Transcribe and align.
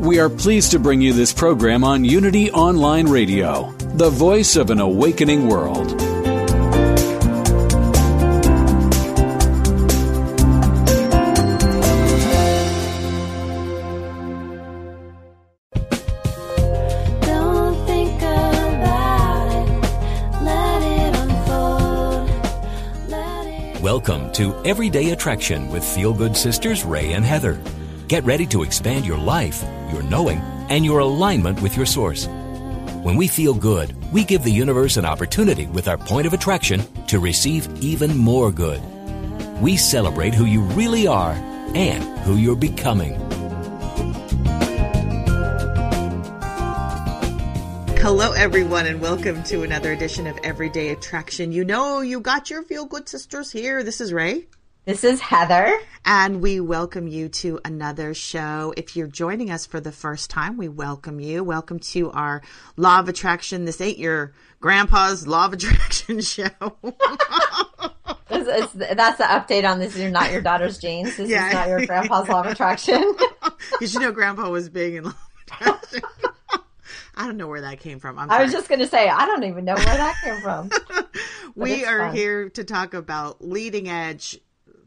We 0.00 0.18
are 0.18 0.30
pleased 0.30 0.70
to 0.70 0.78
bring 0.78 1.02
you 1.02 1.12
this 1.12 1.30
program 1.30 1.84
on 1.84 2.04
Unity 2.06 2.50
Online 2.52 3.06
Radio, 3.06 3.70
the 3.96 4.08
voice 4.08 4.56
of 4.56 4.70
an 4.70 4.80
awakening 4.80 5.46
world. 5.46 5.88
Don't 17.20 17.86
think 17.86 18.22
about 18.22 19.52
it. 19.52 19.68
Let 20.42 20.82
it 20.82 21.14
unfold. 23.12 23.82
Welcome 23.82 24.32
to 24.32 24.54
Everyday 24.64 25.10
Attraction 25.10 25.68
with 25.70 25.84
Feel 25.84 26.14
Good 26.14 26.34
Sisters 26.34 26.86
Ray 26.86 27.12
and 27.12 27.22
Heather. 27.22 27.60
Get 28.10 28.24
ready 28.24 28.44
to 28.46 28.64
expand 28.64 29.06
your 29.06 29.18
life, 29.18 29.62
your 29.92 30.02
knowing, 30.02 30.40
and 30.68 30.84
your 30.84 30.98
alignment 30.98 31.62
with 31.62 31.76
your 31.76 31.86
source. 31.86 32.26
When 33.04 33.14
we 33.14 33.28
feel 33.28 33.54
good, 33.54 33.94
we 34.12 34.24
give 34.24 34.42
the 34.42 34.50
universe 34.50 34.96
an 34.96 35.04
opportunity 35.04 35.66
with 35.66 35.86
our 35.86 35.96
point 35.96 36.26
of 36.26 36.32
attraction 36.32 36.82
to 37.06 37.20
receive 37.20 37.68
even 37.80 38.16
more 38.16 38.50
good. 38.50 38.82
We 39.62 39.76
celebrate 39.76 40.34
who 40.34 40.46
you 40.46 40.60
really 40.60 41.06
are 41.06 41.34
and 41.76 42.02
who 42.24 42.34
you're 42.34 42.56
becoming. 42.56 43.14
Hello, 48.00 48.32
everyone, 48.32 48.86
and 48.86 49.00
welcome 49.00 49.44
to 49.44 49.62
another 49.62 49.92
edition 49.92 50.26
of 50.26 50.36
Everyday 50.42 50.88
Attraction. 50.88 51.52
You 51.52 51.64
know, 51.64 52.00
you 52.00 52.18
got 52.18 52.50
your 52.50 52.64
feel 52.64 52.86
good 52.86 53.08
sisters 53.08 53.52
here. 53.52 53.84
This 53.84 54.00
is 54.00 54.12
Ray, 54.12 54.46
This 54.90 55.04
is 55.04 55.20
Heather. 55.20 55.78
and 56.04 56.42
we 56.42 56.58
welcome 56.58 57.06
you 57.06 57.28
to 57.28 57.60
another 57.64 58.12
show. 58.12 58.74
If 58.76 58.96
you're 58.96 59.06
joining 59.06 59.48
us 59.48 59.64
for 59.64 59.78
the 59.78 59.92
first 59.92 60.30
time, 60.30 60.56
we 60.56 60.66
welcome 60.68 61.20
you. 61.20 61.44
Welcome 61.44 61.78
to 61.94 62.10
our 62.10 62.42
Law 62.76 62.98
of 62.98 63.08
Attraction. 63.08 63.66
This 63.66 63.80
ain't 63.80 63.98
your 63.98 64.32
grandpa's 64.58 65.28
Law 65.28 65.44
of 65.44 65.52
Attraction 65.52 66.20
show. 66.22 66.50
This 68.28 68.48
is, 68.48 68.72
that's 68.96 69.18
the 69.18 69.24
update 69.30 69.62
on 69.64 69.78
this. 69.78 69.96
You're 69.96 70.10
not 70.10 70.32
your 70.32 70.42
daughter's 70.42 70.78
genes. 70.78 71.16
This 71.16 71.30
Yeah. 71.30 71.46
is 71.46 71.54
not 71.54 71.68
your 71.68 71.86
grandpa's 71.86 72.28
law 72.28 72.40
of 72.40 72.46
attraction. 72.46 73.14
you 73.80 73.86
should 73.86 74.02
know 74.02 74.10
Grandpa 74.10 74.50
was 74.50 74.68
big 74.68 74.96
in 74.96 75.04
Law 75.04 75.10
of 75.10 75.16
Attraction. 75.46 76.02
I 77.14 77.26
don't 77.26 77.36
know 77.36 77.46
where 77.46 77.60
that 77.60 77.78
came 77.78 78.00
from. 78.00 78.18
I'm 78.18 78.28
I 78.28 78.42
was 78.42 78.50
just 78.50 78.68
going 78.68 78.80
to 78.80 78.88
say, 78.88 79.08
I 79.08 79.24
don't 79.26 79.44
even 79.44 79.64
know 79.64 79.74
where 79.74 79.84
that 79.84 80.16
came 80.24 80.40
from. 80.40 80.68
we 81.54 81.84
are 81.84 82.06
fun. 82.06 82.16
here 82.16 82.48
to 82.50 82.64
talk 82.64 82.92
about 82.94 83.40
leading 83.46 83.88
edge 83.88 84.36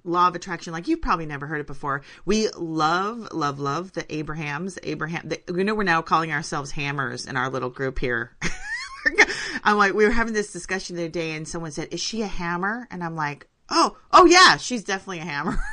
law 0.04 0.28
of 0.28 0.36
attraction 0.36 0.74
like 0.74 0.88
you've 0.88 1.02
probably 1.02 1.26
never 1.26 1.48
heard 1.48 1.62
it 1.62 1.68
before. 1.68 2.02
We 2.26 2.50
love 2.58 3.30
love 3.32 3.60
love 3.60 3.94
the 3.94 4.06
abrahams. 4.14 4.78
Abraham 4.84 5.30
the, 5.30 5.42
you 5.56 5.64
know 5.64 5.76
we're 5.76 5.84
now 5.84 6.02
calling 6.02 6.32
ourselves 6.32 6.72
hammers 6.72 7.26
in 7.26 7.38
our 7.38 7.50
little 7.50 7.70
group 7.70 8.00
here. 8.00 8.36
I'm 9.64 9.78
like 9.78 9.94
we 9.94 10.06
were 10.06 10.12
having 10.12 10.34
this 10.34 10.52
discussion 10.52 10.96
the 10.96 11.04
other 11.04 11.10
day 11.12 11.32
and 11.32 11.48
someone 11.48 11.72
said 11.72 11.90
is 11.92 12.02
she 12.02 12.22
a 12.22 12.28
hammer? 12.28 12.88
And 12.92 13.04
i'm 13.04 13.16
like 13.16 13.48
oh 13.70 13.98
oh 14.12 14.26
yeah 14.26 14.58
she's 14.58 14.84
definitely 14.84 15.20
a 15.20 15.26
hammer. 15.26 15.58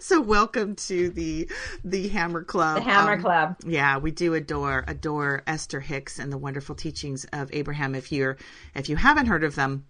So 0.00 0.20
welcome 0.20 0.76
to 0.76 1.10
the 1.10 1.48
the 1.84 2.08
hammer 2.08 2.42
club. 2.42 2.76
The 2.78 2.82
Hammer 2.90 3.12
Um, 3.14 3.20
Club. 3.20 3.56
yeah, 3.66 3.98
we 3.98 4.10
do 4.10 4.34
adore 4.34 4.84
adore 4.86 5.42
Esther 5.46 5.80
Hicks 5.80 6.18
and 6.18 6.32
the 6.32 6.38
wonderful 6.38 6.74
teachings 6.74 7.26
of 7.32 7.50
Abraham. 7.52 7.94
If 7.94 8.10
you're 8.10 8.36
if 8.74 8.88
you 8.88 8.96
haven't 8.96 9.26
heard 9.26 9.44
of 9.44 9.54
them, 9.56 9.84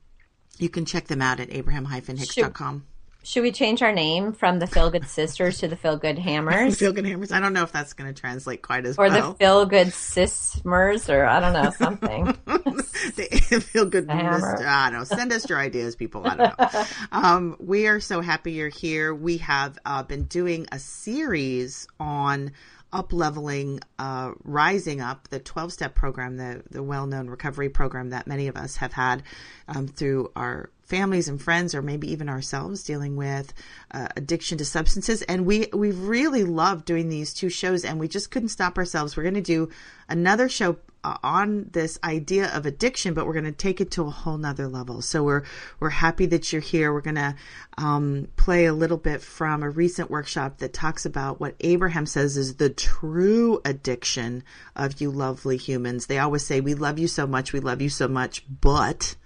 you 0.63 0.69
can 0.69 0.85
check 0.85 1.07
them 1.09 1.23
out 1.23 1.41
at 1.41 1.53
abraham-hicks.com. 1.53 2.85
Should 3.23 3.43
we 3.43 3.53
change 3.53 3.83
our 3.83 3.93
name 3.93 4.33
from 4.33 4.61
the 4.61 4.67
Feel 4.67 4.91
Good 4.91 5.07
Sisters 5.07 5.59
to 5.59 5.69
the 5.69 5.77
Feel 5.77 5.99
Good 5.99 6.19
Hammers? 6.19 6.79
Feel 6.79 6.93
good 6.93 7.05
hammers. 7.05 7.33
I 7.33 7.39
don't 7.41 7.53
know 7.53 7.63
if 7.65 7.71
that's 7.71 7.93
going 7.93 8.13
to 8.13 8.19
translate 8.19 8.63
quite 8.63 8.87
as 8.87 8.97
well. 8.97 9.09
or 9.09 9.33
the. 9.33 9.35
Feel 9.39 9.67
Good 9.67 9.89
Sismers, 9.89 11.13
or 11.13 11.27
I 11.27 11.39
don't 11.39 11.53
know, 11.53 11.71
something. 11.71 12.25
the 12.47 13.63
feel 13.73 13.85
good. 13.85 14.11
hammer. 14.11 14.65
I 14.67 14.89
don't 14.89 15.01
know. 15.01 15.05
Send 15.05 15.33
us 15.35 15.47
your 15.51 15.59
ideas, 15.59 15.97
people. 15.97 16.27
I 16.27 16.35
don't 16.37 16.59
know. 16.59 16.85
um, 17.13 17.57
we 17.61 17.89
are 17.89 18.01
so 18.01 18.23
happy 18.23 18.53
you're 18.53 18.71
here. 18.71 19.15
We 19.15 19.37
have 19.39 19.79
uh, 19.85 20.03
been 20.03 20.25
doing 20.25 20.67
a 20.73 20.79
series 20.79 21.87
on 22.01 22.53
up 22.93 23.13
leveling, 23.13 23.81
uh, 23.99 24.33
rising 24.43 25.01
up 25.01 25.29
the 25.29 25.39
12 25.39 25.73
step 25.73 25.95
program, 25.95 26.37
the, 26.37 26.63
the 26.71 26.83
well 26.83 27.07
known 27.07 27.29
recovery 27.29 27.69
program 27.69 28.11
that 28.11 28.27
many 28.27 28.49
of 28.49 28.57
us 28.57 28.77
have 28.77 28.93
had 28.93 29.23
um, 29.69 29.87
through 29.87 30.31
our 30.35 30.71
families 30.83 31.29
and 31.29 31.41
friends, 31.41 31.75
or 31.75 31.83
maybe 31.83 32.11
even 32.11 32.29
ourselves 32.29 32.83
dealing 32.83 33.17
with 33.17 33.55
uh, 33.93 34.09
addiction 34.17 34.59
to 34.59 34.65
substances. 34.65 35.23
And 35.23 35.47
we, 35.47 35.69
we 35.73 35.93
really 35.93 36.45
love 36.45 36.85
doing 36.85 37.09
these 37.09 37.33
two 37.33 37.49
shows 37.49 37.85
and 37.85 38.01
we 38.01 38.09
just 38.09 38.31
couldn't 38.31 38.49
stop 38.49 38.77
ourselves. 38.77 39.17
We're 39.17 39.23
going 39.23 39.35
to 39.35 39.41
do 39.41 39.71
another 40.09 40.49
show 40.49 40.77
on 41.05 41.69
this 41.73 41.99
idea 42.05 42.55
of 42.55 42.67
addiction, 42.67 43.15
but 43.15 43.27
we're 43.27 43.33
going 43.33 43.45
to 43.45 43.53
take 43.53 43.81
it 43.81 43.91
to 43.93 44.03
a 44.05 44.11
whole 44.11 44.37
nother 44.37 44.69
level. 44.69 45.03
So 45.03 45.23
we're 45.23 45.45
we're 45.79 45.91
happy 45.91 46.27
that 46.27 46.53
you're 46.53 46.61
here. 46.61 46.93
We're 46.93 47.01
going 47.01 47.15
to 47.17 47.35
um, 47.79 48.29
play 48.37 48.67
a 48.67 48.73
little 48.73 48.99
bit 48.99 49.23
from 49.23 49.63
a 49.63 49.71
recent 49.71 50.11
workshop 50.11 50.59
that 50.59 50.73
talks 50.73 51.07
about 51.07 51.41
what 51.41 51.55
Abraham 51.61 52.07
says 52.07 52.37
is 52.37 52.57
the 52.57 52.71
true 52.71 53.61
addiction 53.65 54.43
of 54.77 55.01
you 55.01 55.11
lovely 55.11 55.57
humans. 55.57 56.07
They 56.07 56.19
always 56.19 56.45
say, 56.45 56.61
"We 56.61 56.75
love 56.75 56.99
you 56.99 57.09
so 57.09 57.27
much, 57.27 57.53
we 57.53 57.61
love 57.61 57.81
you 57.81 57.89
so 57.89 58.09
much," 58.09 58.45
but 58.61 59.17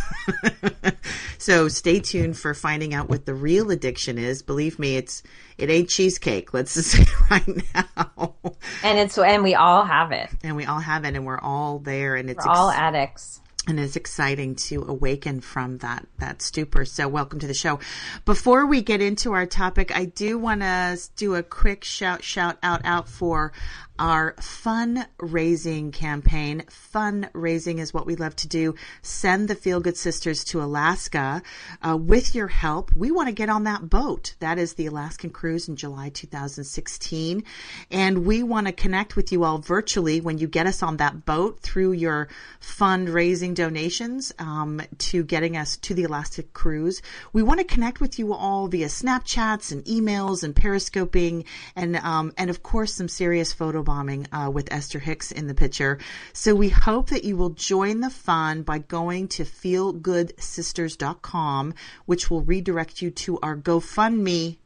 so 1.38 1.68
stay 1.68 2.00
tuned 2.00 2.36
for 2.38 2.54
finding 2.54 2.94
out 2.94 3.08
what 3.08 3.26
the 3.26 3.34
real 3.34 3.70
addiction 3.70 4.18
is. 4.18 4.42
Believe 4.42 4.78
me, 4.78 4.96
it's 4.96 5.22
it 5.58 5.70
ain't 5.70 5.88
cheesecake. 5.88 6.52
Let's 6.54 6.74
just 6.74 6.90
say 6.92 7.04
right 7.30 7.46
now. 7.74 8.34
and 8.82 8.98
it's 8.98 9.18
and 9.18 9.42
we 9.42 9.54
all 9.54 9.84
have 9.84 10.12
it. 10.12 10.28
and 10.42 10.56
we 10.56 10.64
all 10.64 10.80
have 10.80 11.04
it 11.04 11.14
and 11.14 11.24
we're 11.26 11.40
all 11.40 11.78
there 11.78 12.16
and 12.16 12.30
it's 12.30 12.46
all 12.46 12.70
addicts. 12.70 13.40
and 13.68 13.78
it's 13.78 13.96
exciting 13.96 14.54
to 14.56 14.82
awaken 14.88 15.40
from 15.40 15.78
that 15.78 16.06
that 16.18 16.42
stupor 16.42 16.84
so 16.84 17.06
welcome 17.08 17.38
to 17.38 17.46
the 17.46 17.54
show 17.54 17.78
before 18.24 18.66
we 18.66 18.82
get 18.82 19.00
into 19.00 19.32
our 19.32 19.46
topic 19.46 19.94
i 19.96 20.04
do 20.04 20.36
want 20.38 20.60
to 20.62 20.98
do 21.16 21.34
a 21.36 21.42
quick 21.42 21.84
shout 21.84 22.24
shout 22.24 22.58
out 22.62 22.80
out 22.84 23.08
for 23.08 23.52
our 23.98 24.34
fundraising 24.34 25.92
campaign. 25.92 26.64
Fundraising 26.68 27.78
is 27.78 27.94
what 27.94 28.06
we 28.06 28.16
love 28.16 28.34
to 28.36 28.48
do. 28.48 28.74
Send 29.02 29.48
the 29.48 29.54
feel 29.54 29.80
good 29.80 29.96
sisters 29.96 30.44
to 30.44 30.62
alaska 30.62 31.42
uh, 31.82 31.96
with 31.96 32.34
your 32.34 32.48
help. 32.48 32.94
We 32.96 33.10
want 33.10 33.28
to 33.28 33.34
get 33.34 33.48
on 33.48 33.64
that 33.64 33.88
boat. 33.88 34.34
That 34.40 34.58
is 34.58 34.74
the 34.74 34.86
alaskan 34.86 35.30
cruise 35.30 35.68
in 35.68 35.76
july 35.76 36.08
2016 36.08 37.44
and 37.90 38.26
we 38.26 38.42
want 38.42 38.66
to 38.66 38.72
connect 38.72 39.16
with 39.16 39.32
you 39.32 39.44
all 39.44 39.58
virtually 39.58 40.20
when 40.20 40.38
you 40.38 40.46
get 40.46 40.66
us 40.66 40.82
on 40.82 40.96
that 40.98 41.24
boat 41.24 41.60
through 41.60 41.92
your 41.92 42.28
fundraising 42.60 43.54
donations 43.54 44.32
um, 44.38 44.80
to 44.98 45.22
getting 45.22 45.56
us 45.56 45.76
to 45.78 45.94
the 45.94 46.02
Elastic 46.02 46.52
Cruise. 46.52 47.02
We 47.32 47.42
want 47.42 47.60
to 47.60 47.64
connect 47.64 48.00
with 48.00 48.18
you 48.18 48.32
all 48.32 48.68
via 48.68 48.86
Snapchats 48.86 49.72
and 49.72 49.84
emails 49.84 50.42
and 50.42 50.54
periscoping 50.54 51.44
and 51.76 51.96
um, 51.96 52.32
and 52.36 52.50
of 52.50 52.62
course 52.62 52.94
some 52.94 53.08
serious 53.08 53.52
photo 53.52 53.81
bombing 53.82 54.26
uh, 54.32 54.50
with 54.52 54.70
Esther 54.72 54.98
Hicks 54.98 55.32
in 55.32 55.46
the 55.46 55.54
picture. 55.54 55.98
So 56.32 56.54
we 56.54 56.68
hope 56.68 57.08
that 57.10 57.24
you 57.24 57.36
will 57.36 57.50
join 57.50 58.00
the 58.00 58.10
fun 58.10 58.62
by 58.62 58.78
going 58.78 59.28
to 59.28 59.44
feelgoodsisters.com, 59.44 61.74
which 62.06 62.30
will 62.30 62.42
redirect 62.42 63.02
you 63.02 63.10
to 63.10 63.38
our 63.40 63.56
GoFundMe 63.56 64.56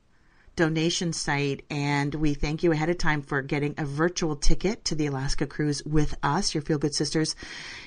donation 0.56 1.12
site 1.12 1.64
and 1.70 2.14
we 2.14 2.34
thank 2.34 2.62
you 2.62 2.72
ahead 2.72 2.88
of 2.88 2.98
time 2.98 3.22
for 3.22 3.42
getting 3.42 3.74
a 3.76 3.84
virtual 3.84 4.34
ticket 4.34 4.84
to 4.86 4.94
the 4.94 5.06
Alaska 5.06 5.46
cruise 5.46 5.84
with 5.84 6.16
us, 6.22 6.54
your 6.54 6.62
Feel 6.62 6.78
Good 6.78 6.94
Sisters. 6.94 7.36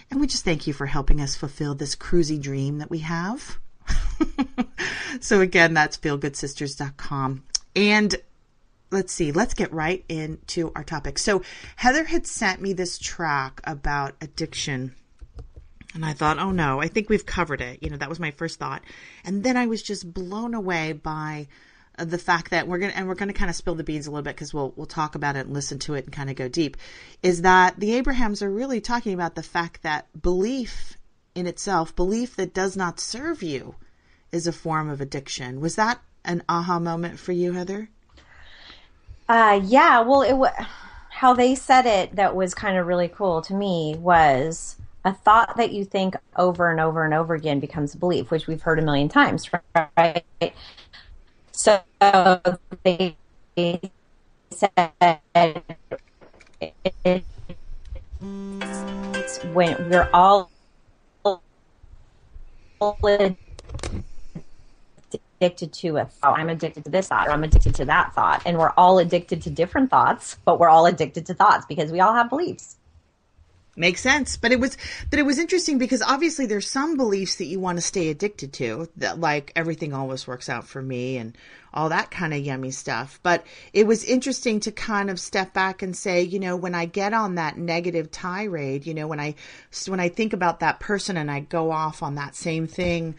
And 0.10 0.22
we 0.22 0.28
just 0.28 0.46
thank 0.46 0.68
you 0.68 0.74
for 0.74 0.86
helping 0.86 1.20
us 1.20 1.36
fulfill 1.36 1.74
this 1.74 1.96
cruisy 1.96 2.40
dream 2.40 2.78
that 2.78 2.92
we 2.92 3.00
have. 3.00 3.58
so 5.20 5.42
again, 5.42 5.74
that's 5.74 5.98
feelgoodsisters.com. 5.98 7.44
And 7.76 8.16
let's 8.92 9.14
see, 9.14 9.32
let's 9.32 9.54
get 9.54 9.72
right 9.72 10.04
into 10.10 10.72
our 10.76 10.84
topic. 10.84 11.20
So 11.20 11.44
Heather 11.76 12.04
had 12.04 12.26
sent 12.26 12.62
me 12.62 12.74
this 12.74 12.98
track 12.98 13.62
about 13.64 14.16
addiction. 14.22 14.96
And 15.94 16.06
I 16.06 16.14
thought, 16.14 16.40
oh 16.40 16.52
no, 16.52 16.80
I 16.80 16.88
think 16.88 17.10
we've 17.10 17.26
covered 17.26 17.62
it. 17.62 17.82
You 17.82 17.90
know, 17.90 17.98
that 17.98 18.10
was 18.10 18.20
my 18.20 18.32
first 18.32 18.60
thought. 18.60 18.84
And 19.24 19.44
then 19.44 19.58
I 19.58 19.66
was 19.66 19.82
just 19.82 20.12
blown 20.12 20.54
away 20.54 20.94
by 20.94 21.48
uh, 21.98 22.06
the 22.06 22.18
fact 22.20 22.52
that 22.52 22.68
we're 22.68 22.78
gonna 22.78 22.94
and 22.96 23.08
we're 23.08 23.16
gonna 23.16 23.34
kind 23.34 23.50
of 23.50 23.56
spill 23.56 23.76
the 23.76 23.84
beans 23.84 24.06
a 24.06 24.12
little 24.12 24.24
bit 24.24 24.36
because 24.36 24.54
we'll 24.54 24.72
we'll 24.76 24.86
talk 24.86 25.16
about 25.16 25.36
it 25.36 25.48
and 25.48 25.54
listen 25.54 25.80
to 25.80 25.96
it 25.96 26.06
and 26.06 26.14
kind 26.14 26.30
of 26.30 26.36
go 26.36 26.48
deep, 26.48 26.78
is 27.24 27.42
that 27.42 27.80
the 27.80 27.94
Abrahams 27.94 28.44
are 28.44 28.52
really 28.52 28.82
talking 28.82 29.14
about 29.14 29.36
the 29.36 29.44
fact 29.44 29.82
that 29.84 30.08
belief 30.20 30.96
in 31.34 31.48
itself, 31.48 31.96
belief 31.96 32.36
that 32.36 32.54
does 32.54 32.78
not 32.78 33.00
serve 33.00 33.42
you, 33.42 33.76
is 34.32 34.46
a 34.46 34.52
form 34.52 34.90
of 34.90 35.02
addiction. 35.02 35.60
Was 35.60 35.76
that 35.76 36.00
an 36.24 36.44
aha 36.48 36.80
moment 36.80 37.20
for 37.20 37.32
you, 37.32 37.54
Heather? 37.54 37.90
Uh, 39.30 39.62
yeah. 39.66 40.02
Well, 40.02 40.24
it 40.24 40.36
was 40.36 40.52
how 41.12 41.36
they 41.36 41.56
said 41.56 41.88
it 41.88 42.18
that 42.18 42.36
was 42.36 42.56
kind 42.56 42.78
of 42.78 42.88
really 42.88 43.10
cool 43.10 43.42
to 43.44 43.56
me 43.56 43.96
was 44.00 44.78
a 45.06 45.14
thought 45.14 45.58
that 45.58 45.74
you 45.74 45.86
think 45.86 46.18
over 46.38 46.72
and 46.72 46.82
over 46.82 47.06
and 47.06 47.16
over 47.16 47.36
again 47.36 47.62
becomes 47.62 47.96
a 47.96 48.00
belief, 48.00 48.32
which 48.32 48.48
we've 48.48 48.64
heard 48.64 48.80
a 48.80 48.84
million 48.84 49.10
times, 49.10 49.50
right? 49.98 50.26
So 51.54 51.82
they 52.86 53.18
said 54.54 55.22
it's 56.62 57.26
when 59.54 59.90
we're 59.90 60.10
all 60.14 60.52
addicted 65.40 65.74
to 65.74 65.98
a 65.98 66.06
thought. 66.06 66.32
Oh. 66.32 66.42
I'm 66.42 66.50
addicted 66.50 66.84
to 66.86 66.92
this 66.92 67.08
thought, 67.08 67.28
or 67.28 67.32
I'm 67.32 67.44
addicted 67.44 67.76
to 67.76 67.86
that 67.86 68.14
thought. 68.14 68.42
And 68.46 68.58
we're 68.58 68.74
all 68.76 69.00
addicted 69.00 69.44
to 69.44 69.50
different 69.50 69.90
thoughts, 69.90 70.38
but 70.46 70.60
we're 70.60 70.70
all 70.70 70.86
addicted 70.86 71.26
to 71.28 71.34
thoughts 71.34 71.66
because 71.66 71.92
we 71.92 72.00
all 72.02 72.14
have 72.14 72.30
beliefs. 72.30 72.76
Makes 73.76 74.02
sense, 74.02 74.36
but 74.36 74.52
it 74.52 74.60
was 74.60 74.76
but 75.10 75.20
it 75.20 75.26
was 75.26 75.40
interesting 75.40 75.78
because 75.78 76.02
obviously 76.02 76.46
there's 76.46 76.70
some 76.70 76.98
beliefs 76.98 77.36
that 77.36 77.46
you 77.46 77.62
want 77.62 77.78
to 77.78 77.82
stay 77.82 78.10
addicted 78.10 78.52
to, 78.54 78.90
that 78.98 79.22
like 79.22 79.54
everything 79.56 79.94
always 79.94 80.28
works 80.28 80.50
out 80.50 80.68
for 80.68 80.82
me 80.82 81.16
and 81.16 81.38
all 81.74 81.88
that 81.88 82.12
kind 82.12 82.34
of 82.34 82.40
yummy 82.40 82.72
stuff. 82.72 83.22
But 83.24 83.46
it 83.72 83.88
was 83.88 84.04
interesting 84.04 84.60
to 84.62 84.74
kind 84.74 85.10
of 85.10 85.18
step 85.18 85.54
back 85.54 85.82
and 85.82 85.96
say, 85.96 86.24
you 86.24 86.40
know, 86.40 86.58
when 86.58 86.76
I 86.76 86.86
get 86.86 87.14
on 87.14 87.36
that 87.36 87.58
negative 87.58 88.12
tirade, 88.12 88.86
you 88.86 88.94
know, 88.94 89.08
when 89.08 89.22
I 89.22 89.36
when 89.88 90.02
I 90.02 90.10
think 90.10 90.34
about 90.34 90.60
that 90.60 90.82
person 90.82 91.16
and 91.16 91.32
I 91.32 91.40
go 91.40 91.72
off 91.72 92.04
on 92.04 92.16
that 92.16 92.36
same 92.36 92.68
thing 92.68 93.16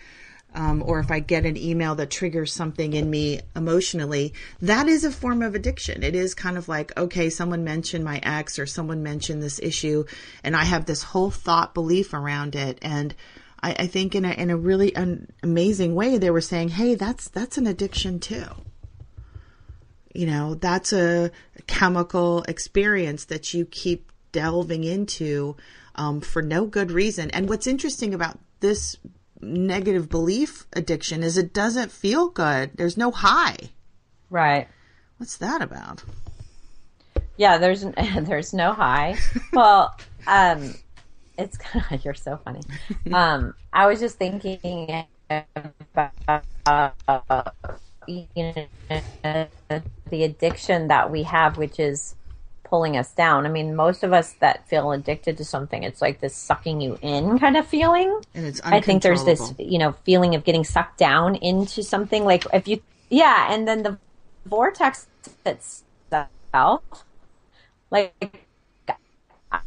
um, 0.55 0.83
or 0.85 0.99
if 0.99 1.11
I 1.11 1.21
get 1.21 1.47
an 1.47 1.57
email 1.57 1.95
that 1.97 2.11
triggers 2.11 2.53
something 2.53 2.93
in 2.93 3.09
me 3.09 3.41
emotionally, 3.55 4.35
that 4.61 4.89
is 4.89 5.05
a 5.05 5.13
form 5.13 5.43
of 5.43 5.55
addiction. 5.55 6.03
It 6.03 6.15
is 6.15 6.35
kind 6.35 6.59
of 6.59 6.69
like, 6.69 6.97
okay, 6.99 7.31
someone 7.31 7.65
mentioned 7.65 8.05
my 8.05 8.21
ex 8.23 8.59
or 8.59 8.67
someone 8.67 9.03
mentioned 9.03 9.43
this 9.43 9.61
issue, 9.61 10.05
and 10.43 10.57
I 10.57 10.65
have 10.65 10.87
this 10.87 11.03
whole 11.03 11.31
thought 11.31 11.75
belief 11.75 12.13
around 12.13 12.57
it. 12.57 12.79
And 12.83 13.15
I, 13.63 13.77
I 13.81 13.87
think 13.87 14.15
in 14.15 14.25
a 14.25 14.33
in 14.33 14.51
a 14.51 14.57
really 14.57 14.93
amazing 15.43 15.95
way, 15.95 16.19
they 16.19 16.31
were 16.31 16.41
saying, 16.41 16.71
hey, 16.71 16.95
that's 16.95 17.29
that's 17.29 17.59
an 17.59 17.67
addiction 17.67 18.19
too. 18.19 18.47
You 20.13 20.27
know, 20.27 20.55
that's 20.55 20.93
a 20.93 21.31
chemical 21.69 22.43
experience 22.49 23.27
that 23.27 23.55
you 23.55 23.65
keep 23.65 24.11
delving 24.33 24.83
into 24.83 25.57
um, 25.95 26.21
for 26.21 26.43
no 26.43 26.67
good 26.67 26.91
reason. 26.91 27.31
And 27.31 27.49
what's 27.49 27.67
interesting 27.67 28.15
about 28.15 28.39
this 28.59 28.97
negative 29.41 30.09
belief 30.09 30.67
addiction 30.73 31.23
is 31.23 31.37
it 31.37 31.53
doesn't 31.53 31.93
feel 31.93 32.29
good. 32.29 32.73
There's 32.75 32.97
no 32.97 33.11
high. 33.11 33.57
Right. 34.29 34.69
What's 35.19 35.37
that 35.39 35.63
about? 35.63 36.03
Yeah, 37.37 37.59
there's 37.59 37.85
there's 38.21 38.53
no 38.53 38.73
high. 38.73 39.17
Well, 39.53 39.97
um, 40.27 40.75
it's 41.39 41.57
kind 41.59 41.85
of 41.91 42.05
you're 42.05 42.15
so 42.15 42.39
funny. 42.45 42.61
Um, 43.13 43.55
I 43.73 43.87
was 43.87 44.01
just 44.01 44.19
thinking 44.19 45.05
about 45.29 46.45
uh, 46.67 46.91
you 48.07 48.27
know, 48.37 48.67
the 50.11 50.25
addiction 50.25 50.89
that 50.89 51.11
we 51.11 51.23
have, 51.23 51.57
which 51.57 51.79
is 51.79 52.15
pulling 52.71 52.97
us 52.97 53.13
down. 53.13 53.45
I 53.45 53.51
mean, 53.51 53.75
most 53.75 54.05
of 54.05 54.13
us 54.13 54.33
that 54.35 54.67
feel 54.69 54.93
addicted 54.93 55.37
to 55.39 55.45
something, 55.45 55.83
it's 55.83 56.01
like 56.01 56.21
this 56.21 56.35
sucking 56.35 56.81
you 56.81 56.99
in 57.03 57.39
kind 57.39 57.57
of 57.57 57.67
feeling. 57.67 58.23
And 58.35 58.47
it's 58.47 58.61
I 58.65 58.81
think 58.81 59.03
there's 59.03 59.25
this, 59.25 59.53
you 59.59 59.79
know, 59.79 59.93
feeling 60.05 60.37
of 60.37 60.45
getting 60.45 60.65
sucked 60.65 60.97
down 60.97 61.35
into 61.35 61.83
something. 61.83 62.25
Like 62.25 62.47
if 62.55 62.69
you, 62.69 62.81
yeah, 63.11 63.53
and 63.53 63.67
then 63.67 63.83
the 63.83 63.99
vortex 64.47 65.09
itself, 65.45 67.05
like 67.91 68.47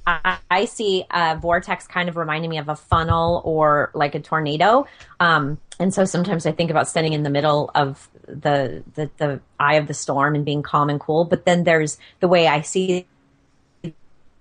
I, 0.05 0.37
I 0.49 0.65
see 0.65 1.05
a 1.11 1.37
vortex 1.37 1.87
kind 1.87 2.07
of 2.07 2.15
reminding 2.15 2.49
me 2.49 2.57
of 2.57 2.69
a 2.69 2.75
funnel 2.75 3.41
or 3.43 3.91
like 3.93 4.15
a 4.15 4.19
tornado. 4.19 4.87
Um, 5.19 5.59
and 5.79 5.93
so 5.93 6.05
sometimes 6.05 6.45
I 6.45 6.53
think 6.53 6.71
about 6.71 6.87
standing 6.87 7.13
in 7.13 7.23
the 7.23 7.29
middle 7.29 7.69
of 7.75 8.09
the, 8.27 8.83
the 8.95 9.09
the 9.17 9.39
eye 9.59 9.75
of 9.75 9.87
the 9.87 9.93
storm 9.93 10.35
and 10.35 10.45
being 10.45 10.61
calm 10.63 10.89
and 10.89 10.99
cool. 10.99 11.25
But 11.25 11.45
then 11.45 11.63
there's 11.63 11.97
the 12.19 12.27
way 12.27 12.47
I 12.47 12.61
see 12.61 13.05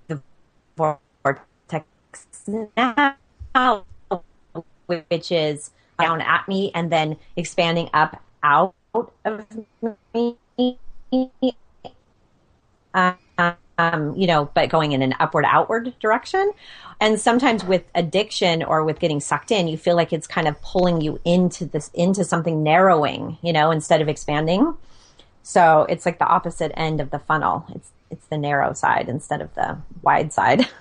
the 0.08 0.20
vortex 0.76 1.86
now, 2.76 3.84
which 4.86 5.32
is 5.32 5.70
down 5.98 6.20
at 6.20 6.48
me 6.48 6.70
and 6.74 6.90
then 6.90 7.16
expanding 7.36 7.88
up 7.92 8.22
out 8.42 8.74
of 9.24 9.46
me. 10.14 10.36
Um, 12.94 13.16
Um, 13.82 14.14
you 14.14 14.26
know, 14.26 14.50
but 14.54 14.68
going 14.68 14.92
in 14.92 15.02
an 15.02 15.14
upward 15.18 15.44
outward 15.46 15.92
direction. 15.98 16.52
And 17.00 17.20
sometimes 17.20 17.64
with 17.64 17.82
addiction 17.96 18.62
or 18.62 18.84
with 18.84 19.00
getting 19.00 19.18
sucked 19.18 19.50
in, 19.50 19.66
you 19.66 19.76
feel 19.76 19.96
like 19.96 20.12
it's 20.12 20.28
kind 20.28 20.46
of 20.46 20.60
pulling 20.62 21.00
you 21.00 21.18
into 21.24 21.64
this 21.64 21.90
into 21.94 22.24
something 22.24 22.62
narrowing, 22.62 23.38
you 23.42 23.52
know, 23.52 23.72
instead 23.72 24.00
of 24.00 24.08
expanding. 24.08 24.74
So 25.42 25.84
it's 25.88 26.06
like 26.06 26.20
the 26.20 26.26
opposite 26.26 26.70
end 26.78 27.00
of 27.00 27.10
the 27.10 27.18
funnel. 27.18 27.66
It's 27.74 27.90
it's 28.10 28.26
the 28.26 28.38
narrow 28.38 28.72
side 28.72 29.08
instead 29.08 29.40
of 29.40 29.52
the 29.54 29.78
wide 30.02 30.32
side. 30.32 30.68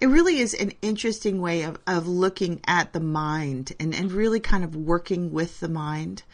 It 0.00 0.08
really 0.08 0.40
is 0.40 0.52
an 0.54 0.72
interesting 0.82 1.40
way 1.40 1.62
of, 1.62 1.78
of 1.86 2.08
looking 2.08 2.60
at 2.66 2.92
the 2.92 3.00
mind 3.00 3.72
and, 3.78 3.94
and 3.94 4.10
really 4.10 4.40
kind 4.40 4.64
of 4.64 4.74
working 4.74 5.30
with 5.30 5.60
the 5.60 5.68
mind. 5.68 6.24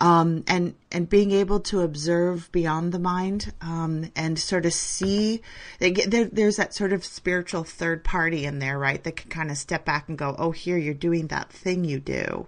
Um, 0.00 0.44
and 0.48 0.74
and 0.90 1.08
being 1.10 1.30
able 1.30 1.60
to 1.60 1.82
observe 1.82 2.50
beyond 2.52 2.92
the 2.92 2.98
mind 2.98 3.52
um, 3.60 4.10
and 4.16 4.38
sort 4.38 4.64
of 4.64 4.72
see 4.72 5.42
there, 5.78 6.24
there's 6.24 6.56
that 6.56 6.72
sort 6.72 6.94
of 6.94 7.04
spiritual 7.04 7.64
third 7.64 8.02
party 8.02 8.46
in 8.46 8.60
there 8.60 8.78
right? 8.78 9.04
That 9.04 9.16
can 9.16 9.28
kind 9.28 9.50
of 9.50 9.58
step 9.58 9.84
back 9.84 10.08
and 10.08 10.16
go 10.16 10.34
oh 10.38 10.52
here 10.52 10.78
you're 10.78 10.94
doing 10.94 11.26
that 11.26 11.52
thing 11.52 11.84
you 11.84 12.00
do 12.00 12.46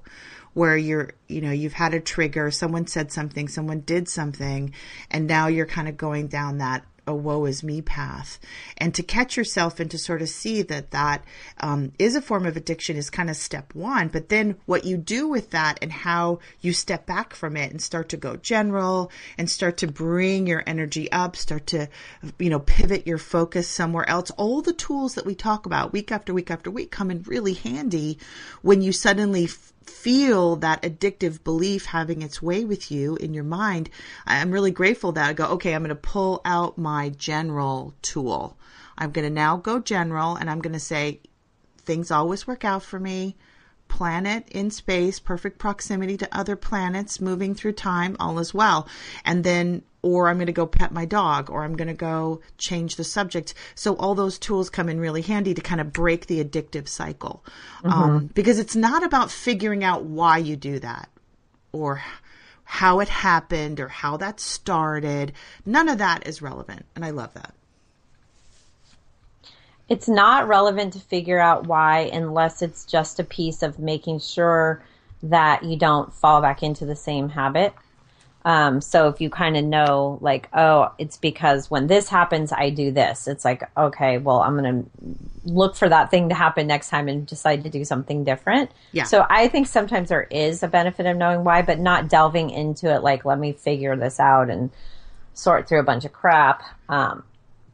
where 0.54 0.76
you're 0.76 1.10
you 1.28 1.40
know 1.40 1.50
you've 1.50 1.72
had 1.72 1.94
a 1.94 2.00
trigger 2.00 2.50
someone 2.50 2.86
said 2.86 3.10
something 3.10 3.48
someone 3.48 3.80
did 3.80 4.08
something 4.08 4.72
and 5.10 5.26
now 5.26 5.46
you're 5.46 5.66
kind 5.66 5.88
of 5.88 5.96
going 5.96 6.26
down 6.26 6.58
that 6.58 6.84
a 7.06 7.14
woe 7.14 7.44
is 7.46 7.62
me 7.62 7.82
path. 7.82 8.38
And 8.78 8.94
to 8.94 9.02
catch 9.02 9.36
yourself 9.36 9.80
and 9.80 9.90
to 9.90 9.98
sort 9.98 10.22
of 10.22 10.28
see 10.28 10.62
that 10.62 10.92
that 10.92 11.24
um, 11.60 11.92
is 11.98 12.14
a 12.14 12.22
form 12.22 12.46
of 12.46 12.56
addiction 12.56 12.96
is 12.96 13.10
kind 13.10 13.28
of 13.28 13.36
step 13.36 13.74
one. 13.74 14.08
But 14.08 14.28
then 14.28 14.56
what 14.66 14.84
you 14.84 14.96
do 14.96 15.28
with 15.28 15.50
that 15.50 15.78
and 15.82 15.92
how 15.92 16.38
you 16.60 16.72
step 16.72 17.06
back 17.06 17.34
from 17.34 17.56
it 17.56 17.70
and 17.70 17.82
start 17.82 18.08
to 18.10 18.16
go 18.16 18.36
general 18.36 19.10
and 19.36 19.50
start 19.50 19.78
to 19.78 19.86
bring 19.86 20.46
your 20.46 20.62
energy 20.66 21.10
up 21.10 21.36
start 21.36 21.66
to 21.68 21.88
you 22.38 22.50
know 22.50 22.60
pivot 22.60 23.06
your 23.06 23.18
focus 23.18 23.68
somewhere 23.68 24.08
else. 24.08 24.30
All 24.32 24.62
the 24.62 24.72
tools 24.72 25.14
that 25.14 25.26
we 25.26 25.34
talk 25.34 25.66
about 25.66 25.92
week 25.92 26.12
after 26.12 26.32
week 26.32 26.50
after 26.50 26.70
week 26.70 26.90
come 26.90 27.10
in 27.10 27.22
really 27.22 27.54
handy 27.54 28.18
when 28.62 28.82
you 28.82 28.92
suddenly 28.92 29.48
feel 29.86 30.56
that 30.56 30.82
addictive 30.82 31.42
belief 31.44 31.86
having 31.86 32.22
its 32.22 32.42
way 32.42 32.64
with 32.64 32.90
you 32.90 33.16
in 33.16 33.34
your 33.34 33.44
mind, 33.44 33.90
I'm 34.26 34.50
really 34.50 34.70
grateful 34.70 35.12
that 35.12 35.28
I 35.28 35.32
go, 35.32 35.46
okay, 35.46 35.74
I'm 35.74 35.82
going 35.82 35.88
to 35.90 35.94
pull 35.94 36.40
out 36.44 36.78
my 36.78 37.10
general 37.10 37.94
tool. 38.02 38.56
I'm 38.96 39.10
going 39.10 39.26
to 39.26 39.34
now 39.34 39.56
go 39.56 39.78
general 39.80 40.36
and 40.36 40.50
I'm 40.50 40.60
going 40.60 40.74
to 40.74 40.80
say, 40.80 41.20
things 41.78 42.10
always 42.10 42.46
work 42.46 42.64
out 42.64 42.82
for 42.82 43.00
me. 43.00 43.36
Planet 43.88 44.48
in 44.50 44.70
space, 44.70 45.18
perfect 45.18 45.58
proximity 45.58 46.16
to 46.16 46.36
other 46.36 46.56
planets, 46.56 47.20
moving 47.20 47.54
through 47.54 47.72
time, 47.72 48.16
all 48.18 48.38
is 48.38 48.54
well. 48.54 48.88
And 49.24 49.44
then, 49.44 49.82
or 50.02 50.28
I'm 50.28 50.36
going 50.36 50.46
to 50.46 50.52
go 50.52 50.66
pet 50.66 50.92
my 50.92 51.04
dog, 51.04 51.48
or 51.48 51.62
I'm 51.64 51.76
going 51.76 51.88
to 51.88 51.94
go 51.94 52.40
change 52.58 52.96
the 52.96 53.04
subject. 53.04 53.54
So 53.74 53.94
all 53.94 54.14
those 54.14 54.38
tools 54.38 54.68
come 54.68 54.88
in 54.88 54.98
really 54.98 55.22
handy 55.22 55.54
to 55.54 55.60
kind 55.60 55.80
of 55.80 55.92
break 55.92 56.26
the 56.26 56.44
addictive 56.44 56.88
cycle. 56.88 57.44
Um, 57.84 58.26
because 58.34 58.58
it's 58.58 58.74
not 58.76 59.04
about 59.04 59.30
figuring 59.30 59.84
out 59.84 60.04
why 60.04 60.38
you 60.38 60.56
do 60.56 60.80
that 60.80 61.08
or 61.70 62.02
how 62.64 63.00
it 63.00 63.08
happened 63.08 63.78
or 63.80 63.88
how 63.88 64.16
that 64.16 64.40
started. 64.40 65.32
None 65.64 65.88
of 65.88 65.98
that 65.98 66.26
is 66.26 66.42
relevant. 66.42 66.84
And 66.96 67.04
I 67.04 67.10
love 67.10 67.34
that. 67.34 67.54
it's 69.88 70.08
not 70.08 70.48
relevant 70.48 70.94
to 70.94 70.98
figure 70.98 71.38
out 71.38 71.66
why 71.66 72.10
unless 72.12 72.62
it's 72.62 72.86
just 72.86 73.20
a 73.20 73.24
piece 73.24 73.62
of 73.62 73.78
making 73.78 74.18
sure 74.20 74.82
that 75.22 75.62
you 75.64 75.76
don't 75.76 76.14
fall 76.14 76.40
back 76.40 76.62
into 76.62 76.86
the 76.86 76.96
same 76.96 77.28
habit. 77.28 77.74
Um, 78.44 78.80
so 78.80 79.08
if 79.08 79.20
you 79.20 79.30
kind 79.30 79.56
of 79.56 79.64
know, 79.64 80.18
like, 80.20 80.48
oh, 80.52 80.92
it's 80.98 81.16
because 81.16 81.70
when 81.70 81.86
this 81.86 82.08
happens, 82.08 82.52
I 82.52 82.70
do 82.70 82.90
this. 82.90 83.28
It's 83.28 83.44
like, 83.44 83.62
okay, 83.76 84.18
well, 84.18 84.40
I'm 84.40 84.56
going 84.56 84.84
to 84.84 84.90
look 85.44 85.76
for 85.76 85.88
that 85.88 86.10
thing 86.10 86.28
to 86.28 86.34
happen 86.34 86.66
next 86.66 86.88
time 86.88 87.08
and 87.08 87.26
decide 87.26 87.64
to 87.64 87.70
do 87.70 87.84
something 87.84 88.24
different. 88.24 88.70
Yeah. 88.92 89.04
So 89.04 89.26
I 89.28 89.48
think 89.48 89.66
sometimes 89.66 90.08
there 90.08 90.26
is 90.30 90.62
a 90.62 90.68
benefit 90.68 91.06
of 91.06 91.16
knowing 91.16 91.44
why, 91.44 91.62
but 91.62 91.78
not 91.78 92.08
delving 92.08 92.50
into 92.50 92.92
it 92.92 93.02
like, 93.02 93.24
let 93.24 93.38
me 93.38 93.52
figure 93.52 93.96
this 93.96 94.18
out 94.18 94.50
and 94.50 94.70
sort 95.34 95.68
through 95.68 95.80
a 95.80 95.84
bunch 95.84 96.04
of 96.04 96.12
crap. 96.12 96.62
Um, 96.88 97.24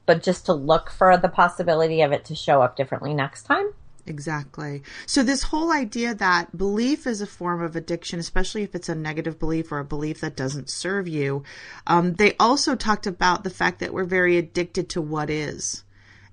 but 0.06 0.22
just 0.22 0.46
to 0.46 0.54
look 0.54 0.90
for 0.90 1.16
the 1.16 1.28
possibility 1.28 2.00
of 2.02 2.12
it 2.12 2.24
to 2.26 2.34
show 2.34 2.62
up 2.62 2.76
differently 2.76 3.12
next 3.14 3.44
time. 3.44 3.72
Exactly. 4.08 4.82
So 5.06 5.22
this 5.22 5.42
whole 5.42 5.70
idea 5.70 6.14
that 6.14 6.56
belief 6.56 7.06
is 7.06 7.20
a 7.20 7.26
form 7.26 7.62
of 7.62 7.76
addiction, 7.76 8.18
especially 8.18 8.62
if 8.62 8.74
it's 8.74 8.88
a 8.88 8.94
negative 8.94 9.38
belief 9.38 9.70
or 9.70 9.80
a 9.80 9.84
belief 9.84 10.22
that 10.22 10.34
doesn't 10.34 10.70
serve 10.70 11.06
you, 11.06 11.42
um, 11.86 12.14
they 12.14 12.34
also 12.40 12.74
talked 12.74 13.06
about 13.06 13.44
the 13.44 13.50
fact 13.50 13.80
that 13.80 13.92
we're 13.92 14.04
very 14.04 14.38
addicted 14.38 14.88
to 14.90 15.02
what 15.02 15.28
is, 15.28 15.84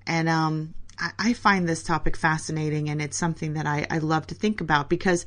and 0.06 0.28
um, 0.28 0.72
I, 0.98 1.10
I, 1.18 1.32
find 1.34 1.68
this 1.68 1.82
topic 1.82 2.16
fascinating, 2.16 2.88
and 2.88 3.02
it's 3.02 3.18
something 3.18 3.54
that 3.54 3.66
I, 3.66 3.86
I 3.90 3.98
love 3.98 4.26
to 4.28 4.34
think 4.34 4.62
about 4.62 4.88
because 4.88 5.26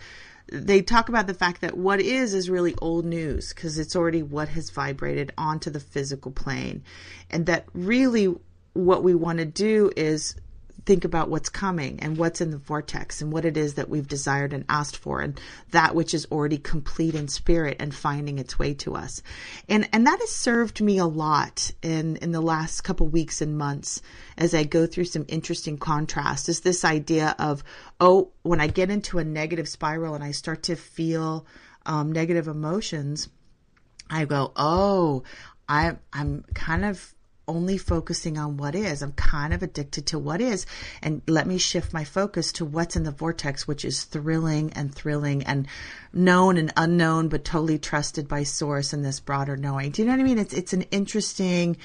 they 0.51 0.81
talk 0.81 1.09
about 1.09 1.27
the 1.27 1.35
fact 1.35 1.61
that 1.61 1.77
what 1.77 2.01
is 2.01 2.33
is 2.33 2.49
really 2.49 2.73
old 2.81 3.05
news 3.05 3.53
because 3.53 3.77
it's 3.77 3.95
already 3.95 4.23
what 4.23 4.49
has 4.49 4.71
vibrated 4.71 5.31
onto 5.37 5.69
the 5.69 5.79
physical 5.79 6.31
plane, 6.31 6.83
and 7.29 7.45
that 7.45 7.65
really 7.73 8.33
what 8.73 9.03
we 9.03 9.13
want 9.13 9.37
to 9.37 9.45
do 9.45 9.91
is 9.95 10.35
think 10.89 11.05
about 11.05 11.29
what's 11.29 11.49
coming 11.49 11.99
and 11.99 12.17
what's 12.17 12.41
in 12.41 12.49
the 12.49 12.57
vortex 12.57 13.21
and 13.21 13.31
what 13.31 13.45
it 13.45 13.55
is 13.55 13.75
that 13.75 13.89
we've 13.89 14.07
desired 14.07 14.53
and 14.53 14.65
asked 14.67 14.97
for 14.97 15.21
and 15.21 15.39
that 15.69 15.93
which 15.93 16.15
is 16.15 16.25
already 16.31 16.57
complete 16.57 17.13
in 17.13 17.27
spirit 17.27 17.77
and 17.79 17.93
finding 17.93 18.39
its 18.39 18.57
way 18.57 18.73
to 18.73 18.95
us. 18.95 19.21
And 19.67 19.87
and 19.93 20.07
that 20.07 20.17
has 20.19 20.31
served 20.31 20.81
me 20.81 20.97
a 20.97 21.05
lot 21.05 21.69
in 21.83 22.15
in 22.15 22.31
the 22.31 22.41
last 22.41 22.81
couple 22.81 23.07
weeks 23.07 23.39
and 23.39 23.55
months 23.55 24.01
as 24.35 24.55
I 24.55 24.63
go 24.63 24.87
through 24.87 25.05
some 25.05 25.25
interesting 25.27 25.77
contrast 25.77 26.49
is 26.49 26.61
this 26.61 26.83
idea 26.83 27.35
of 27.37 27.63
oh 27.99 28.31
when 28.41 28.59
I 28.59 28.65
get 28.65 28.89
into 28.89 29.19
a 29.19 29.23
negative 29.23 29.69
spiral 29.69 30.15
and 30.15 30.23
I 30.23 30.31
start 30.31 30.63
to 30.63 30.75
feel 30.75 31.45
um, 31.85 32.11
negative 32.11 32.47
emotions 32.47 33.29
I 34.09 34.25
go 34.25 34.53
oh 34.55 35.21
I 35.67 35.97
I'm 36.11 36.45
kind 36.55 36.83
of 36.83 37.13
only 37.49 37.77
focusing 37.77 38.37
on 38.37 38.57
what 38.57 38.75
is. 38.75 39.01
I'm 39.01 39.11
kind 39.13 39.53
of 39.53 39.63
addicted 39.63 40.05
to 40.07 40.19
what 40.19 40.39
is. 40.39 40.65
And 41.01 41.21
let 41.27 41.47
me 41.47 41.57
shift 41.57 41.91
my 41.91 42.03
focus 42.03 42.53
to 42.53 42.65
what's 42.65 42.95
in 42.95 43.03
the 43.03 43.11
vortex, 43.11 43.67
which 43.67 43.83
is 43.83 44.03
thrilling 44.03 44.71
and 44.73 44.93
thrilling 44.93 45.43
and 45.43 45.67
known 46.13 46.57
and 46.57 46.71
unknown, 46.77 47.27
but 47.27 47.43
totally 47.43 47.79
trusted 47.79 48.27
by 48.27 48.43
source 48.43 48.93
and 48.93 49.03
this 49.03 49.19
broader 49.19 49.57
knowing. 49.57 49.91
Do 49.91 50.01
you 50.01 50.07
know 50.07 50.13
what 50.13 50.21
I 50.21 50.23
mean? 50.23 50.39
It's, 50.39 50.53
it's 50.53 50.73
an 50.73 50.83
interesting 50.83 51.77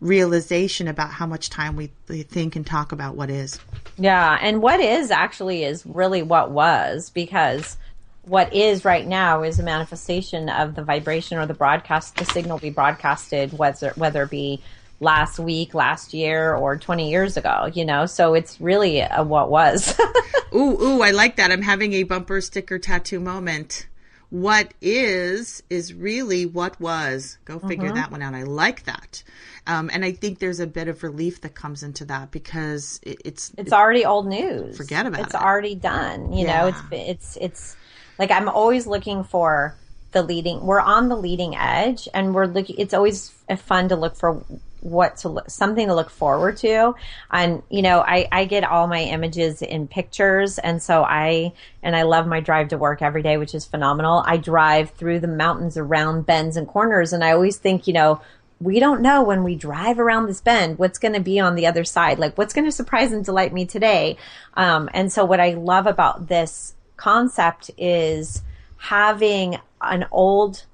realization 0.00 0.88
about 0.88 1.10
how 1.10 1.26
much 1.26 1.48
time 1.48 1.76
we, 1.76 1.92
think 2.08 2.56
and 2.56 2.66
talk 2.66 2.92
about 2.92 3.14
what 3.14 3.30
is. 3.30 3.60
Yeah. 3.96 4.36
And 4.40 4.60
what 4.60 4.80
is 4.80 5.10
actually 5.10 5.62
is 5.62 5.86
really 5.86 6.22
what 6.22 6.50
was 6.50 7.10
because 7.10 7.76
what 8.24 8.52
is 8.52 8.84
right 8.84 9.06
now 9.06 9.42
is 9.42 9.58
a 9.58 9.62
manifestation 9.62 10.48
of 10.48 10.74
the 10.74 10.82
vibration 10.82 11.38
or 11.38 11.46
the 11.46 11.54
broadcast, 11.54 12.16
the 12.16 12.24
signal 12.24 12.58
we 12.58 12.70
broadcasted, 12.70 13.56
whether, 13.56 13.90
whether 13.96 14.22
it 14.24 14.30
be 14.30 14.62
last 15.02 15.38
week, 15.38 15.74
last 15.74 16.14
year, 16.14 16.54
or 16.54 16.78
20 16.78 17.10
years 17.10 17.36
ago, 17.36 17.68
you 17.74 17.84
know? 17.84 18.06
So 18.06 18.34
it's 18.34 18.60
really 18.60 19.00
a 19.00 19.22
what 19.22 19.50
was. 19.50 19.98
ooh, 20.54 20.80
ooh, 20.80 21.02
I 21.02 21.10
like 21.10 21.36
that. 21.36 21.50
I'm 21.50 21.62
having 21.62 21.92
a 21.94 22.04
bumper 22.04 22.40
sticker 22.40 22.78
tattoo 22.78 23.20
moment. 23.20 23.86
What 24.30 24.72
is, 24.80 25.62
is 25.68 25.92
really 25.92 26.46
what 26.46 26.80
was. 26.80 27.36
Go 27.44 27.58
figure 27.58 27.88
mm-hmm. 27.88 27.96
that 27.96 28.10
one 28.10 28.22
out. 28.22 28.34
I 28.34 28.44
like 28.44 28.84
that. 28.84 29.22
Um, 29.66 29.90
and 29.92 30.04
I 30.04 30.12
think 30.12 30.38
there's 30.38 30.60
a 30.60 30.66
bit 30.66 30.88
of 30.88 31.02
relief 31.02 31.42
that 31.42 31.54
comes 31.54 31.82
into 31.82 32.04
that 32.06 32.30
because 32.30 32.98
it, 33.02 33.20
it's 33.24 33.52
it's 33.58 33.72
already 33.72 34.04
old 34.04 34.26
news. 34.26 34.76
Forget 34.76 35.06
about 35.06 35.20
it's 35.20 35.34
it. 35.34 35.36
It's 35.36 35.44
already 35.44 35.74
done. 35.74 36.32
You 36.32 36.46
yeah. 36.46 36.60
know, 36.62 36.66
it's 36.68 36.80
it's 36.90 37.38
it's 37.40 37.76
like 38.18 38.30
I'm 38.30 38.48
always 38.48 38.86
looking 38.86 39.22
for 39.22 39.76
the 40.12 40.22
leading. 40.22 40.62
We're 40.62 40.80
on 40.80 41.08
the 41.08 41.16
leading 41.16 41.54
edge, 41.54 42.08
and 42.12 42.34
we're 42.34 42.46
looking. 42.46 42.76
It's 42.78 42.94
always 42.94 43.28
fun 43.58 43.90
to 43.90 43.96
look 43.96 44.16
for 44.16 44.42
what 44.82 45.16
to 45.18 45.28
look, 45.28 45.48
something 45.48 45.86
to 45.86 45.94
look 45.94 46.10
forward 46.10 46.56
to. 46.58 46.94
And, 47.30 47.62
you 47.70 47.82
know, 47.82 48.00
I, 48.00 48.28
I 48.30 48.44
get 48.44 48.64
all 48.64 48.86
my 48.86 49.00
images 49.00 49.62
in 49.62 49.86
pictures. 49.86 50.58
And 50.58 50.82
so 50.82 51.04
I, 51.04 51.52
and 51.82 51.96
I 51.96 52.02
love 52.02 52.26
my 52.26 52.40
drive 52.40 52.68
to 52.68 52.78
work 52.78 53.00
every 53.00 53.22
day, 53.22 53.36
which 53.36 53.54
is 53.54 53.64
phenomenal. 53.64 54.22
I 54.26 54.36
drive 54.36 54.90
through 54.90 55.20
the 55.20 55.28
mountains 55.28 55.76
around 55.76 56.26
bends 56.26 56.56
and 56.56 56.66
corners. 56.66 57.12
And 57.12 57.22
I 57.22 57.32
always 57.32 57.56
think, 57.56 57.86
you 57.86 57.92
know, 57.92 58.20
we 58.60 58.78
don't 58.78 59.02
know 59.02 59.22
when 59.22 59.42
we 59.42 59.56
drive 59.56 59.98
around 59.98 60.26
this 60.26 60.40
bend 60.40 60.78
what's 60.78 60.98
going 60.98 61.14
to 61.14 61.20
be 61.20 61.40
on 61.40 61.54
the 61.54 61.66
other 61.66 61.84
side. 61.84 62.18
Like 62.18 62.36
what's 62.38 62.54
going 62.54 62.64
to 62.64 62.72
surprise 62.72 63.12
and 63.12 63.24
delight 63.24 63.52
me 63.52 63.66
today. 63.66 64.16
Um, 64.54 64.88
and 64.92 65.12
so 65.12 65.24
what 65.24 65.40
I 65.40 65.54
love 65.54 65.86
about 65.86 66.28
this 66.28 66.74
concept 66.96 67.70
is 67.76 68.42
having 68.76 69.58
an 69.80 70.06
old 70.10 70.64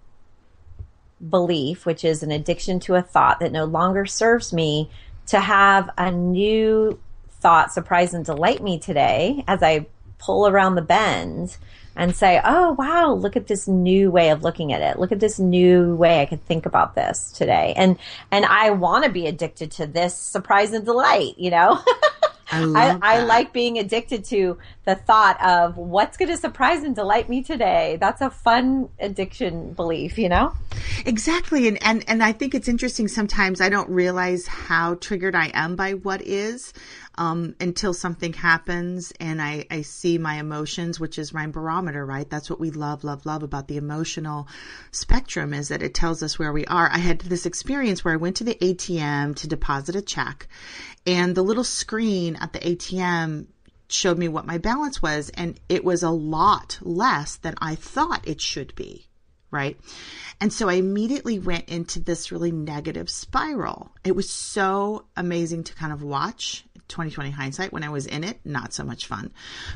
belief, 1.28 1.86
which 1.86 2.04
is 2.04 2.22
an 2.22 2.30
addiction 2.30 2.80
to 2.80 2.94
a 2.94 3.02
thought 3.02 3.40
that 3.40 3.52
no 3.52 3.64
longer 3.64 4.06
serves 4.06 4.52
me, 4.52 4.90
to 5.26 5.40
have 5.40 5.90
a 5.98 6.10
new 6.10 6.98
thought 7.30 7.72
surprise 7.72 8.14
and 8.14 8.24
delight 8.24 8.62
me 8.62 8.78
today 8.78 9.44
as 9.46 9.62
I 9.62 9.86
pull 10.18 10.48
around 10.48 10.74
the 10.74 10.82
bend 10.82 11.56
and 11.98 12.14
say, 12.14 12.40
oh, 12.44 12.72
wow, 12.72 13.12
look 13.12 13.36
at 13.36 13.48
this 13.48 13.66
new 13.66 14.10
way 14.10 14.30
of 14.30 14.44
looking 14.44 14.72
at 14.72 14.80
it. 14.80 15.00
Look 15.00 15.10
at 15.10 15.18
this 15.18 15.40
new 15.40 15.96
way 15.96 16.22
I 16.22 16.26
could 16.26 16.44
think 16.44 16.64
about 16.64 16.94
this 16.94 17.32
today. 17.32 17.74
And, 17.76 17.98
and 18.30 18.44
I 18.44 18.70
want 18.70 19.04
to 19.04 19.10
be 19.10 19.26
addicted 19.26 19.72
to 19.72 19.86
this 19.86 20.16
surprise 20.16 20.72
and 20.72 20.84
delight, 20.84 21.34
you 21.38 21.50
know? 21.50 21.82
I, 22.50 22.62
I, 22.62 22.98
I, 23.02 23.24
like 23.24 23.52
being 23.52 23.78
addicted 23.78 24.24
to 24.26 24.58
the 24.84 24.94
thought 24.94 25.42
of 25.44 25.76
what's 25.76 26.16
going 26.16 26.30
to 26.30 26.36
surprise 26.36 26.82
and 26.82 26.94
delight 26.94 27.28
me 27.28 27.42
today. 27.42 27.98
That's 28.00 28.20
a 28.20 28.30
fun 28.30 28.88
addiction 28.98 29.74
belief, 29.74 30.18
you 30.18 30.28
know? 30.28 30.54
Exactly. 31.04 31.68
And, 31.68 31.82
and, 31.82 32.04
and 32.08 32.22
I 32.22 32.32
think 32.32 32.54
it's 32.54 32.68
interesting. 32.68 33.06
Sometimes 33.08 33.60
I 33.60 33.68
don't 33.68 33.90
realize 33.90 34.46
how 34.46 34.94
triggered 34.94 35.34
I 35.34 35.50
am 35.52 35.76
by 35.76 35.92
what 35.92 36.22
is. 36.22 36.72
Um, 37.18 37.56
until 37.58 37.92
something 37.92 38.32
happens 38.32 39.12
and 39.18 39.42
I, 39.42 39.66
I 39.70 39.82
see 39.82 40.18
my 40.18 40.36
emotions, 40.36 41.00
which 41.00 41.18
is 41.18 41.34
my 41.34 41.46
barometer, 41.48 42.06
right? 42.06 42.30
That's 42.30 42.48
what 42.48 42.60
we 42.60 42.70
love, 42.70 43.02
love, 43.02 43.26
love 43.26 43.42
about 43.42 43.66
the 43.66 43.76
emotional 43.76 44.46
spectrum 44.92 45.52
is 45.52 45.68
that 45.68 45.82
it 45.82 45.94
tells 45.94 46.22
us 46.22 46.38
where 46.38 46.52
we 46.52 46.64
are. 46.66 46.88
I 46.88 46.98
had 46.98 47.18
this 47.22 47.44
experience 47.44 48.04
where 48.04 48.14
I 48.14 48.18
went 48.18 48.36
to 48.36 48.44
the 48.44 48.54
ATM 48.54 49.34
to 49.36 49.48
deposit 49.48 49.96
a 49.96 50.02
check 50.02 50.46
and 51.06 51.34
the 51.34 51.42
little 51.42 51.64
screen 51.64 52.36
at 52.36 52.52
the 52.52 52.60
ATM 52.60 53.46
showed 53.88 54.18
me 54.18 54.28
what 54.28 54.46
my 54.46 54.58
balance 54.58 55.00
was, 55.00 55.30
and 55.30 55.58
it 55.68 55.84
was 55.84 56.02
a 56.02 56.10
lot 56.10 56.78
less 56.82 57.36
than 57.36 57.54
I 57.60 57.74
thought 57.74 58.28
it 58.28 58.40
should 58.40 58.74
be. 58.74 59.06
Right. 59.50 59.80
And 60.42 60.52
so 60.52 60.68
I 60.68 60.74
immediately 60.74 61.38
went 61.38 61.70
into 61.70 62.00
this 62.00 62.30
really 62.30 62.52
negative 62.52 63.08
spiral. 63.08 63.90
It 64.04 64.14
was 64.14 64.28
so 64.28 65.06
amazing 65.16 65.64
to 65.64 65.74
kind 65.74 65.90
of 65.90 66.02
watch 66.02 66.66
2020 66.88 67.30
hindsight 67.30 67.72
when 67.72 67.84
I 67.84 67.90
was 67.90 68.06
in 68.06 68.24
it, 68.24 68.40
not 68.44 68.72
so 68.72 68.84
much 68.84 69.06
fun. 69.06 69.30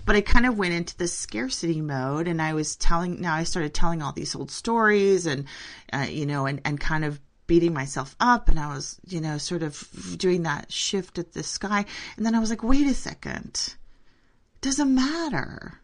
But 0.05 0.17
I 0.17 0.21
kind 0.21 0.47
of 0.47 0.59
went 0.59 0.75
into 0.75 0.97
this 0.97 1.17
scarcity 1.17 1.81
mode 1.81 2.29
and 2.29 2.41
I 2.41 2.55
was 2.55 2.77
telling, 2.77 3.21
now 3.21 3.35
I 3.35 3.45
started 3.45 3.75
telling 3.75 4.03
all 4.03 4.13
these 4.13 4.35
old 4.35 4.51
stories 4.51 5.27
and, 5.27 5.47
uh, 5.93 6.07
you 6.09 6.27
know, 6.27 6.47
and, 6.47 6.61
and 6.65 6.81
kind 6.81 7.05
of 7.05 7.21
beating 7.47 7.75
myself 7.75 8.17
up 8.19 8.49
and 8.49 8.59
I 8.59 8.75
was, 8.75 8.99
you 9.07 9.21
know, 9.21 9.39
sort 9.39 9.63
of 9.63 9.87
doing 10.17 10.45
that 10.45 10.73
shift 10.73 11.19
at 11.19 11.33
the 11.33 11.43
sky. 11.43 11.85
And 12.17 12.25
then 12.25 12.35
I 12.35 12.39
was 12.39 12.51
like, 12.51 12.63
wait 12.63 12.87
a 12.87 12.95
second. 12.95 13.75
It 14.57 14.61
doesn't 14.63 14.95
matter. 14.95 15.81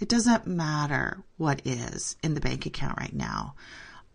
It 0.00 0.08
doesn't 0.08 0.46
matter 0.46 1.22
what 1.36 1.62
is 1.64 2.16
in 2.22 2.34
the 2.34 2.40
bank 2.40 2.66
account 2.66 2.98
right 2.98 3.14
now. 3.14 3.54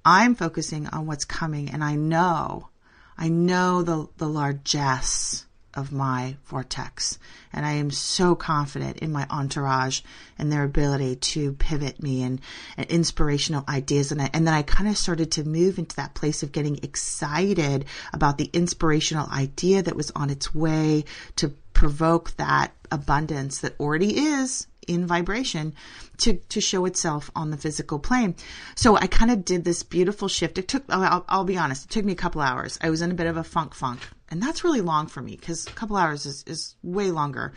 I'm 0.04 0.36
focusing 0.36 0.88
on 0.88 1.06
what's 1.06 1.26
coming 1.26 1.70
and 1.70 1.84
I 1.84 1.96
know, 1.96 2.70
I 3.18 3.30
know 3.30 3.84
the, 3.84 4.08
the 4.18 4.28
largesse 4.28 5.47
of 5.78 5.92
my 5.92 6.36
vortex. 6.46 7.20
And 7.54 7.66
I 7.66 7.74
am 7.74 7.92
so 7.92 8.36
confident 8.36 8.98
in 8.98 9.12
my 9.12 9.26
entourage 9.30 10.02
and 10.38 10.52
their 10.52 10.64
ability 10.64 11.16
to 11.16 11.54
pivot 11.54 12.02
me 12.04 12.24
and, 12.24 12.42
and 12.76 12.88
inspirational 12.88 13.64
ideas. 13.70 14.12
And, 14.12 14.22
I, 14.22 14.30
and 14.34 14.46
then 14.46 14.54
I 14.54 14.64
kind 14.64 14.90
of 14.90 14.98
started 14.98 15.32
to 15.34 15.48
move 15.48 15.78
into 15.78 15.96
that 15.96 16.16
place 16.16 16.44
of 16.44 16.52
getting 16.52 16.80
excited 16.84 17.86
about 18.12 18.38
the 18.38 18.50
inspirational 18.52 19.30
idea 19.30 19.84
that 19.84 19.96
was 19.96 20.12
on 20.12 20.30
its 20.30 20.54
way 20.54 21.06
to 21.38 21.50
provoke 21.74 22.36
that 22.38 22.74
abundance 22.92 23.60
that 23.60 23.80
already 23.80 24.18
is 24.18 24.68
in 24.88 25.06
vibration 25.06 25.74
to, 26.18 26.34
to 26.34 26.62
show 26.62 26.86
itself 26.86 27.30
on 27.36 27.52
the 27.52 27.58
physical 27.58 28.00
plane. 28.00 28.36
So 28.76 28.96
I 28.96 29.08
kind 29.08 29.30
of 29.30 29.46
did 29.46 29.64
this 29.64 29.84
beautiful 29.84 30.28
shift. 30.28 30.58
It 30.58 30.68
took, 30.68 30.84
I'll, 30.90 31.26
I'll, 31.30 31.44
be 31.44 31.58
honest, 31.58 31.86
it 31.86 31.92
took 31.92 32.06
me 32.06 32.14
a 32.14 32.16
couple 32.16 32.42
hours. 32.42 32.80
I 32.82 32.90
was 32.90 33.02
in 33.02 33.12
a 33.12 33.16
bit 33.16 33.28
of 33.28 33.38
a 33.38 33.44
funk 33.44 33.76
funk 33.76 34.00
and 34.30 34.42
that's 34.42 34.64
really 34.64 34.82
long 34.82 35.08
for 35.08 35.22
me 35.22 35.36
because 35.36 35.68
a 35.68 35.72
couple 35.72 35.96
hours 35.96 36.26
is, 36.26 36.44
is 36.48 36.76
way 36.84 37.12
longer 37.12 37.54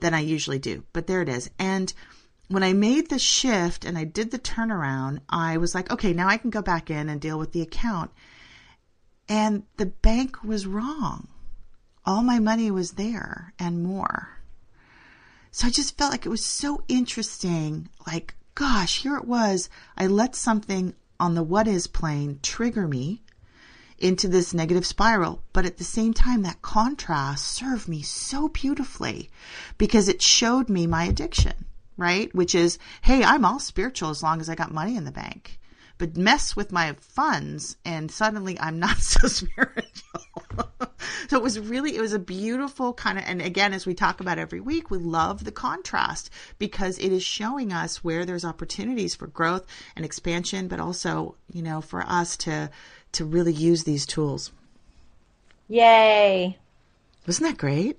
than 0.00 0.14
I 0.14 0.20
usually 0.20 0.58
do, 0.58 0.84
but 0.92 1.06
there 1.06 1.22
it 1.22 1.28
is. 1.28 1.50
And 1.58 1.92
when 2.48 2.62
I 2.62 2.72
made 2.72 3.08
the 3.08 3.18
shift 3.18 3.84
and 3.84 3.96
I 3.96 4.04
did 4.04 4.30
the 4.30 4.38
turnaround, 4.38 5.20
I 5.28 5.56
was 5.56 5.74
like, 5.74 5.90
okay, 5.90 6.12
now 6.12 6.28
I 6.28 6.36
can 6.36 6.50
go 6.50 6.62
back 6.62 6.90
in 6.90 7.08
and 7.08 7.20
deal 7.20 7.38
with 7.38 7.52
the 7.52 7.62
account. 7.62 8.10
And 9.28 9.62
the 9.76 9.86
bank 9.86 10.42
was 10.42 10.66
wrong. 10.66 11.28
All 12.04 12.22
my 12.22 12.38
money 12.38 12.70
was 12.70 12.92
there 12.92 13.54
and 13.58 13.82
more. 13.82 14.39
So 15.52 15.66
I 15.66 15.70
just 15.70 15.98
felt 15.98 16.12
like 16.12 16.26
it 16.26 16.30
was 16.30 16.44
so 16.44 16.82
interesting. 16.88 17.88
Like, 18.06 18.34
gosh, 18.54 19.02
here 19.02 19.16
it 19.16 19.26
was. 19.26 19.68
I 19.96 20.06
let 20.06 20.34
something 20.36 20.94
on 21.18 21.34
the 21.34 21.42
what 21.42 21.68
is 21.68 21.86
plane 21.86 22.38
trigger 22.42 22.88
me 22.88 23.22
into 23.98 24.26
this 24.28 24.54
negative 24.54 24.86
spiral. 24.86 25.42
But 25.52 25.66
at 25.66 25.76
the 25.76 25.84
same 25.84 26.14
time, 26.14 26.42
that 26.42 26.62
contrast 26.62 27.46
served 27.46 27.88
me 27.88 28.02
so 28.02 28.48
beautifully 28.48 29.30
because 29.76 30.08
it 30.08 30.22
showed 30.22 30.68
me 30.68 30.86
my 30.86 31.04
addiction, 31.04 31.66
right? 31.96 32.34
Which 32.34 32.54
is, 32.54 32.78
hey, 33.02 33.22
I'm 33.22 33.44
all 33.44 33.58
spiritual 33.58 34.10
as 34.10 34.22
long 34.22 34.40
as 34.40 34.48
I 34.48 34.54
got 34.54 34.72
money 34.72 34.96
in 34.96 35.04
the 35.04 35.12
bank. 35.12 35.59
But 36.00 36.16
mess 36.16 36.56
with 36.56 36.72
my 36.72 36.94
funds 36.98 37.76
and 37.84 38.10
suddenly 38.10 38.58
I'm 38.58 38.78
not 38.78 38.96
so 39.00 39.28
spiritual. 39.28 40.22
so 41.28 41.36
it 41.36 41.42
was 41.42 41.60
really, 41.60 41.94
it 41.94 42.00
was 42.00 42.14
a 42.14 42.18
beautiful 42.18 42.94
kind 42.94 43.18
of, 43.18 43.24
and 43.26 43.42
again, 43.42 43.74
as 43.74 43.84
we 43.84 43.92
talk 43.92 44.18
about 44.18 44.38
every 44.38 44.60
week, 44.60 44.90
we 44.90 44.96
love 44.96 45.44
the 45.44 45.52
contrast 45.52 46.30
because 46.58 46.98
it 46.98 47.12
is 47.12 47.22
showing 47.22 47.70
us 47.70 48.02
where 48.02 48.24
there's 48.24 48.46
opportunities 48.46 49.14
for 49.14 49.26
growth 49.26 49.66
and 49.94 50.02
expansion, 50.06 50.68
but 50.68 50.80
also, 50.80 51.36
you 51.52 51.60
know, 51.60 51.82
for 51.82 52.00
us 52.00 52.34
to, 52.38 52.70
to 53.12 53.26
really 53.26 53.52
use 53.52 53.84
these 53.84 54.06
tools. 54.06 54.52
Yay. 55.68 56.56
Wasn't 57.26 57.46
that 57.46 57.58
great? 57.58 57.98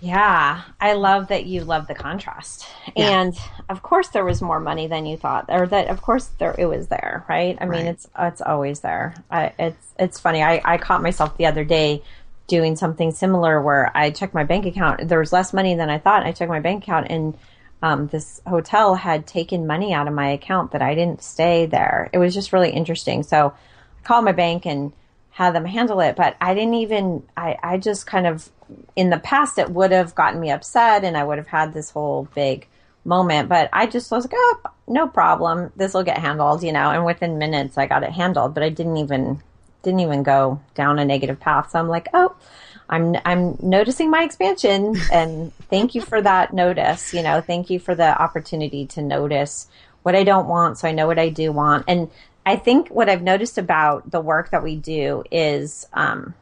Yeah, 0.00 0.62
I 0.80 0.92
love 0.92 1.28
that 1.28 1.46
you 1.46 1.64
love 1.64 1.86
the 1.86 1.94
contrast. 1.94 2.66
Yeah. 2.96 3.20
And 3.20 3.38
of 3.68 3.82
course 3.82 4.08
there 4.08 4.24
was 4.24 4.40
more 4.40 4.60
money 4.60 4.86
than 4.86 5.06
you 5.06 5.16
thought 5.16 5.46
or 5.48 5.66
that 5.66 5.88
of 5.88 6.02
course 6.02 6.26
there 6.38 6.54
it 6.58 6.66
was 6.66 6.88
there, 6.88 7.24
right? 7.28 7.58
I 7.60 7.66
mean, 7.66 7.86
it's 7.86 8.08
it's 8.18 8.40
always 8.40 8.80
there. 8.80 9.14
I, 9.30 9.52
it's 9.58 9.94
it's 9.98 10.20
funny. 10.20 10.42
I 10.42 10.60
I 10.64 10.78
caught 10.78 11.02
myself 11.02 11.36
the 11.36 11.46
other 11.46 11.64
day 11.64 12.02
doing 12.46 12.76
something 12.76 13.12
similar 13.12 13.60
where 13.60 13.90
I 13.94 14.10
checked 14.10 14.34
my 14.34 14.44
bank 14.44 14.66
account. 14.66 15.08
There 15.08 15.18
was 15.18 15.32
less 15.32 15.52
money 15.52 15.74
than 15.74 15.90
I 15.90 15.98
thought. 15.98 16.24
I 16.24 16.32
checked 16.32 16.50
my 16.50 16.60
bank 16.60 16.84
account 16.84 17.08
and 17.10 17.36
um, 17.82 18.08
this 18.08 18.40
hotel 18.46 18.94
had 18.94 19.26
taken 19.26 19.66
money 19.66 19.92
out 19.92 20.08
of 20.08 20.14
my 20.14 20.30
account 20.30 20.72
that 20.72 20.82
I 20.82 20.94
didn't 20.94 21.22
stay 21.22 21.66
there. 21.66 22.10
It 22.12 22.18
was 22.18 22.34
just 22.34 22.52
really 22.52 22.70
interesting. 22.70 23.22
So 23.22 23.54
I 23.98 24.06
called 24.06 24.24
my 24.24 24.32
bank 24.32 24.66
and 24.66 24.92
had 25.38 25.54
them 25.54 25.64
handle 25.64 26.00
it, 26.00 26.16
but 26.16 26.36
I 26.40 26.52
didn't 26.52 26.74
even, 26.74 27.22
I, 27.36 27.56
I 27.62 27.78
just 27.78 28.08
kind 28.08 28.26
of, 28.26 28.50
in 28.96 29.10
the 29.10 29.20
past, 29.20 29.56
it 29.56 29.70
would 29.70 29.92
have 29.92 30.12
gotten 30.16 30.40
me 30.40 30.50
upset 30.50 31.04
and 31.04 31.16
I 31.16 31.22
would 31.22 31.38
have 31.38 31.46
had 31.46 31.72
this 31.72 31.90
whole 31.90 32.28
big 32.34 32.66
moment, 33.04 33.48
but 33.48 33.70
I 33.72 33.86
just 33.86 34.10
was 34.10 34.24
like, 34.24 34.32
oh, 34.34 34.60
no 34.88 35.06
problem. 35.06 35.70
This 35.76 35.94
will 35.94 36.02
get 36.02 36.18
handled, 36.18 36.64
you 36.64 36.72
know, 36.72 36.90
and 36.90 37.04
within 37.04 37.38
minutes 37.38 37.78
I 37.78 37.86
got 37.86 38.02
it 38.02 38.10
handled, 38.10 38.52
but 38.52 38.64
I 38.64 38.68
didn't 38.68 38.96
even, 38.96 39.40
didn't 39.84 40.00
even 40.00 40.24
go 40.24 40.60
down 40.74 40.98
a 40.98 41.04
negative 41.04 41.38
path. 41.38 41.70
So 41.70 41.78
I'm 41.78 41.86
like, 41.86 42.08
oh, 42.14 42.34
I'm, 42.88 43.14
I'm 43.24 43.56
noticing 43.62 44.10
my 44.10 44.24
expansion 44.24 44.96
and 45.12 45.52
thank 45.70 45.94
you 45.94 46.00
for 46.00 46.20
that 46.20 46.52
notice. 46.52 47.14
You 47.14 47.22
know, 47.22 47.40
thank 47.40 47.70
you 47.70 47.78
for 47.78 47.94
the 47.94 48.20
opportunity 48.20 48.86
to 48.86 49.02
notice 49.02 49.68
what 50.02 50.16
I 50.16 50.24
don't 50.24 50.48
want 50.48 50.78
so 50.78 50.88
I 50.88 50.92
know 50.92 51.06
what 51.06 51.20
I 51.20 51.28
do 51.28 51.52
want. 51.52 51.84
And 51.86 52.10
I 52.48 52.56
think 52.56 52.88
what 52.88 53.10
I've 53.10 53.20
noticed 53.20 53.58
about 53.58 54.10
the 54.10 54.22
work 54.22 54.52
that 54.52 54.62
we 54.62 54.74
do 54.74 55.22
is, 55.30 55.86
um, 55.92 56.32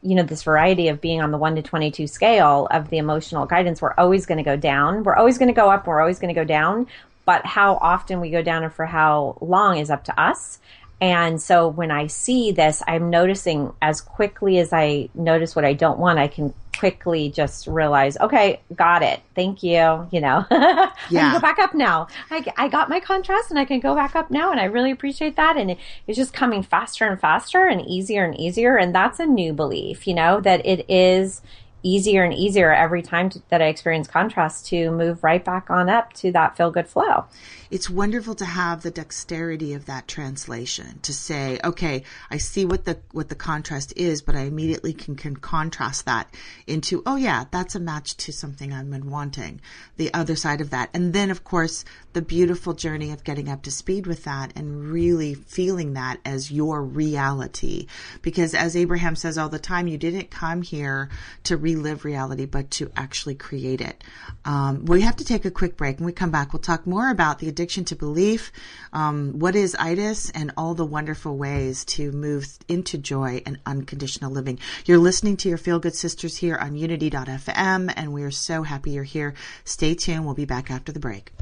you 0.00 0.14
know, 0.14 0.22
this 0.22 0.44
variety 0.44 0.88
of 0.88 1.02
being 1.02 1.20
on 1.20 1.30
the 1.30 1.36
1 1.36 1.56
to 1.56 1.62
22 1.62 2.06
scale 2.06 2.66
of 2.70 2.88
the 2.88 2.96
emotional 2.96 3.44
guidance, 3.44 3.82
we're 3.82 3.92
always 3.98 4.24
going 4.24 4.38
to 4.38 4.42
go 4.42 4.56
down. 4.56 5.02
We're 5.02 5.16
always 5.16 5.36
going 5.36 5.48
to 5.48 5.54
go 5.54 5.70
up. 5.70 5.86
We're 5.86 6.00
always 6.00 6.18
going 6.18 6.34
to 6.34 6.40
go 6.40 6.46
down. 6.46 6.86
But 7.26 7.44
how 7.44 7.74
often 7.82 8.18
we 8.18 8.30
go 8.30 8.40
down 8.40 8.64
and 8.64 8.72
for 8.72 8.86
how 8.86 9.36
long 9.42 9.76
is 9.76 9.90
up 9.90 10.04
to 10.04 10.18
us. 10.18 10.58
And 11.00 11.40
so 11.40 11.68
when 11.68 11.90
I 11.90 12.06
see 12.06 12.52
this, 12.52 12.82
I'm 12.86 13.10
noticing 13.10 13.72
as 13.82 14.00
quickly 14.00 14.58
as 14.58 14.72
I 14.72 15.08
notice 15.14 15.54
what 15.54 15.64
I 15.64 15.72
don't 15.72 15.98
want, 15.98 16.18
I 16.18 16.28
can 16.28 16.54
quickly 16.78 17.30
just 17.30 17.66
realize, 17.66 18.16
okay, 18.18 18.60
got 18.74 19.02
it. 19.02 19.20
Thank 19.34 19.62
you. 19.62 20.08
You 20.10 20.20
know, 20.20 20.44
I 20.50 20.92
can 21.08 21.32
go 21.32 21.40
back 21.40 21.58
up 21.58 21.74
now. 21.74 22.08
I, 22.30 22.44
I 22.56 22.68
got 22.68 22.88
my 22.88 23.00
contrast 23.00 23.50
and 23.50 23.58
I 23.58 23.64
can 23.64 23.80
go 23.80 23.94
back 23.94 24.16
up 24.16 24.30
now. 24.30 24.50
And 24.50 24.60
I 24.60 24.64
really 24.64 24.90
appreciate 24.90 25.36
that. 25.36 25.56
And 25.56 25.72
it, 25.72 25.78
it's 26.06 26.16
just 26.16 26.32
coming 26.32 26.62
faster 26.62 27.06
and 27.06 27.20
faster 27.20 27.66
and 27.66 27.80
easier 27.82 28.24
and 28.24 28.38
easier. 28.38 28.76
And 28.76 28.94
that's 28.94 29.20
a 29.20 29.26
new 29.26 29.52
belief, 29.52 30.06
you 30.06 30.14
know, 30.14 30.40
that 30.40 30.64
it 30.64 30.84
is 30.88 31.42
easier 31.84 32.24
and 32.24 32.34
easier 32.34 32.72
every 32.72 33.02
time 33.02 33.30
to, 33.30 33.42
that 33.50 33.62
I 33.62 33.66
experience 33.66 34.08
contrast 34.08 34.66
to 34.68 34.90
move 34.90 35.22
right 35.22 35.44
back 35.44 35.70
on 35.70 35.88
up 35.88 36.12
to 36.14 36.32
that 36.32 36.56
feel 36.56 36.70
good 36.70 36.88
flow. 36.88 37.26
It's 37.70 37.90
wonderful 37.90 38.34
to 38.36 38.44
have 38.44 38.82
the 38.82 38.90
dexterity 38.90 39.74
of 39.74 39.86
that 39.86 40.08
translation 40.08 41.00
to 41.02 41.12
say, 41.12 41.58
okay, 41.62 42.04
I 42.30 42.38
see 42.38 42.64
what 42.64 42.84
the 42.84 42.98
what 43.12 43.28
the 43.28 43.34
contrast 43.34 43.92
is, 43.96 44.22
but 44.22 44.34
I 44.34 44.42
immediately 44.42 44.92
can, 44.92 45.14
can 45.14 45.36
contrast 45.36 46.06
that 46.06 46.32
into, 46.66 47.02
oh 47.04 47.16
yeah, 47.16 47.44
that's 47.50 47.74
a 47.74 47.80
match 47.80 48.16
to 48.18 48.32
something 48.32 48.72
I've 48.72 48.90
been 48.90 49.10
wanting. 49.10 49.60
The 49.96 50.12
other 50.14 50.36
side 50.36 50.60
of 50.60 50.70
that, 50.70 50.90
and 50.94 51.12
then 51.12 51.30
of 51.30 51.44
course 51.44 51.84
the 52.12 52.22
beautiful 52.22 52.72
journey 52.72 53.10
of 53.10 53.24
getting 53.24 53.48
up 53.48 53.62
to 53.62 53.70
speed 53.70 54.06
with 54.06 54.24
that 54.24 54.52
and 54.56 54.88
really 54.90 55.34
feeling 55.34 55.94
that 55.94 56.20
as 56.24 56.50
your 56.50 56.82
reality. 56.82 57.88
Because 58.22 58.54
as 58.54 58.76
Abraham 58.76 59.16
says 59.16 59.36
all 59.36 59.48
the 59.48 59.58
time, 59.58 59.88
you 59.88 59.98
didn't 59.98 60.30
come 60.30 60.62
here 60.62 61.10
to 61.42 61.56
relive 61.74 62.04
reality, 62.04 62.46
but 62.46 62.70
to 62.72 62.90
actually 62.96 63.34
create 63.34 63.80
it. 63.80 64.02
Um, 64.44 64.84
we 64.84 65.02
have 65.02 65.16
to 65.16 65.24
take 65.24 65.44
a 65.44 65.50
quick 65.50 65.76
break. 65.76 65.98
When 65.98 66.06
we 66.06 66.12
come 66.12 66.30
back, 66.30 66.52
we'll 66.52 66.60
talk 66.60 66.86
more 66.86 67.10
about 67.10 67.38
the 67.38 67.48
addiction 67.48 67.84
to 67.86 67.96
belief, 67.96 68.52
um, 68.92 69.38
what 69.38 69.56
is 69.56 69.76
itis, 69.78 70.30
and 70.30 70.52
all 70.56 70.74
the 70.74 70.84
wonderful 70.84 71.36
ways 71.36 71.84
to 71.86 72.12
move 72.12 72.46
into 72.68 72.98
joy 72.98 73.42
and 73.46 73.58
unconditional 73.66 74.30
living. 74.30 74.58
You're 74.86 74.98
listening 74.98 75.36
to 75.38 75.48
your 75.48 75.58
Feel 75.58 75.78
Good 75.78 75.94
Sisters 75.94 76.36
here 76.36 76.56
on 76.56 76.76
Unity.fm, 76.76 77.92
and 77.96 78.12
we 78.12 78.22
are 78.22 78.30
so 78.30 78.62
happy 78.62 78.92
you're 78.92 79.04
here. 79.04 79.34
Stay 79.64 79.94
tuned. 79.94 80.24
We'll 80.24 80.34
be 80.34 80.44
back 80.44 80.70
after 80.70 80.92
the 80.92 81.00
break. 81.00 81.32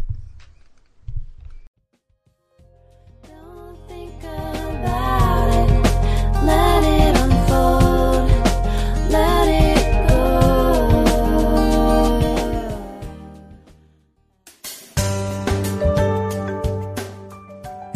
Let 6.44 6.84
it 6.84 6.91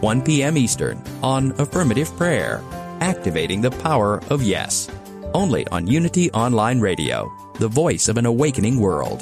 1 0.00 0.22
p.m. 0.22 0.56
Eastern 0.56 1.02
on 1.22 1.52
Affirmative 1.60 2.08
Prayer, 2.16 2.62
Activating 3.00 3.60
the 3.60 3.70
Power 3.70 4.22
of 4.30 4.42
Yes. 4.42 4.88
Only 5.34 5.66
on 5.68 5.86
Unity 5.86 6.30
Online 6.32 6.80
Radio, 6.80 7.30
the 7.58 7.68
voice 7.68 8.08
of 8.08 8.16
an 8.16 8.24
awakening 8.24 8.80
world. 8.80 9.20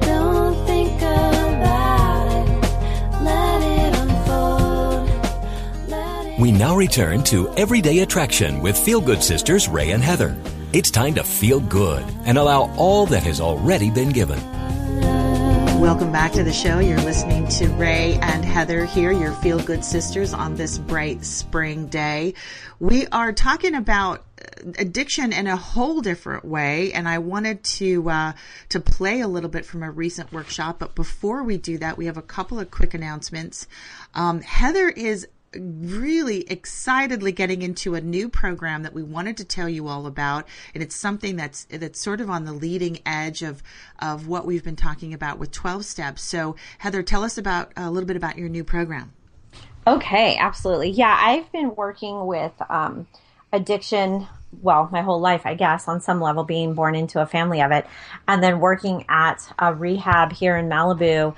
Don't 0.00 0.66
think 0.66 1.00
about 1.02 2.28
it. 2.32 2.48
Let 3.22 3.62
it 3.62 3.94
unfold. 3.94 5.10
We 6.40 6.50
now 6.50 6.74
return 6.76 7.22
to 7.24 7.52
Everyday 7.56 7.98
Attraction 8.00 8.60
with 8.60 8.78
Feel 8.78 9.00
Good 9.02 9.22
Sisters 9.22 9.68
Ray 9.68 9.90
and 9.90 10.02
Heather. 10.02 10.34
It's 10.70 10.90
time 10.90 11.14
to 11.14 11.24
feel 11.24 11.60
good 11.60 12.04
and 12.26 12.36
allow 12.36 12.70
all 12.76 13.06
that 13.06 13.22
has 13.22 13.40
already 13.40 13.90
been 13.90 14.10
given. 14.10 14.38
Welcome 15.80 16.12
back 16.12 16.32
to 16.32 16.44
the 16.44 16.52
show. 16.52 16.78
You're 16.78 17.00
listening 17.00 17.48
to 17.48 17.68
Ray 17.68 18.18
and 18.20 18.44
Heather 18.44 18.84
here, 18.84 19.10
your 19.10 19.32
feel 19.32 19.58
good 19.58 19.82
sisters, 19.82 20.34
on 20.34 20.56
this 20.56 20.76
bright 20.76 21.24
spring 21.24 21.86
day. 21.86 22.34
We 22.80 23.06
are 23.06 23.32
talking 23.32 23.74
about 23.74 24.26
uh, 24.42 24.72
addiction 24.76 25.32
in 25.32 25.46
a 25.46 25.56
whole 25.56 26.02
different 26.02 26.44
way, 26.44 26.92
and 26.92 27.08
I 27.08 27.16
wanted 27.16 27.64
to 27.64 28.10
uh, 28.10 28.32
to 28.68 28.80
play 28.80 29.22
a 29.22 29.28
little 29.28 29.48
bit 29.48 29.64
from 29.64 29.82
a 29.82 29.90
recent 29.90 30.32
workshop. 30.32 30.80
But 30.80 30.94
before 30.94 31.44
we 31.44 31.56
do 31.56 31.78
that, 31.78 31.96
we 31.96 32.04
have 32.06 32.18
a 32.18 32.22
couple 32.22 32.60
of 32.60 32.70
quick 32.70 32.92
announcements. 32.92 33.66
Um, 34.14 34.42
Heather 34.42 34.90
is 34.90 35.28
really 35.54 36.42
excitedly 36.50 37.32
getting 37.32 37.62
into 37.62 37.94
a 37.94 38.00
new 38.00 38.28
program 38.28 38.82
that 38.82 38.92
we 38.92 39.02
wanted 39.02 39.36
to 39.36 39.44
tell 39.44 39.68
you 39.68 39.88
all 39.88 40.06
about 40.06 40.46
and 40.74 40.82
it's 40.82 40.94
something 40.94 41.36
that's 41.36 41.64
that's 41.70 41.98
sort 42.00 42.20
of 42.20 42.28
on 42.28 42.44
the 42.44 42.52
leading 42.52 42.98
edge 43.06 43.42
of 43.42 43.62
of 43.98 44.28
what 44.28 44.44
we've 44.44 44.62
been 44.62 44.76
talking 44.76 45.14
about 45.14 45.38
with 45.38 45.50
12 45.50 45.86
steps 45.86 46.20
so 46.20 46.54
heather 46.78 47.02
tell 47.02 47.24
us 47.24 47.38
about 47.38 47.72
a 47.78 47.90
little 47.90 48.06
bit 48.06 48.16
about 48.16 48.36
your 48.36 48.48
new 48.50 48.62
program 48.62 49.12
Okay, 49.88 50.36
absolutely. 50.36 50.90
Yeah, 50.90 51.16
I've 51.18 51.50
been 51.50 51.74
working 51.74 52.26
with 52.26 52.52
um, 52.68 53.06
addiction, 53.54 54.26
well, 54.60 54.86
my 54.92 55.00
whole 55.00 55.18
life, 55.18 55.46
I 55.46 55.54
guess, 55.54 55.88
on 55.88 56.02
some 56.02 56.20
level, 56.20 56.44
being 56.44 56.74
born 56.74 56.94
into 56.94 57.22
a 57.22 57.26
family 57.26 57.62
of 57.62 57.70
it, 57.70 57.86
and 58.26 58.42
then 58.42 58.60
working 58.60 59.06
at 59.08 59.50
a 59.58 59.72
rehab 59.72 60.34
here 60.34 60.58
in 60.58 60.68
Malibu. 60.68 61.34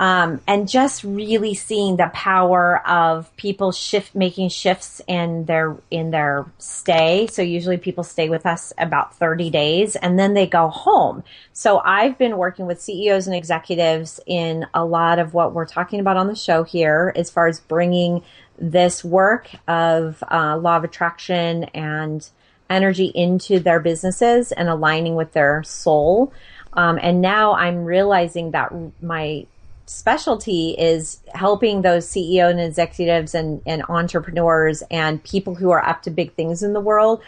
Um, 0.00 0.40
and 0.46 0.68
just 0.68 1.02
really 1.02 1.54
seeing 1.54 1.96
the 1.96 2.08
power 2.14 2.86
of 2.86 3.34
people 3.36 3.72
shift 3.72 4.14
making 4.14 4.50
shifts 4.50 5.00
in 5.08 5.46
their 5.46 5.76
in 5.90 6.12
their 6.12 6.46
stay. 6.58 7.26
So 7.26 7.42
usually 7.42 7.78
people 7.78 8.04
stay 8.04 8.28
with 8.28 8.46
us 8.46 8.72
about 8.78 9.16
30 9.16 9.50
days 9.50 9.96
and 9.96 10.16
then 10.16 10.34
they 10.34 10.46
go 10.46 10.68
home. 10.68 11.24
So 11.52 11.80
I've 11.80 12.16
been 12.16 12.36
working 12.36 12.66
with 12.66 12.80
CEOs 12.80 13.26
and 13.26 13.34
executives 13.34 14.20
in 14.24 14.66
a 14.72 14.84
lot 14.84 15.18
of 15.18 15.34
what 15.34 15.52
we're 15.52 15.66
talking 15.66 15.98
about 15.98 16.16
on 16.16 16.28
the 16.28 16.36
show 16.36 16.62
here, 16.62 17.12
as 17.16 17.28
far 17.28 17.48
as 17.48 17.58
bringing 17.58 18.22
this 18.56 19.04
work 19.04 19.48
of 19.66 20.22
uh, 20.30 20.56
law 20.58 20.76
of 20.76 20.84
attraction 20.84 21.64
and 21.74 22.28
energy 22.70 23.06
into 23.14 23.58
their 23.58 23.80
businesses 23.80 24.52
and 24.52 24.68
aligning 24.68 25.14
with 25.14 25.32
their 25.32 25.62
soul. 25.62 26.32
Um, 26.74 26.98
and 27.02 27.20
now 27.20 27.54
I'm 27.54 27.84
realizing 27.84 28.52
that 28.52 28.72
my 29.02 29.46
specialty 29.88 30.70
is 30.70 31.20
helping 31.34 31.82
those 31.82 32.06
CEO 32.06 32.50
and 32.50 32.60
executives 32.60 33.34
and, 33.34 33.62
and 33.66 33.82
entrepreneurs 33.88 34.82
and 34.90 35.22
people 35.24 35.54
who 35.54 35.70
are 35.70 35.84
up 35.84 36.02
to 36.02 36.10
big 36.10 36.34
things 36.34 36.62
in 36.62 36.72
the 36.72 36.80
world 36.80 37.22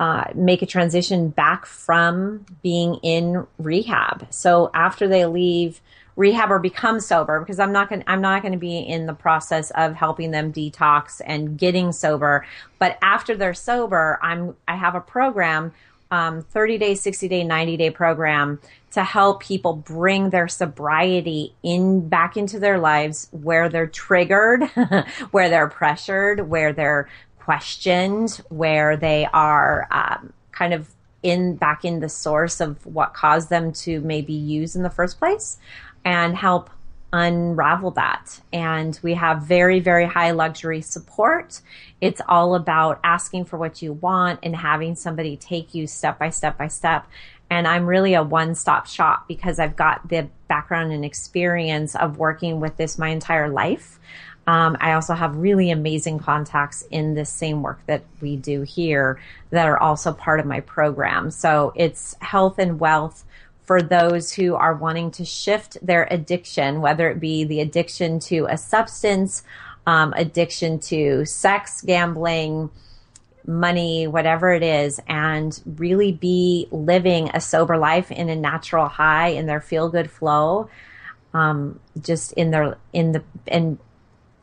uh, 0.00 0.24
make 0.34 0.62
a 0.62 0.66
transition 0.66 1.28
back 1.28 1.66
from 1.66 2.44
being 2.62 2.94
in 3.02 3.46
rehab. 3.58 4.26
So 4.30 4.70
after 4.74 5.06
they 5.06 5.26
leave 5.26 5.80
rehab 6.16 6.50
or 6.50 6.58
become 6.58 7.00
sober, 7.00 7.38
because 7.38 7.60
I'm 7.60 7.72
not 7.72 7.88
going 7.88 8.02
I'm 8.06 8.22
not 8.22 8.42
going 8.42 8.52
to 8.52 8.58
be 8.58 8.78
in 8.78 9.06
the 9.06 9.14
process 9.14 9.70
of 9.72 9.94
helping 9.94 10.30
them 10.30 10.52
detox 10.52 11.20
and 11.24 11.58
getting 11.58 11.92
sober. 11.92 12.46
But 12.78 12.98
after 13.02 13.36
they're 13.36 13.54
sober, 13.54 14.18
I'm 14.22 14.56
I 14.66 14.76
have 14.76 14.94
a 14.94 15.00
program 15.00 15.72
um, 16.10 16.42
30 16.42 16.78
day, 16.78 16.94
60 16.94 17.28
day, 17.28 17.44
90 17.44 17.76
day 17.76 17.90
program 17.90 18.58
to 18.92 19.04
help 19.04 19.42
people 19.42 19.74
bring 19.74 20.30
their 20.30 20.48
sobriety 20.48 21.54
in 21.62 22.08
back 22.08 22.36
into 22.36 22.58
their 22.58 22.78
lives 22.78 23.28
where 23.30 23.68
they're 23.68 23.86
triggered, 23.86 24.64
where 25.30 25.48
they're 25.48 25.68
pressured, 25.68 26.48
where 26.48 26.72
they're 26.72 27.08
questioned, 27.38 28.40
where 28.48 28.96
they 28.96 29.26
are 29.32 29.86
um, 29.90 30.32
kind 30.52 30.74
of 30.74 30.88
in 31.22 31.54
back 31.56 31.84
in 31.84 32.00
the 32.00 32.08
source 32.08 32.60
of 32.60 32.84
what 32.86 33.14
caused 33.14 33.50
them 33.50 33.72
to 33.72 34.00
maybe 34.00 34.32
use 34.32 34.74
in 34.74 34.82
the 34.82 34.90
first 34.90 35.18
place 35.18 35.58
and 36.04 36.36
help 36.36 36.70
unravel 37.12 37.90
that. 37.92 38.40
And 38.52 38.98
we 39.02 39.14
have 39.14 39.42
very, 39.42 39.80
very 39.80 40.06
high 40.06 40.30
luxury 40.30 40.80
support. 40.80 41.60
It's 42.00 42.20
all 42.28 42.54
about 42.54 43.00
asking 43.02 43.46
for 43.46 43.58
what 43.58 43.82
you 43.82 43.92
want 43.92 44.40
and 44.42 44.54
having 44.54 44.94
somebody 44.94 45.36
take 45.36 45.74
you 45.74 45.86
step 45.86 46.18
by 46.18 46.30
step 46.30 46.56
by 46.56 46.68
step. 46.68 47.06
And 47.50 47.66
I'm 47.66 47.86
really 47.86 48.14
a 48.14 48.22
one 48.22 48.54
stop 48.54 48.86
shop 48.86 49.26
because 49.26 49.58
I've 49.58 49.76
got 49.76 50.08
the 50.08 50.28
background 50.48 50.92
and 50.92 51.04
experience 51.04 51.96
of 51.96 52.16
working 52.16 52.60
with 52.60 52.76
this 52.76 52.96
my 52.96 53.08
entire 53.08 53.48
life. 53.48 53.98
Um, 54.46 54.76
I 54.80 54.92
also 54.92 55.14
have 55.14 55.36
really 55.36 55.70
amazing 55.70 56.18
contacts 56.18 56.82
in 56.90 57.14
this 57.14 57.30
same 57.30 57.62
work 57.62 57.80
that 57.86 58.02
we 58.20 58.36
do 58.36 58.62
here 58.62 59.20
that 59.50 59.66
are 59.66 59.78
also 59.78 60.12
part 60.12 60.40
of 60.40 60.46
my 60.46 60.60
program. 60.60 61.30
So 61.30 61.72
it's 61.76 62.16
health 62.20 62.58
and 62.58 62.80
wealth 62.80 63.24
for 63.62 63.82
those 63.82 64.32
who 64.32 64.56
are 64.56 64.74
wanting 64.74 65.12
to 65.12 65.24
shift 65.24 65.78
their 65.80 66.08
addiction, 66.10 66.80
whether 66.80 67.08
it 67.08 67.20
be 67.20 67.44
the 67.44 67.60
addiction 67.60 68.18
to 68.18 68.46
a 68.50 68.56
substance, 68.56 69.44
um, 69.86 70.12
addiction 70.16 70.80
to 70.80 71.24
sex, 71.24 71.80
gambling, 71.82 72.70
money, 73.46 74.06
whatever 74.06 74.52
it 74.52 74.62
is, 74.62 75.00
and 75.06 75.60
really 75.64 76.12
be 76.12 76.68
living 76.70 77.30
a 77.34 77.40
sober 77.40 77.76
life 77.76 78.10
in 78.10 78.28
a 78.28 78.36
natural 78.36 78.88
high 78.88 79.28
in 79.28 79.46
their 79.46 79.60
feel 79.60 79.88
good 79.88 80.10
flow, 80.10 80.68
um, 81.34 81.78
just 82.00 82.32
in 82.32 82.50
their 82.50 82.76
in 82.92 83.12
the 83.12 83.22
and 83.46 83.78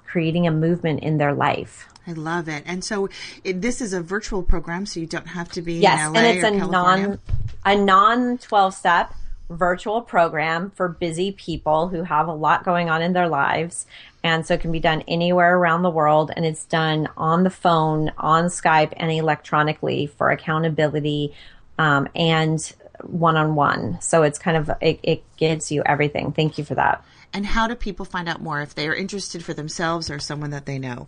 creating 0.05 0.47
a 0.47 0.51
movement 0.51 1.01
in 1.01 1.17
their 1.17 1.33
life. 1.33 1.88
I 2.07 2.13
love 2.13 2.47
it. 2.47 2.63
And 2.65 2.83
so 2.83 3.10
it, 3.43 3.62
this 3.62 3.81
is 3.81 3.91
a 3.93 4.01
virtual 4.01 4.41
program, 4.41 4.86
so 4.86 4.99
you 4.99 5.05
don't 5.07 5.27
have 5.27 5.49
to 5.53 5.62
be 5.62 5.75
Yes, 5.75 6.07
in 6.07 6.13
LA 6.13 6.19
and 6.19 6.27
it's 6.27 6.43
a 6.45 6.57
California. 6.57 7.07
non 7.07 7.19
a 7.65 7.75
non 7.75 8.38
twelve 8.38 8.73
step 8.73 9.13
virtual 9.49 10.01
program 10.01 10.71
for 10.71 10.88
busy 10.89 11.31
people 11.31 11.88
who 11.88 12.03
have 12.03 12.27
a 12.27 12.33
lot 12.33 12.63
going 12.63 12.89
on 12.89 13.01
in 13.01 13.13
their 13.13 13.27
lives. 13.29 13.86
And 14.27 14.45
so 14.45 14.55
it 14.55 14.61
can 14.61 14.73
be 14.73 14.79
done 14.81 15.03
anywhere 15.07 15.57
around 15.57 15.83
the 15.83 15.89
world 15.89 16.31
and 16.35 16.45
it's 16.45 16.65
done 16.65 17.07
on 17.15 17.43
the 17.43 17.49
phone, 17.49 18.11
on 18.17 18.45
Skype 18.45 18.91
and 18.97 19.09
electronically 19.11 20.07
for 20.17 20.29
accountability 20.31 21.33
um, 21.79 22.09
and 22.13 22.59
one 23.03 23.37
on 23.37 23.55
one. 23.55 24.01
So 24.01 24.23
it's 24.23 24.39
kind 24.39 24.57
of 24.57 24.71
it, 24.81 24.99
it 25.03 25.23
gives 25.37 25.71
you 25.71 25.81
everything. 25.85 26.33
Thank 26.33 26.57
you 26.57 26.65
for 26.65 26.75
that. 26.75 27.03
and 27.33 27.45
how 27.45 27.67
do 27.67 27.75
people 27.75 28.05
find 28.05 28.27
out 28.27 28.41
more 28.41 28.61
if 28.61 28.73
they 28.75 28.87
are 28.87 28.95
interested 28.95 29.43
for 29.45 29.53
themselves 29.53 30.09
or 30.09 30.19
someone 30.19 30.51
that 30.51 30.65
they 30.65 30.79
know? 30.79 31.07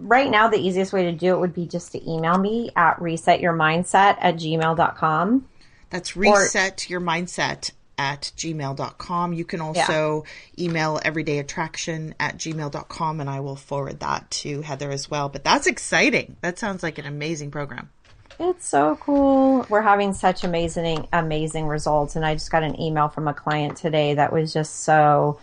right 0.00 0.30
now 0.30 0.48
the 0.48 0.58
easiest 0.58 0.92
way 0.92 1.04
to 1.04 1.12
do 1.12 1.32
it 1.34 1.38
would 1.38 1.54
be 1.54 1.64
just 1.66 1.92
to 1.92 2.10
email 2.10 2.36
me 2.36 2.70
at 2.74 2.96
resetyourmindset 2.98 4.16
at 4.20 4.34
gmail.com 4.34 5.46
That's 5.90 6.16
reset 6.16 6.90
your 6.90 7.00
mindset 7.00 7.70
at 7.98 8.32
gmail.com. 8.36 9.32
You 9.32 9.44
can 9.44 9.60
also 9.60 10.24
email 10.58 10.98
everydayattraction 11.04 12.14
at 12.18 12.36
gmail.com 12.36 13.20
and 13.20 13.30
I 13.30 13.40
will 13.40 13.56
forward 13.56 14.00
that 14.00 14.30
to 14.30 14.62
Heather 14.62 14.90
as 14.90 15.10
well. 15.10 15.28
But 15.28 15.44
that's 15.44 15.66
exciting. 15.66 16.36
That 16.40 16.58
sounds 16.58 16.82
like 16.82 16.98
an 16.98 17.06
amazing 17.06 17.50
program. 17.50 17.90
It's 18.40 18.66
so 18.66 18.96
cool. 18.96 19.66
We're 19.68 19.82
having 19.82 20.14
such 20.14 20.42
amazing, 20.42 21.06
amazing 21.12 21.66
results. 21.66 22.16
And 22.16 22.24
I 22.24 22.34
just 22.34 22.50
got 22.50 22.62
an 22.62 22.80
email 22.80 23.08
from 23.08 23.28
a 23.28 23.34
client 23.34 23.76
today 23.76 24.14
that 24.14 24.32
was 24.32 24.52
just 24.52 24.80
so, 24.80 25.38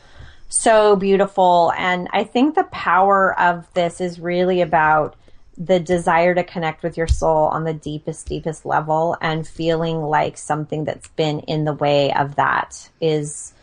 so 0.50 0.96
beautiful. 0.96 1.72
And 1.78 2.10
I 2.12 2.24
think 2.24 2.56
the 2.56 2.64
power 2.66 3.40
of 3.40 3.72
this 3.74 4.02
is 4.02 4.20
really 4.20 4.62
about 4.62 5.16
the 5.60 5.80
desire 5.80 6.34
to 6.34 6.44
connect 6.44 6.84
with 6.84 6.96
your 6.96 7.08
soul 7.08 7.48
on 7.48 7.66
the 7.66 7.74
deepest, 7.74 8.28
deepest 8.28 8.66
level 8.66 9.18
and 9.22 9.46
feeling 9.46 10.02
like 10.02 10.38
something 10.38 10.86
that's 10.86 11.10
been 11.10 11.42
in 11.42 11.66
the 11.66 11.74
way 11.74 12.14
of 12.14 12.36
that 12.36 12.90
is, 13.02 13.54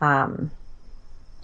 um, 0.00 0.50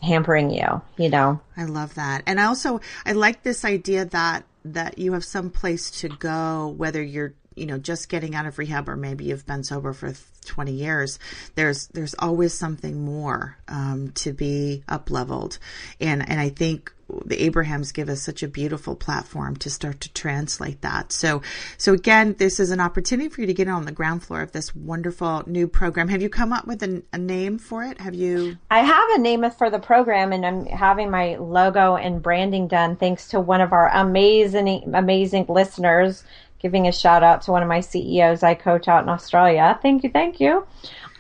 hampering 0.03 0.51
you, 0.51 0.81
you 0.97 1.11
know? 1.11 1.41
I 1.57 1.65
love 1.65 1.95
that. 1.97 2.23
And 2.27 2.41
I 2.41 2.45
also 2.45 2.81
I 3.05 3.13
like 3.13 3.43
this 3.43 3.65
idea 3.65 4.07
that 4.07 4.45
that 4.65 4.99
you 4.99 5.13
have 5.13 5.25
some 5.25 5.51
place 5.51 5.91
to 5.91 6.09
go 6.09 6.75
whether 6.77 7.03
you're 7.03 7.35
you 7.55 7.67
know 7.67 7.79
just 7.79 8.09
getting 8.09 8.35
out 8.35 8.47
of 8.47 8.59
rehab 8.59 8.89
or 8.89 8.97
maybe 8.97 9.25
you've 9.25 9.47
been 9.47 9.65
sober 9.65 9.93
for 9.93 10.13
20 10.45 10.73
years 10.73 11.19
there's 11.55 11.87
there's 11.89 12.15
always 12.19 12.53
something 12.55 13.05
more 13.05 13.57
um, 13.69 14.11
to 14.13 14.33
be 14.33 14.83
up 14.89 15.11
leveled 15.11 15.59
and 16.01 16.29
and 16.29 16.41
I 16.41 16.51
think 16.51 16.93
the 17.25 17.43
Abrahams 17.43 17.93
give 17.93 18.09
us 18.09 18.21
such 18.21 18.43
a 18.43 18.49
beautiful 18.49 18.95
platform 18.95 19.57
to 19.57 19.71
start 19.71 20.01
to 20.03 20.13
translate 20.13 20.83
that. 20.83 21.11
So, 21.13 21.43
so 21.79 21.95
again, 21.95 22.35
this 22.39 22.61
is 22.61 22.71
an 22.71 22.81
opportunity 22.81 23.29
for 23.29 23.41
you 23.41 23.47
to 23.47 23.55
get 23.55 23.69
on 23.69 23.87
the 23.87 23.93
ground 23.93 24.23
floor 24.23 24.43
of 24.43 24.53
this 24.53 24.75
wonderful 24.75 25.43
new 25.47 25.69
program. 25.69 26.09
Have 26.09 26.21
you 26.21 26.29
come 26.29 26.53
up 26.53 26.67
with 26.67 26.83
a, 26.83 27.03
a 27.13 27.19
name 27.19 27.59
for 27.59 27.83
it? 27.83 27.99
Have 28.01 28.15
you? 28.15 28.59
I 28.71 28.81
have 28.81 29.11
a 29.11 29.19
name 29.19 29.49
for 29.51 29.71
the 29.71 29.79
program, 29.79 30.33
and 30.33 30.45
I'm 30.45 30.67
having 30.67 31.11
my 31.11 31.37
logo 31.37 31.97
and 31.97 32.23
branding 32.23 32.69
done 32.69 32.97
thanks 32.97 33.29
to 33.29 33.41
one 33.41 33.61
of 33.61 33.73
our 33.73 33.89
amazing, 33.89 34.93
amazing 34.95 35.47
listeners. 35.49 36.25
Giving 36.61 36.89
a 36.89 36.93
shout 36.93 37.23
out 37.23 37.43
to 37.43 37.53
one 37.53 37.63
of 37.63 37.69
my 37.69 37.81
CEOs 37.81 38.43
I 38.43 38.55
coach 38.55 38.89
out 38.89 39.05
in 39.05 39.09
Australia. 39.09 39.79
Thank 39.81 40.03
you, 40.03 40.11
thank 40.11 40.41
you. 40.41 40.67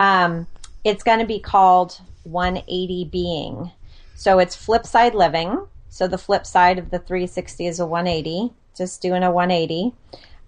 Um, 0.01 0.49
it's 0.85 1.05
going 1.05 1.21
to 1.21 1.27
be 1.27 1.39
called 1.39 2.01
180 2.25 3.05
Being. 3.05 3.71
So 4.17 4.41
it's 4.41 4.57
flip 4.57 4.85
side 4.85 5.15
living. 5.15 5.65
So 5.99 6.07
the 6.07 6.17
flip 6.17 6.47
side 6.47 6.79
of 6.79 6.91
the 6.91 7.01
360 7.01 7.67
is 7.67 7.81
a 7.81 7.85
180, 7.85 8.53
just 8.77 9.03
doing 9.03 9.25
a 9.25 9.33
180, 9.33 9.93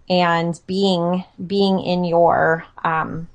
and 0.09 0.61
being 0.69 1.25
being 1.45 1.81
in 1.81 2.05
your 2.05 2.65
um, 2.85 3.27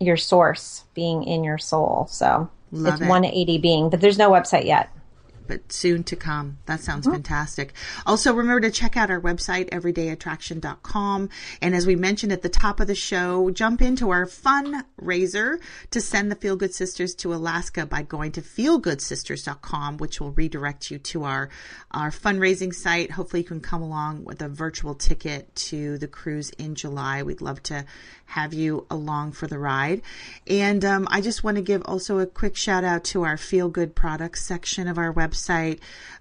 your 0.00 0.16
source, 0.16 0.82
being 0.94 1.22
in 1.22 1.44
your 1.44 1.58
soul. 1.58 2.08
So 2.10 2.50
Love 2.72 2.94
it's 2.94 3.02
it. 3.02 3.08
180 3.08 3.58
being, 3.58 3.88
but 3.88 4.00
there's 4.00 4.18
no 4.18 4.32
website 4.32 4.64
yet. 4.64 4.90
But 5.46 5.72
soon 5.72 6.04
to 6.04 6.16
come. 6.16 6.58
That 6.66 6.80
sounds 6.80 7.06
fantastic. 7.06 7.72
Also, 8.06 8.34
remember 8.34 8.60
to 8.62 8.70
check 8.70 8.96
out 8.96 9.10
our 9.10 9.20
website, 9.20 9.70
everydayattraction.com. 9.70 11.28
And 11.60 11.74
as 11.74 11.86
we 11.86 11.96
mentioned 11.96 12.32
at 12.32 12.42
the 12.42 12.48
top 12.48 12.80
of 12.80 12.86
the 12.86 12.94
show, 12.94 13.50
jump 13.50 13.82
into 13.82 14.10
our 14.10 14.26
fundraiser 14.26 15.60
to 15.90 16.00
send 16.00 16.30
the 16.30 16.36
Feel 16.36 16.56
Good 16.56 16.74
Sisters 16.74 17.14
to 17.16 17.34
Alaska 17.34 17.86
by 17.86 18.02
going 18.02 18.32
to 18.32 18.42
feelgoodsisters.com, 18.42 19.98
which 19.98 20.20
will 20.20 20.32
redirect 20.32 20.90
you 20.90 20.98
to 20.98 21.24
our, 21.24 21.48
our 21.90 22.10
fundraising 22.10 22.74
site. 22.74 23.10
Hopefully, 23.10 23.42
you 23.42 23.48
can 23.48 23.60
come 23.60 23.82
along 23.82 24.24
with 24.24 24.40
a 24.42 24.48
virtual 24.48 24.94
ticket 24.94 25.54
to 25.56 25.98
the 25.98 26.08
cruise 26.08 26.50
in 26.50 26.74
July. 26.74 27.22
We'd 27.22 27.40
love 27.40 27.62
to 27.64 27.84
have 28.26 28.54
you 28.54 28.86
along 28.90 29.32
for 29.32 29.46
the 29.46 29.58
ride. 29.58 30.02
And 30.46 30.84
um, 30.84 31.06
I 31.10 31.20
just 31.20 31.44
want 31.44 31.56
to 31.56 31.62
give 31.62 31.82
also 31.84 32.18
a 32.18 32.26
quick 32.26 32.56
shout 32.56 32.84
out 32.84 33.04
to 33.04 33.24
our 33.24 33.36
Feel 33.36 33.68
Good 33.68 33.94
products 33.94 34.42
section 34.42 34.88
of 34.88 34.98
our 34.98 35.12
website. 35.12 35.33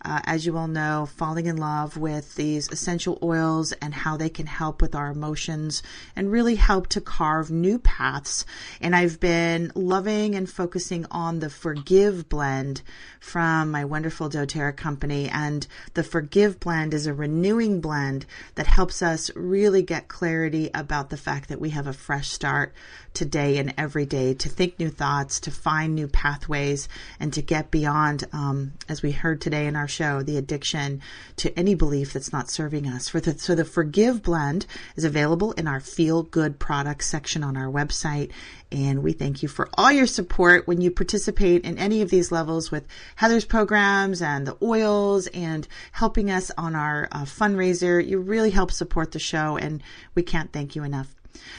Uh, 0.06 0.19
as 0.26 0.45
you 0.45 0.58
all 0.58 0.67
know, 0.67 1.08
falling 1.15 1.45
in 1.45 1.56
love 1.56 1.95
with 1.95 2.36
these 2.36 2.69
essential 2.71 3.17
oils 3.23 3.71
and 3.73 3.93
how 3.93 4.17
they 4.17 4.30
can 4.30 4.45
help 4.45 4.82
with 4.82 4.95
our 4.95 5.10
emotions 5.10 5.82
and 6.13 6.30
really 6.30 6.56
help 6.56 6.88
to 6.88 6.99
carve 6.99 7.49
new 7.49 7.80
paths. 7.80 8.45
And 8.82 8.93
I've 8.93 9.19
been 9.21 9.71
loving 9.76 10.36
and 10.36 10.49
focusing 10.49 11.06
on 11.10 11.39
the 11.39 11.49
Forgive 11.49 12.28
blend 12.28 12.82
from 13.21 13.71
my 13.71 13.86
wonderful 13.86 14.30
doTERRA 14.30 14.76
company. 14.76 15.30
And 15.30 15.65
the 15.93 16.04
Forgive 16.04 16.60
blend 16.60 16.93
is 16.93 17.08
a 17.08 17.13
renewing 17.13 17.80
blend 17.80 18.26
that 18.56 18.67
helps 18.67 19.02
us 19.02 19.32
really 19.36 19.84
get 19.84 20.10
clarity 20.10 20.69
about 20.73 21.12
the 21.12 21.17
fact 21.17 21.47
that 21.47 21.62
we 21.62 21.69
have 21.69 21.88
a 21.88 21.93
fresh 21.93 22.30
start 22.30 22.73
today 23.13 23.58
and 23.58 23.73
every 23.78 24.06
day 24.06 24.34
to 24.34 24.49
think 24.49 24.80
new 24.80 24.89
thoughts, 24.89 25.39
to 25.41 25.52
find 25.52 25.95
new 25.95 26.08
pathways, 26.08 26.88
and 27.19 27.34
to 27.34 27.41
get 27.41 27.71
beyond, 27.71 28.26
um, 28.34 28.73
as 28.89 29.02
we 29.02 29.12
heard 29.12 29.41
today 29.41 29.67
in 29.67 29.76
our 29.76 29.88
show, 29.88 30.23
the 30.23 30.38
addiction 30.38 31.02
to 31.38 31.58
any 31.58 31.76
belief 31.76 32.13
that's 32.13 32.34
not 32.34 32.49
serving 32.49 32.88
us. 32.88 33.10
For 33.10 33.19
the, 33.19 33.38
so 33.38 33.56
the 33.56 33.65
Forgive 33.65 34.23
blend 34.23 34.65
is 34.95 35.04
available 35.04 35.52
in 35.54 35.67
our 35.67 35.80
Feel 35.80 36.23
Good 36.23 36.60
products 36.60 37.08
section 37.08 37.43
on 37.43 37.58
our 37.58 37.71
website. 37.71 38.32
And 38.71 39.04
we 39.04 39.13
thank 39.13 39.43
you 39.43 39.49
for 39.49 39.69
all 39.76 39.91
your 39.91 40.08
support 40.08 40.67
when 40.67 40.82
you 40.82 40.89
participate 40.89 41.63
in 41.63 41.78
any 41.78 42.02
of 42.02 42.10
these 42.10 42.32
levels 42.32 42.71
with 42.71 42.88
Heather's 43.15 43.45
programs 43.45 44.21
and 44.21 44.47
the 44.47 44.58
oils 44.63 45.28
and 45.28 45.67
helping 45.91 46.32
us 46.32 46.52
on 46.58 46.76
our 46.76 47.08
uh, 47.12 47.23
fundraiser. 47.23 48.06
You 48.06 48.19
really 48.19 48.49
help 48.49 48.71
support 48.71 49.12
the 49.12 49.19
show, 49.19 49.58
and 49.58 49.84
we 50.15 50.23
can't 50.23 50.52
thank 50.52 50.76
you 50.76 50.84
enough. 50.84 51.13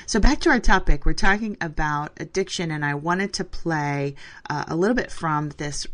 So 0.07 0.21
back 0.21 0.41
to 0.41 0.51
our 0.51 0.61
topic, 0.61 1.07
we're 1.07 1.15
talking 1.15 1.57
about 1.61 2.13
addiction, 2.19 2.71
and 2.71 2.85
I 2.85 2.95
wanted 2.95 3.33
to 3.35 3.45
play 3.45 4.15
uh, 4.49 4.65
a 4.69 4.77
little 4.77 4.95
bit 4.95 5.11
from 5.11 5.51
this 5.51 5.87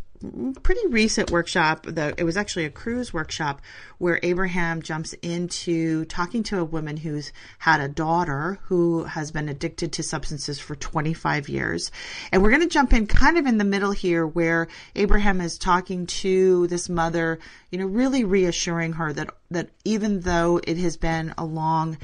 pretty 0.61 0.87
recent 0.87 1.31
workshop. 1.31 1.85
The, 1.85 2.13
it 2.17 2.23
was 2.23 2.37
actually 2.37 2.65
a 2.65 2.69
cruise 2.69 3.13
workshop 3.13 3.61
where 3.97 4.19
Abraham 4.23 4.81
jumps 4.81 5.13
into 5.13 6.05
talking 6.05 6.43
to 6.43 6.59
a 6.59 6.65
woman 6.65 6.97
who's 6.97 7.31
had 7.59 7.81
a 7.81 7.87
daughter 7.87 8.59
who 8.63 9.03
has 9.05 9.31
been 9.31 9.49
addicted 9.49 9.93
to 9.93 10.03
substances 10.03 10.59
for 10.59 10.75
25 10.75 11.49
years. 11.49 11.91
And 12.31 12.43
we're 12.43 12.49
going 12.51 12.61
to 12.61 12.67
jump 12.67 12.93
in 12.93 13.07
kind 13.07 13.37
of 13.37 13.45
in 13.45 13.57
the 13.57 13.63
middle 13.63 13.91
here 13.91 14.25
where 14.25 14.67
Abraham 14.95 15.41
is 15.41 15.57
talking 15.57 16.05
to 16.07 16.67
this 16.67 16.89
mother, 16.89 17.39
you 17.71 17.79
know, 17.79 17.85
really 17.85 18.23
reassuring 18.23 18.93
her 18.93 19.13
that, 19.13 19.29
that 19.49 19.69
even 19.85 20.21
though 20.21 20.59
it 20.63 20.77
has 20.77 20.97
been 20.97 21.33
a 21.37 21.45
long 21.45 21.97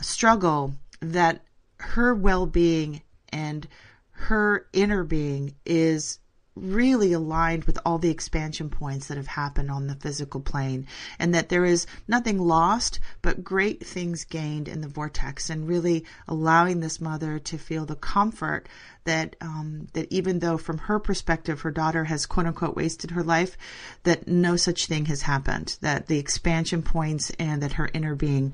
struggle, 0.00 0.74
that 1.02 1.44
her 1.78 2.14
well-being 2.14 3.02
and 3.30 3.66
her 4.12 4.66
inner 4.72 5.02
being 5.02 5.54
is 5.66 6.20
really 6.54 7.12
aligned 7.12 7.64
with 7.64 7.78
all 7.84 7.98
the 7.98 8.10
expansion 8.10 8.68
points 8.68 9.08
that 9.08 9.16
have 9.16 9.26
happened 9.26 9.70
on 9.70 9.86
the 9.86 9.94
physical 9.94 10.40
plane 10.40 10.86
and 11.18 11.34
that 11.34 11.48
there 11.48 11.64
is 11.64 11.86
nothing 12.06 12.38
lost 12.38 13.00
but 13.22 13.42
great 13.42 13.84
things 13.86 14.24
gained 14.24 14.68
in 14.68 14.82
the 14.82 14.88
vortex 14.88 15.48
and 15.48 15.66
really 15.66 16.04
allowing 16.28 16.80
this 16.80 17.00
mother 17.00 17.38
to 17.38 17.56
feel 17.56 17.86
the 17.86 17.96
comfort 17.96 18.68
that 19.04 19.34
um, 19.40 19.88
that 19.94 20.10
even 20.12 20.38
though 20.38 20.56
from 20.56 20.78
her 20.78 20.98
perspective 20.98 21.60
her 21.62 21.70
daughter 21.70 22.04
has 22.04 22.26
quote 22.26 22.46
unquote 22.46 22.76
wasted 22.76 23.10
her 23.10 23.22
life 23.22 23.56
that 24.04 24.28
no 24.28 24.56
such 24.56 24.86
thing 24.86 25.06
has 25.06 25.22
happened 25.22 25.76
that 25.80 26.06
the 26.06 26.18
expansion 26.18 26.82
points 26.82 27.30
and 27.38 27.62
that 27.62 27.72
her 27.72 27.90
inner 27.92 28.14
being 28.14 28.52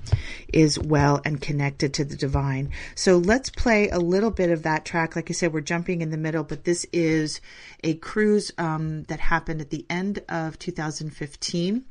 is 0.52 0.78
well 0.78 1.20
and 1.24 1.40
connected 1.40 1.92
to 1.94 2.04
the 2.04 2.16
divine. 2.16 2.70
So 2.94 3.18
let's 3.18 3.50
play 3.50 3.88
a 3.88 3.98
little 3.98 4.30
bit 4.30 4.50
of 4.50 4.62
that 4.62 4.84
track. 4.84 5.16
Like 5.16 5.30
i 5.30 5.32
said 5.32 5.52
we're 5.52 5.60
jumping 5.60 6.00
in 6.00 6.10
the 6.10 6.16
middle 6.16 6.44
but 6.44 6.64
this 6.64 6.86
is 6.92 7.40
a 7.84 7.87
cruise 7.94 8.50
um, 8.58 9.04
that 9.04 9.20
happened 9.20 9.60
at 9.60 9.70
the 9.70 9.86
end 9.88 10.22
of 10.28 10.58
2015 10.58 11.84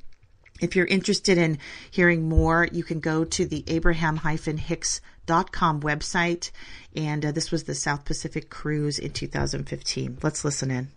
if 0.60 0.76
you're 0.76 0.88
interested 0.88 1.38
in 1.38 1.60
hearing 1.92 2.28
more, 2.28 2.68
you 2.72 2.84
can 2.84 3.00
go 3.00 3.24
to 3.24 3.46
the 3.46 3.64
abraham-hicks.com 3.68 5.82
website. 5.82 6.50
And 6.96 7.24
uh, 7.26 7.32
this 7.32 7.52
was 7.52 7.66
the 7.66 7.76
South 7.76 8.06
Pacific 8.06 8.50
cruise 8.50 8.98
in 9.00 9.12
2015. 9.12 10.18
Let's 10.24 10.44
listen 10.44 10.72
in. 10.72 10.88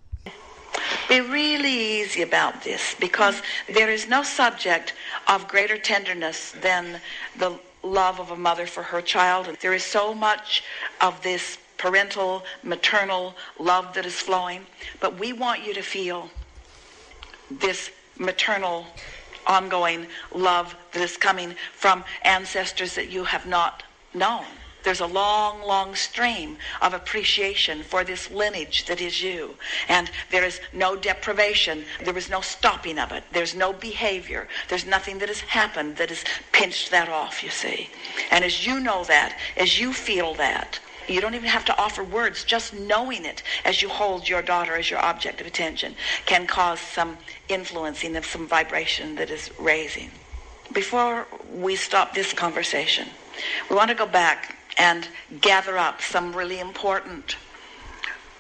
Be 1.09 1.21
really 1.21 2.01
easy 2.01 2.23
about 2.23 2.65
this 2.65 2.97
because 2.99 3.43
there 3.73 3.91
is 3.91 4.09
no 4.09 4.23
subject 4.23 4.95
of 5.29 5.47
greater 5.49 5.77
tenderness 5.77 6.53
than 6.53 7.01
the 7.39 7.59
love 7.83 8.19
of 8.21 8.31
a 8.31 8.37
mother 8.37 8.67
for 8.67 8.83
her 8.83 9.03
child. 9.03 9.47
There 9.61 9.75
is 9.75 9.85
so 9.85 10.15
much 10.15 10.63
of 11.01 11.21
this 11.23 11.59
parental, 11.81 12.45
maternal 12.63 13.35
love 13.59 13.95
that 13.95 14.05
is 14.05 14.21
flowing. 14.21 14.67
But 15.01 15.19
we 15.19 15.33
want 15.33 15.65
you 15.65 15.73
to 15.73 15.83
feel 15.83 16.29
this 17.51 17.91
maternal 18.19 18.85
ongoing 19.47 20.07
love 20.35 20.77
that 20.93 21.03
is 21.03 21.17
coming 21.17 21.55
from 21.73 22.05
ancestors 22.23 22.95
that 22.97 23.09
you 23.09 23.25
have 23.25 23.47
not 23.47 23.83
known. 24.13 24.45
There's 24.83 25.01
a 25.01 25.07
long, 25.07 25.63
long 25.63 25.95
stream 25.95 26.59
of 26.83 26.93
appreciation 26.93 27.83
for 27.83 28.05
this 28.05 28.31
lineage 28.31 28.85
that 28.87 29.01
is 29.01 29.23
you. 29.23 29.57
And 29.89 30.11
there 30.31 30.45
is 30.45 30.61
no 30.75 30.97
deprivation. 30.97 31.85
There 32.05 32.17
is 32.17 32.29
no 32.29 32.43
stopping 32.43 32.99
of 32.99 33.13
it. 33.13 33.25
There's 33.33 33.55
no 33.55 33.73
behavior. 33.73 34.49
There's 34.69 34.87
nothing 34.87 35.19
that 35.19 35.29
has 35.29 35.41
happened 35.41 35.97
that 35.97 36.11
has 36.11 36.25
pinched 36.53 36.91
that 36.91 37.09
off, 37.09 37.43
you 37.43 37.51
see. 37.51 37.89
And 38.31 38.45
as 38.45 38.67
you 38.67 38.81
know 38.81 39.05
that, 39.05 39.39
as 39.57 39.79
you 39.81 39.93
feel 39.93 40.35
that, 40.35 40.79
you 41.11 41.21
don't 41.21 41.35
even 41.35 41.49
have 41.49 41.65
to 41.67 41.79
offer 41.79 42.05
words. 42.05 42.45
Just 42.45 42.73
knowing 42.73 43.25
it 43.25 43.43
as 43.65 43.83
you 43.83 43.89
hold 43.89 44.29
your 44.29 44.43
daughter 44.43 44.77
as 44.77 44.91
your 44.91 45.01
object 45.01 45.41
of 45.41 45.47
attention 45.47 45.95
can 46.27 46.47
cause 46.47 46.81
some 46.81 47.19
influencing 47.49 48.17
of 48.17 48.25
some 48.25 48.47
vibration 48.47 49.17
that 49.17 49.31
is 49.31 49.51
raising. 49.59 50.11
Before 50.73 51.27
we 51.53 51.75
stop 51.75 52.15
this 52.15 52.33
conversation, 52.33 53.09
we 53.69 53.77
want 53.77 53.89
to 53.89 53.97
go 53.97 54.07
back 54.07 54.57
and 54.79 55.09
gather 55.41 55.77
up 55.77 56.01
some 56.01 56.33
really 56.33 56.61
important 56.61 57.37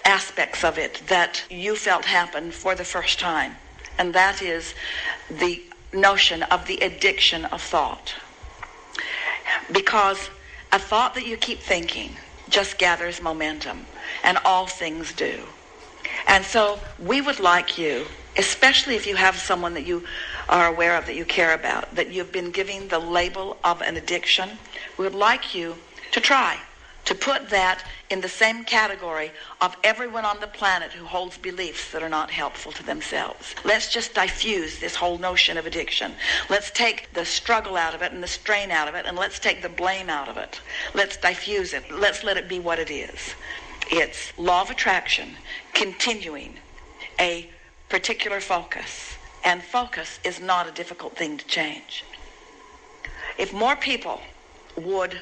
aspects 0.04 0.62
of 0.62 0.78
it 0.78 1.02
that 1.08 1.44
you 1.50 1.74
felt 1.74 2.04
happen 2.04 2.50
for 2.50 2.74
the 2.74 2.84
first 2.84 3.18
time. 3.18 3.56
And 3.98 4.14
that 4.14 4.42
is 4.42 4.74
the 5.28 5.62
notion 5.92 6.44
of 6.44 6.66
the 6.66 6.78
addiction 6.78 7.44
of 7.46 7.60
thought. 7.60 8.14
Because 9.72 10.30
a 10.72 10.78
thought 10.78 11.14
that 11.14 11.26
you 11.26 11.36
keep 11.36 11.58
thinking 11.58 12.16
just 12.50 12.78
gathers 12.78 13.22
momentum, 13.22 13.86
and 14.22 14.38
all 14.44 14.66
things 14.66 15.12
do. 15.12 15.42
And 16.26 16.44
so 16.44 16.78
we 16.98 17.20
would 17.20 17.40
like 17.40 17.78
you, 17.78 18.06
especially 18.36 18.96
if 18.96 19.06
you 19.06 19.16
have 19.16 19.36
someone 19.36 19.74
that 19.74 19.86
you 19.86 20.04
are 20.48 20.66
aware 20.66 20.96
of, 20.96 21.06
that 21.06 21.16
you 21.16 21.24
care 21.24 21.54
about, 21.54 21.94
that 21.94 22.12
you've 22.12 22.32
been 22.32 22.50
giving 22.50 22.88
the 22.88 22.98
label 22.98 23.56
of 23.64 23.80
an 23.82 23.96
addiction, 23.96 24.58
we 24.98 25.04
would 25.04 25.14
like 25.14 25.54
you 25.54 25.76
to 26.12 26.20
try 26.20 26.58
to 27.10 27.14
put 27.16 27.50
that 27.50 27.82
in 28.10 28.20
the 28.20 28.28
same 28.28 28.62
category 28.62 29.32
of 29.60 29.76
everyone 29.82 30.24
on 30.24 30.38
the 30.38 30.46
planet 30.46 30.92
who 30.92 31.04
holds 31.04 31.36
beliefs 31.36 31.90
that 31.90 32.04
are 32.04 32.08
not 32.08 32.30
helpful 32.30 32.70
to 32.70 32.84
themselves. 32.84 33.52
Let's 33.64 33.92
just 33.92 34.14
diffuse 34.14 34.78
this 34.78 34.94
whole 34.94 35.18
notion 35.18 35.58
of 35.58 35.66
addiction. 35.66 36.12
Let's 36.48 36.70
take 36.70 37.12
the 37.12 37.24
struggle 37.24 37.76
out 37.76 37.96
of 37.96 38.02
it 38.02 38.12
and 38.12 38.22
the 38.22 38.28
strain 38.28 38.70
out 38.70 38.86
of 38.86 38.94
it, 38.94 39.06
and 39.06 39.18
let's 39.18 39.40
take 39.40 39.60
the 39.60 39.68
blame 39.68 40.08
out 40.08 40.28
of 40.28 40.36
it. 40.36 40.60
Let's 40.94 41.16
diffuse 41.16 41.72
it. 41.72 41.90
Let's 41.90 42.22
let 42.22 42.36
it 42.36 42.48
be 42.48 42.60
what 42.60 42.78
it 42.78 42.92
is. 42.92 43.34
It's 43.90 44.32
law 44.38 44.62
of 44.62 44.70
attraction, 44.70 45.30
continuing 45.74 46.58
a 47.18 47.50
particular 47.88 48.40
focus. 48.40 49.16
And 49.44 49.64
focus 49.64 50.20
is 50.22 50.38
not 50.38 50.68
a 50.68 50.70
difficult 50.70 51.16
thing 51.16 51.38
to 51.38 51.46
change. 51.46 52.04
If 53.36 53.52
more 53.52 53.74
people 53.74 54.20
would 54.76 55.20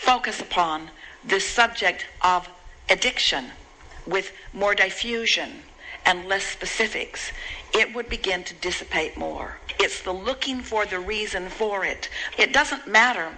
focus 0.00 0.40
upon 0.40 0.88
the 1.26 1.40
subject 1.40 2.06
of 2.22 2.48
addiction 2.88 3.46
with 4.06 4.32
more 4.52 4.74
diffusion 4.74 5.62
and 6.04 6.28
less 6.28 6.44
specifics, 6.44 7.32
it 7.74 7.94
would 7.94 8.08
begin 8.08 8.44
to 8.44 8.54
dissipate 8.54 9.16
more. 9.16 9.58
It's 9.80 10.02
the 10.02 10.12
looking 10.12 10.60
for 10.60 10.86
the 10.86 11.00
reason 11.00 11.48
for 11.48 11.84
it. 11.84 12.08
It 12.38 12.52
doesn't 12.52 12.86
matter 12.86 13.36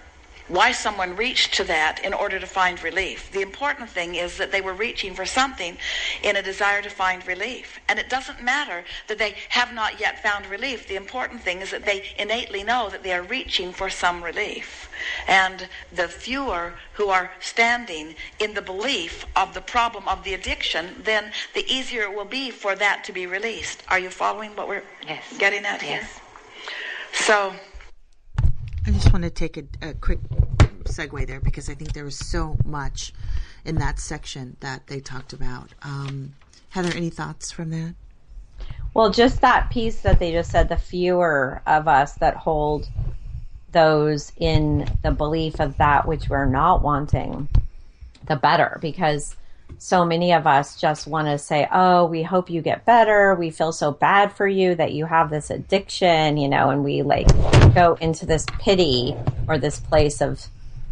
why 0.48 0.72
someone 0.72 1.14
reached 1.14 1.54
to 1.54 1.64
that 1.64 2.04
in 2.04 2.12
order 2.12 2.38
to 2.38 2.46
find 2.46 2.82
relief. 2.82 3.30
The 3.32 3.42
important 3.42 3.90
thing 3.90 4.14
is 4.14 4.38
that 4.38 4.50
they 4.50 4.60
were 4.60 4.72
reaching 4.72 5.14
for 5.14 5.26
something 5.26 5.76
in 6.22 6.36
a 6.36 6.42
desire 6.42 6.82
to 6.82 6.90
find 6.90 7.26
relief. 7.26 7.78
And 7.88 7.98
it 7.98 8.08
doesn't 8.08 8.42
matter 8.42 8.84
that 9.08 9.18
they 9.18 9.34
have 9.50 9.74
not 9.74 10.00
yet 10.00 10.22
found 10.22 10.46
relief. 10.46 10.88
The 10.88 10.96
important 10.96 11.42
thing 11.42 11.60
is 11.60 11.70
that 11.70 11.84
they 11.84 12.04
innately 12.18 12.62
know 12.64 12.88
that 12.90 13.02
they 13.02 13.12
are 13.12 13.22
reaching 13.22 13.72
for 13.72 13.90
some 13.90 14.22
relief. 14.24 14.90
And 15.26 15.68
the 15.92 16.08
fewer 16.08 16.74
who 16.94 17.08
are 17.08 17.30
standing 17.40 18.16
in 18.38 18.54
the 18.54 18.62
belief 18.62 19.26
of 19.36 19.54
the 19.54 19.60
problem 19.60 20.08
of 20.08 20.24
the 20.24 20.34
addiction, 20.34 21.02
then 21.04 21.32
the 21.54 21.70
easier 21.72 22.02
it 22.02 22.14
will 22.14 22.24
be 22.24 22.50
for 22.50 22.74
that 22.74 23.04
to 23.04 23.12
be 23.12 23.26
released. 23.26 23.82
Are 23.88 23.98
you 23.98 24.10
following 24.10 24.56
what 24.56 24.68
we're 24.68 24.84
Yes. 25.06 25.22
getting 25.38 25.64
at 25.64 25.82
here? 25.82 26.00
Yes. 26.02 26.20
So, 27.12 27.54
I 27.54 27.67
just 29.08 29.14
want 29.14 29.24
to 29.24 29.30
take 29.30 29.56
a, 29.56 29.88
a 29.88 29.94
quick 29.94 30.18
segue 30.84 31.26
there 31.26 31.40
because 31.40 31.70
I 31.70 31.74
think 31.74 31.94
there 31.94 32.04
was 32.04 32.18
so 32.18 32.58
much 32.66 33.14
in 33.64 33.76
that 33.76 33.98
section 33.98 34.58
that 34.60 34.86
they 34.86 35.00
talked 35.00 35.32
about. 35.32 35.70
Um, 35.80 36.34
Heather, 36.68 36.92
any 36.94 37.08
thoughts 37.08 37.50
from 37.50 37.70
that? 37.70 37.94
Well, 38.92 39.08
just 39.10 39.40
that 39.40 39.70
piece 39.70 40.02
that 40.02 40.18
they 40.18 40.32
just 40.32 40.50
said, 40.50 40.68
the 40.68 40.76
fewer 40.76 41.62
of 41.66 41.88
us 41.88 42.16
that 42.16 42.36
hold 42.36 42.86
those 43.72 44.30
in 44.36 44.86
the 45.02 45.10
belief 45.10 45.58
of 45.58 45.78
that 45.78 46.06
which 46.06 46.28
we're 46.28 46.44
not 46.44 46.82
wanting, 46.82 47.48
the 48.26 48.36
better. 48.36 48.76
Because 48.82 49.36
so 49.78 50.04
many 50.04 50.32
of 50.32 50.46
us 50.46 50.80
just 50.80 51.06
want 51.06 51.28
to 51.28 51.38
say, 51.38 51.68
oh, 51.72 52.06
we 52.06 52.22
hope 52.22 52.50
you 52.50 52.62
get 52.62 52.84
better. 52.84 53.34
We 53.34 53.50
feel 53.50 53.72
so 53.72 53.92
bad 53.92 54.32
for 54.32 54.46
you 54.46 54.74
that 54.74 54.92
you 54.92 55.06
have 55.06 55.30
this 55.30 55.50
addiction, 55.50 56.36
you 56.36 56.48
know, 56.48 56.70
and 56.70 56.82
we 56.82 57.02
like 57.02 57.28
go 57.74 57.96
into 58.00 58.26
this 58.26 58.44
pity 58.58 59.14
or 59.46 59.58
this 59.58 59.78
place 59.78 60.20
of 60.20 60.46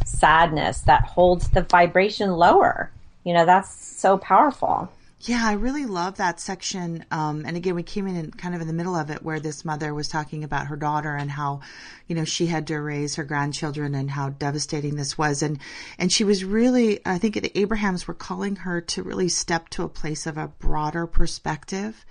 sadness 0.04 0.82
that 0.82 1.04
holds 1.04 1.48
the 1.50 1.62
vibration 1.62 2.30
lower. 2.30 2.90
You 3.24 3.34
know, 3.34 3.44
that's 3.44 3.74
so 3.74 4.18
powerful. 4.18 4.92
Yeah, 5.20 5.42
I 5.46 5.54
really 5.54 5.86
love 5.86 6.18
that 6.18 6.40
section. 6.40 7.04
Um, 7.10 7.44
and 7.46 7.56
again, 7.56 7.74
we 7.74 7.82
came 7.82 8.06
in, 8.06 8.16
in 8.16 8.30
kind 8.32 8.54
of 8.54 8.60
in 8.60 8.66
the 8.66 8.74
middle 8.74 8.94
of 8.94 9.08
it 9.10 9.22
where 9.22 9.40
this 9.40 9.64
mother 9.64 9.94
was 9.94 10.08
talking 10.08 10.44
about 10.44 10.66
her 10.66 10.76
daughter 10.76 11.16
and 11.16 11.30
how, 11.30 11.60
you 12.06 12.14
know, 12.14 12.24
she 12.24 12.46
had 12.46 12.66
to 12.66 12.76
raise 12.76 13.14
her 13.16 13.24
grandchildren 13.24 13.94
and 13.94 14.10
how 14.10 14.28
devastating 14.28 14.96
this 14.96 15.16
was. 15.16 15.42
And, 15.42 15.58
and 15.98 16.12
she 16.12 16.22
was 16.22 16.44
really, 16.44 17.00
I 17.06 17.16
think 17.16 17.40
the 17.40 17.58
Abrahams 17.58 18.06
were 18.06 18.14
calling 18.14 18.56
her 18.56 18.82
to 18.82 19.02
really 19.02 19.30
step 19.30 19.70
to 19.70 19.84
a 19.84 19.88
place 19.88 20.26
of 20.26 20.36
a 20.36 20.48
broader 20.48 21.06
perspective, 21.06 22.04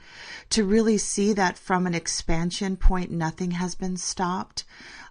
to 0.50 0.66
really 0.66 0.98
see 0.98 1.32
that 1.34 1.60
from 1.60 1.86
an 1.86 1.94
expansion 1.94 2.76
point, 2.76 3.12
nothing 3.12 3.52
has 3.52 3.76
been 3.76 3.98
stopped 3.98 4.64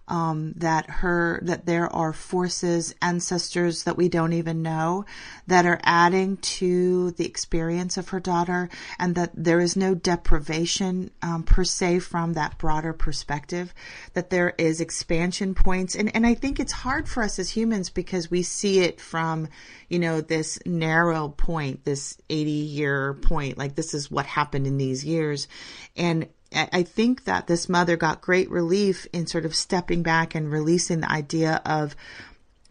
um, 0.07 0.53
that 0.57 0.89
her 0.89 1.39
that 1.43 1.65
there 1.65 1.93
are 1.93 2.13
forces 2.13 2.93
ancestors 3.01 3.83
that 3.83 3.97
we 3.97 4.07
don't 4.07 4.33
even 4.33 4.61
know 4.61 5.05
that 5.47 5.65
are 5.65 5.79
adding 5.83 6.37
to 6.37 7.11
the 7.11 7.25
experience 7.25 7.97
of 7.97 8.09
her 8.09 8.19
daughter 8.19 8.69
and 8.99 9.15
that 9.15 9.31
there 9.33 9.59
is 9.59 9.75
no 9.75 9.95
deprivation 9.95 11.09
um, 11.21 11.43
per 11.43 11.63
se 11.63 11.99
from 11.99 12.33
that 12.33 12.57
broader 12.57 12.93
perspective 12.93 13.73
that 14.13 14.29
there 14.29 14.53
is 14.57 14.79
expansion 14.79 15.55
points. 15.55 15.95
And 15.95 16.15
and 16.15 16.25
I 16.25 16.35
think 16.35 16.59
it's 16.59 16.71
hard 16.71 17.09
for 17.09 17.23
us 17.23 17.39
as 17.39 17.49
humans 17.49 17.89
because 17.89 18.29
we 18.29 18.43
see 18.43 18.81
it 18.81 19.01
from 19.01 19.47
you 19.89 19.99
know 19.99 20.21
this 20.21 20.59
narrow 20.65 21.29
point 21.29 21.83
this 21.83 22.17
80 22.29 22.51
year 22.51 23.13
point 23.15 23.57
like 23.57 23.75
this 23.75 23.93
is 23.93 24.11
what 24.11 24.25
happened 24.25 24.67
in 24.67 24.77
these 24.77 25.03
years. 25.03 25.47
And 25.95 26.27
I 26.53 26.83
think 26.83 27.25
that 27.25 27.47
this 27.47 27.67
mother 27.67 27.97
got 27.97 28.21
great 28.21 28.49
relief 28.49 29.07
in 29.11 29.27
sort 29.27 29.45
of 29.45 29.55
stepping 29.55 30.03
back 30.03 30.35
and 30.35 30.51
releasing 30.51 31.01
the 31.01 31.11
idea 31.11 31.61
of, 31.65 31.95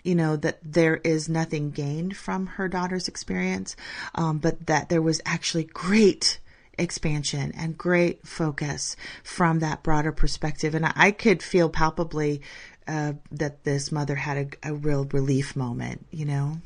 you 0.02 0.14
know, 0.14 0.36
that 0.36 0.58
there 0.62 0.96
is 0.96 1.28
nothing 1.28 1.70
gained 1.70 2.16
from 2.16 2.46
her 2.46 2.68
daughter's 2.68 3.08
experience, 3.08 3.76
um, 4.14 4.38
but 4.38 4.66
that 4.66 4.88
there 4.88 5.02
was 5.02 5.20
actually 5.26 5.64
great 5.64 6.38
expansion 6.78 7.52
and 7.56 7.76
great 7.76 8.26
focus 8.26 8.96
from 9.22 9.58
that 9.60 9.82
broader 9.82 10.12
perspective. 10.12 10.74
And 10.74 10.86
I, 10.86 10.92
I 10.96 11.10
could 11.10 11.42
feel 11.42 11.68
palpably 11.68 12.42
uh, 12.86 13.14
that 13.32 13.64
this 13.64 13.92
mother 13.92 14.14
had 14.14 14.58
a, 14.62 14.70
a 14.70 14.74
real 14.74 15.04
relief 15.04 15.56
moment, 15.56 16.06
you 16.10 16.24
know? 16.24 16.58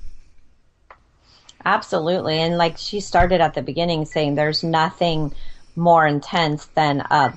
Absolutely. 1.64 2.38
And 2.38 2.56
like 2.56 2.78
she 2.78 3.00
started 3.00 3.40
at 3.40 3.54
the 3.54 3.62
beginning 3.62 4.04
saying 4.04 4.34
there's 4.34 4.62
nothing 4.62 5.34
more 5.78 6.06
intense 6.06 6.66
than 6.74 7.00
a 7.00 7.32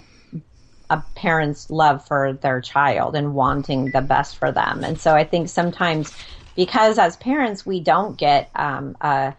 a 0.89 1.01
parent's 1.15 1.69
love 1.69 2.05
for 2.05 2.33
their 2.33 2.59
child 2.59 3.15
and 3.15 3.33
wanting 3.33 3.91
the 3.91 4.01
best 4.01 4.35
for 4.35 4.51
them. 4.51 4.83
And 4.83 4.99
so 4.99 5.15
I 5.15 5.23
think 5.23 5.47
sometimes 5.47 6.13
because 6.57 6.99
as 6.99 7.15
parents 7.15 7.65
we 7.65 7.79
don't 7.79 8.17
get 8.17 8.49
um, 8.55 8.97
a 8.99 9.33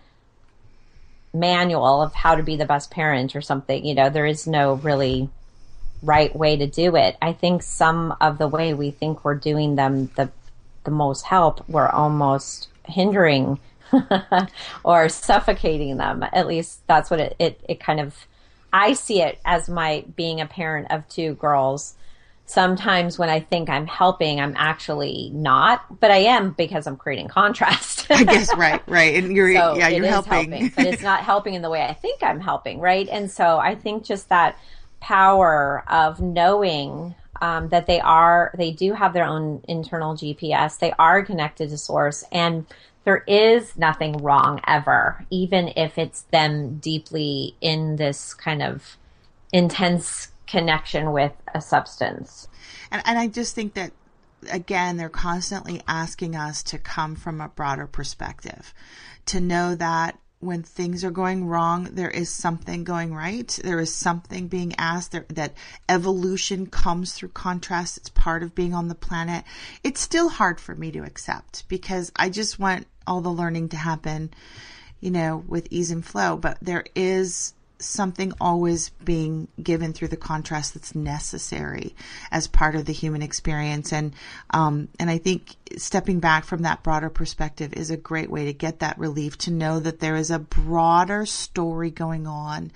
manual 1.35 2.01
of 2.01 2.15
how 2.15 2.37
to 2.37 2.43
be 2.43 2.57
the 2.57 2.65
best 2.65 2.91
parent 2.91 3.37
or 3.37 3.43
something, 3.43 3.85
you 3.85 3.95
know, 3.95 4.09
there 4.09 4.25
is 4.25 4.47
no 4.47 4.75
really 4.75 5.29
right 6.03 6.35
way 6.35 6.57
to 6.57 6.67
do 6.67 6.97
it. 6.97 7.19
I 7.21 7.35
think 7.35 7.63
some 7.63 8.17
of 8.19 8.39
the 8.39 8.49
way 8.49 8.73
we 8.73 8.91
think 8.91 9.23
we're 9.23 9.35
doing 9.35 9.77
them 9.77 10.11
the 10.17 10.31
the 10.85 10.91
most 10.91 11.27
help, 11.27 11.69
we're 11.69 11.89
almost 11.89 12.69
hindering 12.87 13.61
or 14.85 15.09
suffocating 15.09 15.97
them. 15.97 16.25
At 16.33 16.47
least 16.47 16.87
that's 16.87 17.11
what 17.11 17.21
it, 17.21 17.37
it, 17.39 17.61
it 17.69 17.81
kind 17.81 18.01
of, 18.01 18.27
I 18.73 18.95
see 18.95 19.23
it 19.23 19.39
as 19.45 19.69
my 19.69 20.05
being 20.17 20.41
a 20.41 20.47
parent 20.47 20.89
of 20.91 21.09
two 21.09 21.35
girls. 21.35 21.95
Sometimes 22.47 23.19
when 23.19 23.29
I 23.29 23.41
think 23.41 23.71
I'm 23.71 23.87
helping, 23.87 24.41
I'm 24.41 24.55
actually 24.57 25.31
not, 25.33 26.01
but 26.01 26.11
I 26.11 26.19
am 26.19 26.51
because 26.51 26.87
I'm 26.87 26.97
creating 26.97 27.29
contrast. 27.29 28.07
I 28.11 28.25
guess, 28.25 28.55
right, 28.57 28.83
right. 28.89 29.15
And 29.23 29.35
you're, 29.35 29.53
So 29.57 29.77
yeah, 29.77 29.89
you're 29.89 30.05
is 30.05 30.11
helping. 30.11 30.71
but 30.75 30.87
it's 30.87 31.03
not 31.03 31.21
helping 31.21 31.55
in 31.55 31.63
the 31.63 31.71
way 31.71 31.83
I 31.83 31.93
think 31.95 32.23
I'm 32.23 32.41
helping, 32.41 32.81
right? 32.81 33.09
And 33.09 33.31
so 33.31 33.59
I 33.59 33.75
think 33.75 34.05
just 34.05 34.29
that 34.31 34.59
power 35.01 35.85
of 35.89 36.21
knowing 36.21 37.15
um, 37.43 37.69
that 37.71 37.87
they 37.87 38.01
are, 38.01 38.55
they 38.57 38.71
do 38.71 38.93
have 38.93 39.13
their 39.13 39.25
own 39.25 39.63
internal 39.69 40.15
GPS, 40.15 40.79
they 40.79 40.93
are 40.99 41.23
connected 41.25 41.71
to 41.71 41.77
source, 41.79 42.25
and 42.31 42.67
there 43.05 43.25
is 43.27 43.77
nothing 43.77 44.19
wrong 44.19 44.61
ever, 44.67 45.25
even 45.31 45.73
if 45.77 45.99
it's 45.99 46.23
them 46.31 46.79
deeply 46.79 47.57
in 47.61 47.97
this 47.97 48.35
kind 48.35 48.63
of 48.63 48.97
intense 49.53 50.29
connection 50.47 51.13
with 51.13 51.33
a 51.55 51.61
substance. 51.61 52.49
And, 52.91 53.03
and 53.05 53.19
I 53.19 53.27
just 53.27 53.55
think 53.55 53.75
that, 53.75 53.93
again, 54.51 54.97
they're 54.97 55.09
constantly 55.09 55.83
asking 55.89 56.37
us 56.37 56.63
to 56.65 56.79
come 56.79 57.17
from 57.17 57.41
a 57.41 57.49
broader 57.49 57.87
perspective, 57.87 58.73
to 59.27 59.41
know 59.41 59.75
that 59.75 60.19
when 60.43 60.63
things 60.65 61.05
are 61.05 61.11
going 61.11 61.47
wrong, 61.47 61.89
there 61.93 62.11
is 62.11 62.29
something 62.29 62.83
going 62.83 63.15
right. 63.15 63.59
There 63.63 63.79
is 63.79 63.95
something 63.95 64.49
being 64.49 64.75
asked. 64.77 65.13
There, 65.13 65.25
that 65.29 65.55
evolution 65.89 66.67
comes 66.67 67.13
through 67.13 67.29
contrast. 67.29 67.97
It's 67.97 68.09
part 68.09 68.43
of 68.43 68.55
being 68.55 68.75
on 68.75 68.89
the 68.89 68.97
planet. 68.97 69.45
It's 69.85 70.01
still 70.01 70.29
hard 70.29 70.61
for 70.61 70.75
me 70.75 70.91
to 70.93 71.05
accept 71.05 71.69
because 71.69 72.11
I 72.17 72.29
just 72.29 72.59
want 72.59 72.89
all 73.07 73.21
the 73.21 73.31
learning 73.31 73.69
to 73.71 73.77
happen, 73.77 74.35
you 75.01 75.13
know, 75.13 75.45
with 75.47 75.69
ease 75.71 75.93
and 75.93 76.05
flow. 76.05 76.37
But 76.37 76.59
there 76.61 76.85
is 76.97 77.55
something 77.85 78.33
always 78.41 78.91
being 79.05 79.49
given 79.63 79.93
through 79.93 80.09
the 80.09 80.17
contrast 80.17 80.75
that's 80.75 80.95
necessary 80.95 81.95
as 82.31 82.47
part 82.47 82.75
of 82.75 82.85
the 82.85 82.93
human 82.93 83.23
experience. 83.23 83.93
And 83.93 84.15
um, 84.51 84.89
and 84.99 85.11
I 85.11 85.19
think 85.19 85.57
stepping 85.77 86.21
back 86.21 86.45
from 86.45 86.63
that 86.63 86.83
broader 86.83 87.11
perspective 87.11 87.73
is 87.75 87.91
a 87.91 87.97
great 87.97 88.31
way 88.31 88.47
to 88.47 88.53
get 88.53 88.81
that 88.81 88.99
relief 88.99 89.39
to 89.39 89.51
know 89.51 89.81
that 89.81 90.01
there 90.01 90.17
is 90.17 90.31
a 90.31 90.39
broader 90.39 91.27
story 91.27 91.91
going 91.91 92.27
on 92.27 92.71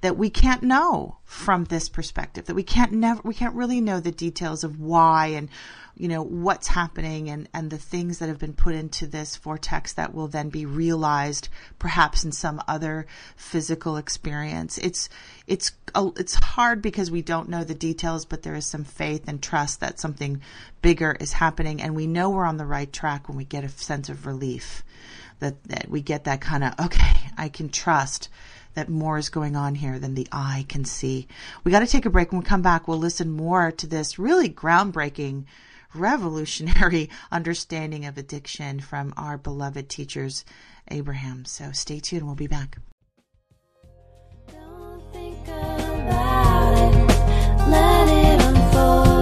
that 0.00 0.16
we 0.16 0.30
can't 0.30 0.62
know 0.62 1.16
from 1.24 1.64
this 1.64 1.88
perspective 1.88 2.44
that 2.46 2.54
we 2.54 2.62
can't 2.62 2.92
never 2.92 3.20
we 3.24 3.34
can't 3.34 3.54
really 3.54 3.80
know 3.80 4.00
the 4.00 4.12
details 4.12 4.64
of 4.64 4.78
why 4.78 5.28
and 5.28 5.48
you 5.96 6.08
know 6.08 6.22
what's 6.22 6.68
happening 6.68 7.28
and 7.28 7.48
and 7.52 7.70
the 7.70 7.78
things 7.78 8.18
that 8.18 8.28
have 8.28 8.38
been 8.38 8.52
put 8.52 8.74
into 8.74 9.06
this 9.06 9.36
vortex 9.36 9.92
that 9.94 10.14
will 10.14 10.28
then 10.28 10.48
be 10.48 10.66
realized 10.66 11.48
perhaps 11.78 12.24
in 12.24 12.32
some 12.32 12.62
other 12.66 13.06
physical 13.36 13.96
experience 13.96 14.78
it's 14.78 15.08
it's 15.46 15.72
it's 15.94 16.34
hard 16.34 16.80
because 16.80 17.10
we 17.10 17.22
don't 17.22 17.48
know 17.48 17.64
the 17.64 17.74
details 17.74 18.24
but 18.24 18.42
there 18.42 18.54
is 18.54 18.66
some 18.66 18.84
faith 18.84 19.24
and 19.28 19.42
trust 19.42 19.80
that 19.80 20.00
something 20.00 20.40
bigger 20.80 21.16
is 21.20 21.32
happening 21.32 21.82
and 21.82 21.94
we 21.94 22.06
know 22.06 22.30
we're 22.30 22.44
on 22.44 22.56
the 22.56 22.66
right 22.66 22.92
track 22.92 23.28
when 23.28 23.36
we 23.36 23.44
get 23.44 23.64
a 23.64 23.68
sense 23.68 24.08
of 24.08 24.26
relief 24.26 24.82
that 25.40 25.62
that 25.64 25.88
we 25.88 26.00
get 26.00 26.24
that 26.24 26.40
kind 26.40 26.64
of 26.64 26.72
okay 26.80 27.22
I 27.36 27.48
can 27.48 27.68
trust 27.68 28.28
that 28.74 28.88
more 28.88 29.18
is 29.18 29.28
going 29.28 29.56
on 29.56 29.74
here 29.74 29.98
than 29.98 30.14
the 30.14 30.28
eye 30.32 30.64
can 30.68 30.84
see. 30.84 31.28
We 31.64 31.72
got 31.72 31.80
to 31.80 31.86
take 31.86 32.06
a 32.06 32.10
break. 32.10 32.32
When 32.32 32.40
we 32.40 32.46
come 32.46 32.62
back, 32.62 32.88
we'll 32.88 32.98
listen 32.98 33.30
more 33.30 33.70
to 33.72 33.86
this 33.86 34.18
really 34.18 34.48
groundbreaking, 34.48 35.44
revolutionary 35.94 37.10
understanding 37.32 38.04
of 38.06 38.18
addiction 38.18 38.80
from 38.80 39.12
our 39.16 39.38
beloved 39.38 39.88
teachers, 39.88 40.44
Abraham. 40.88 41.44
So 41.44 41.72
stay 41.72 42.00
tuned. 42.00 42.26
We'll 42.26 42.34
be 42.34 42.46
back. 42.46 42.78
It. 45.14 45.32
Let 47.68 48.08
it 48.08 48.42
unfold. 48.42 49.21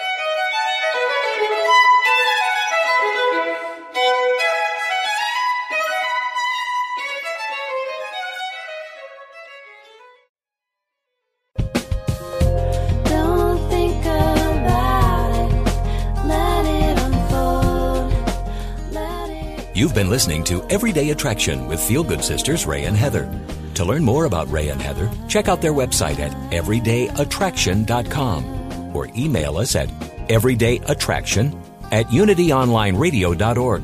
Listening 20.11 20.43
to 20.43 20.61
Everyday 20.69 21.09
Attraction 21.11 21.67
with 21.67 21.79
Feel 21.79 22.03
Good 22.03 22.21
Sisters 22.21 22.65
Ray 22.65 22.83
and 22.83 22.97
Heather. 22.97 23.33
To 23.75 23.85
learn 23.85 24.03
more 24.03 24.25
about 24.25 24.51
Ray 24.51 24.67
and 24.67 24.81
Heather, 24.81 25.09
check 25.29 25.47
out 25.47 25.61
their 25.61 25.71
website 25.71 26.19
at 26.19 26.33
everydayattraction.com 26.51 28.93
or 28.93 29.07
email 29.15 29.55
us 29.55 29.77
at 29.77 29.87
everydayattraction 30.27 31.57
at 31.93 32.07
unityonlineradio.org. 32.07 33.83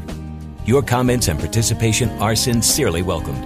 Your 0.66 0.84
comments 0.84 1.30
and 1.30 1.40
participation 1.40 2.10
are 2.20 2.36
sincerely 2.36 3.04
welcomed. 3.04 3.42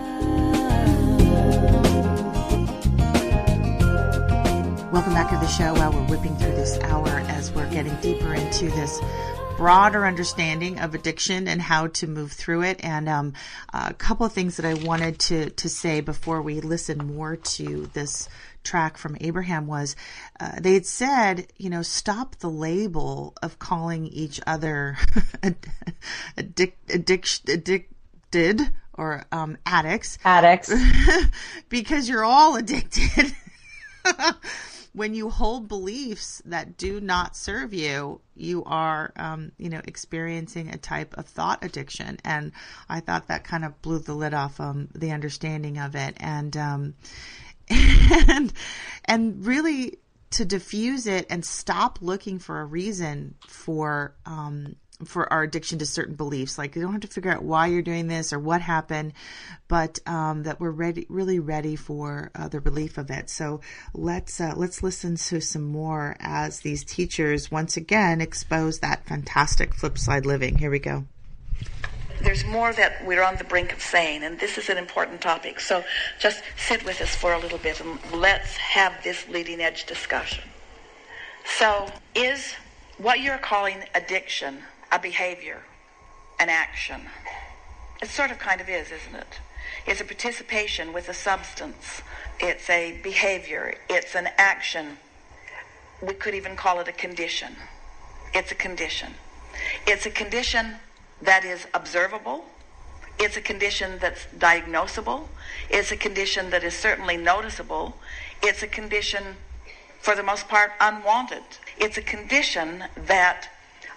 Welcome 4.91 5.13
back 5.13 5.29
to 5.29 5.35
the 5.35 5.47
show. 5.47 5.75
While 5.75 5.93
we're 5.93 6.07
whipping 6.07 6.35
through 6.37 6.55
this 6.55 6.79
hour, 6.79 7.19
as 7.27 7.51
we're 7.51 7.69
getting 7.69 7.93
deeper 7.97 8.33
into 8.33 8.71
this 8.71 8.99
broader 9.61 10.07
understanding 10.07 10.79
of 10.79 10.95
addiction 10.95 11.47
and 11.47 11.61
how 11.61 11.85
to 11.85 12.07
move 12.07 12.31
through 12.31 12.63
it, 12.63 12.83
and 12.83 13.07
um, 13.07 13.31
a 13.71 13.93
couple 13.93 14.25
of 14.25 14.33
things 14.33 14.57
that 14.57 14.65
I 14.65 14.73
wanted 14.73 15.19
to 15.19 15.51
to 15.51 15.69
say 15.69 16.01
before 16.01 16.41
we 16.41 16.61
listen 16.61 16.97
more 16.97 17.35
to 17.35 17.87
this 17.93 18.27
track 18.63 18.97
from 18.97 19.15
Abraham 19.21 19.67
was 19.67 19.95
uh, 20.39 20.53
they 20.59 20.73
had 20.73 20.87
said, 20.87 21.45
you 21.57 21.69
know, 21.69 21.83
stop 21.83 22.37
the 22.37 22.49
label 22.49 23.35
of 23.43 23.59
calling 23.59 24.07
each 24.07 24.41
other 24.47 24.97
addic- 25.43 26.73
addic- 26.87 27.47
addicted 27.47 28.61
or 28.95 29.25
um, 29.31 29.59
addicts 29.67 30.17
Addicts. 30.25 30.73
because 31.69 32.09
you're 32.09 32.25
all 32.25 32.55
addicted. 32.55 33.35
when 34.93 35.13
you 35.13 35.29
hold 35.29 35.67
beliefs 35.67 36.41
that 36.45 36.77
do 36.77 36.99
not 36.99 37.35
serve 37.35 37.73
you, 37.73 38.19
you 38.35 38.63
are, 38.65 39.13
um, 39.15 39.51
you 39.57 39.69
know, 39.69 39.81
experiencing 39.85 40.69
a 40.69 40.77
type 40.77 41.17
of 41.17 41.25
thought 41.27 41.63
addiction. 41.63 42.17
And 42.25 42.51
I 42.89 42.99
thought 42.99 43.27
that 43.27 43.43
kind 43.43 43.63
of 43.63 43.81
blew 43.81 43.99
the 43.99 44.13
lid 44.13 44.33
off 44.33 44.59
um, 44.59 44.89
the 44.93 45.11
understanding 45.11 45.77
of 45.77 45.95
it, 45.95 46.15
and 46.17 46.55
um, 46.57 46.93
and 47.69 48.51
and 49.05 49.45
really 49.45 49.99
to 50.31 50.45
diffuse 50.45 51.07
it 51.07 51.27
and 51.29 51.45
stop 51.45 51.99
looking 52.01 52.39
for 52.39 52.61
a 52.61 52.65
reason 52.65 53.35
for 53.47 54.13
um, 54.25 54.75
for 55.05 55.31
our 55.31 55.43
addiction 55.43 55.79
to 55.79 55.85
certain 55.85 56.15
beliefs. 56.15 56.57
Like 56.57 56.75
you 56.75 56.81
don't 56.81 56.91
have 56.91 57.01
to 57.01 57.07
figure 57.07 57.31
out 57.31 57.43
why 57.43 57.67
you're 57.67 57.81
doing 57.81 58.07
this 58.07 58.33
or 58.33 58.39
what 58.39 58.61
happened, 58.61 59.13
but 59.67 59.99
um, 60.05 60.43
that 60.43 60.59
we're 60.59 60.71
ready, 60.71 61.05
really 61.09 61.39
ready 61.39 61.75
for 61.75 62.31
uh, 62.35 62.47
the 62.47 62.59
relief 62.59 62.97
of 62.97 63.09
it. 63.09 63.29
So 63.29 63.61
let's 63.93 64.39
uh, 64.39 64.53
let's 64.55 64.83
listen 64.83 65.15
to 65.15 65.41
some 65.41 65.63
more 65.63 66.15
as 66.19 66.61
these 66.61 66.83
teachers 66.83 67.51
once 67.51 67.77
again 67.77 68.21
expose 68.21 68.79
that 68.79 69.05
fantastic 69.05 69.73
flip 69.73 69.97
side 69.97 70.25
living. 70.25 70.57
Here 70.57 70.71
we 70.71 70.79
go. 70.79 71.05
There's 72.21 72.45
more 72.45 72.71
that 72.73 73.03
we're 73.03 73.23
on 73.23 73.37
the 73.37 73.43
brink 73.43 73.73
of 73.73 73.81
saying, 73.81 74.23
and 74.23 74.39
this 74.39 74.59
is 74.59 74.69
an 74.69 74.77
important 74.77 75.21
topic. 75.21 75.59
So 75.59 75.83
just 76.19 76.43
sit 76.55 76.85
with 76.85 77.01
us 77.01 77.15
for 77.15 77.33
a 77.33 77.39
little 77.39 77.57
bit 77.57 77.81
and 77.81 77.99
let's 78.13 78.55
have 78.57 79.03
this 79.03 79.27
leading 79.27 79.59
edge 79.59 79.85
discussion. 79.85 80.43
So, 81.57 81.87
is 82.13 82.53
what 82.97 83.19
you're 83.21 83.39
calling 83.39 83.83
addiction 83.95 84.59
a 84.91 84.99
behavior, 84.99 85.61
an 86.39 86.49
action? 86.49 87.01
It 88.01 88.09
sort 88.09 88.31
of 88.31 88.39
kind 88.39 88.59
of 88.61 88.69
is, 88.69 88.91
isn't 88.91 89.15
it? 89.15 89.39
It's 89.85 90.01
a 90.01 90.05
participation 90.05 90.91
with 90.93 91.07
a 91.09 91.13
substance. 91.13 92.01
It's 92.39 92.69
a 92.69 92.99
behavior. 93.03 93.75
It's 93.89 94.15
an 94.15 94.29
action. 94.37 94.97
We 96.01 96.13
could 96.13 96.33
even 96.33 96.55
call 96.55 96.79
it 96.79 96.87
a 96.87 96.91
condition. 96.91 97.55
It's 98.33 98.51
a 98.51 98.55
condition. 98.55 99.13
It's 99.85 100.05
a 100.05 100.09
condition 100.09 100.75
that 101.21 101.45
is 101.45 101.67
observable. 101.73 102.45
It's 103.19 103.37
a 103.37 103.41
condition 103.41 103.99
that's 103.99 104.25
diagnosable. 104.37 105.27
It's 105.69 105.91
a 105.91 105.97
condition 105.97 106.49
that 106.49 106.63
is 106.63 106.73
certainly 106.73 107.17
noticeable. 107.17 107.95
It's 108.41 108.63
a 108.63 108.67
condition, 108.67 109.35
for 109.99 110.15
the 110.15 110.23
most 110.23 110.47
part, 110.47 110.71
unwanted. 110.79 111.43
It's 111.77 111.97
a 111.97 112.01
condition 112.01 112.85
that 112.95 113.49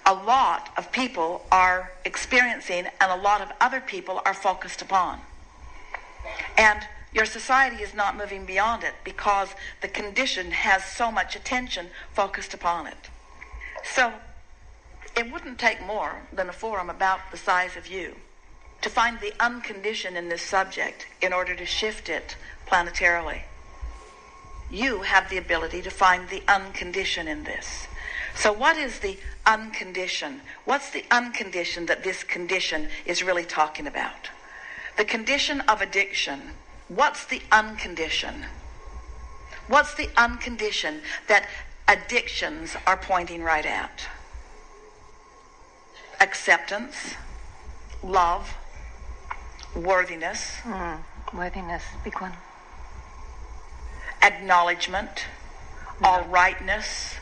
a 0.07 0.15
lot 0.15 0.71
of 0.77 0.93
people 0.93 1.45
are 1.51 1.93
experiencing 2.05 2.87
and 3.01 3.11
a 3.11 3.17
lot 3.17 3.41
of 3.41 3.51
other 3.61 3.81
people 3.81 4.21
are 4.25 4.35
focused 4.35 4.83
upon. 4.83 5.21
And 6.59 6.81
your 7.13 7.25
society 7.25 7.83
is 7.83 7.95
not 7.95 8.17
moving 8.17 8.45
beyond 8.45 8.83
it 8.83 8.95
because 9.05 9.49
the 9.81 9.89
condition 9.89 10.51
has 10.51 10.85
so 10.85 11.11
much 11.11 11.37
attention 11.37 11.89
focused 12.13 12.53
upon 12.55 12.87
it. 12.87 13.09
So 13.85 14.13
it 15.17 15.33
wouldn't 15.33 15.59
take 15.59 15.85
more 15.87 16.23
than 16.33 16.49
a 16.49 16.53
forum 16.53 16.91
about 16.91 17.21
the 17.31 17.37
size 17.37 17.77
of 17.77 17.87
you 17.87 18.17
to 18.83 18.91
find 18.91 19.21
the 19.21 19.33
unconditioned 19.41 20.17
in 20.17 20.29
this 20.29 20.43
subject 20.43 21.07
in 21.23 21.33
order 21.33 21.55
to 21.55 21.65
shift 21.65 22.09
it 22.09 22.37
planetarily. 22.67 23.43
You 24.71 25.03
have 25.03 25.31
the 25.31 25.39
ability 25.39 25.83
to 25.83 25.91
find 25.91 26.29
the 26.29 26.43
unconditioned 26.49 27.29
in 27.29 27.45
this. 27.45 27.87
So, 28.37 28.53
what 28.53 28.77
is 28.77 28.99
the 28.99 29.17
unconditioned? 29.47 30.41
What's 30.65 30.91
the 30.91 31.05
unconditioned 31.11 31.89
that 31.89 32.03
this 32.03 32.25
condition 32.25 32.89
is 33.07 33.23
really 33.23 33.45
talking 33.45 33.87
about? 33.87 34.31
The 34.97 35.05
condition 35.05 35.61
of 35.63 35.81
addiction. 35.81 36.41
What's 36.89 37.25
the 37.27 37.41
unconditioned? 37.51 38.45
What's 39.69 39.95
the 39.95 40.11
unconditioned 40.17 41.01
that 41.29 41.47
addictions 41.89 42.77
are 42.87 42.97
pointing 42.97 43.43
right 43.43 43.65
at? 43.65 44.07
Acceptance, 46.21 47.15
love, 48.03 48.57
worthiness, 49.75 50.57
hmm, 50.63 50.95
Worthiness, 51.37 51.83
big 52.05 52.21
one. 52.21 52.33
acknowledgement, 54.23 55.25
all 56.03 56.23
rightness, 56.25 57.15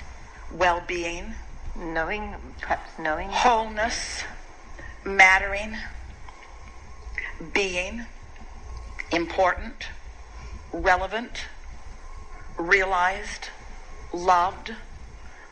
well 0.53 0.82
being, 0.86 1.34
Knowing, 1.74 2.34
perhaps 2.61 2.98
knowing. 2.98 3.28
wholeness, 3.30 4.24
mattering, 5.05 5.76
being, 7.55 8.05
important, 9.11 9.88
relevant, 10.72 11.46
realized, 12.59 13.48
loved, 14.12 14.74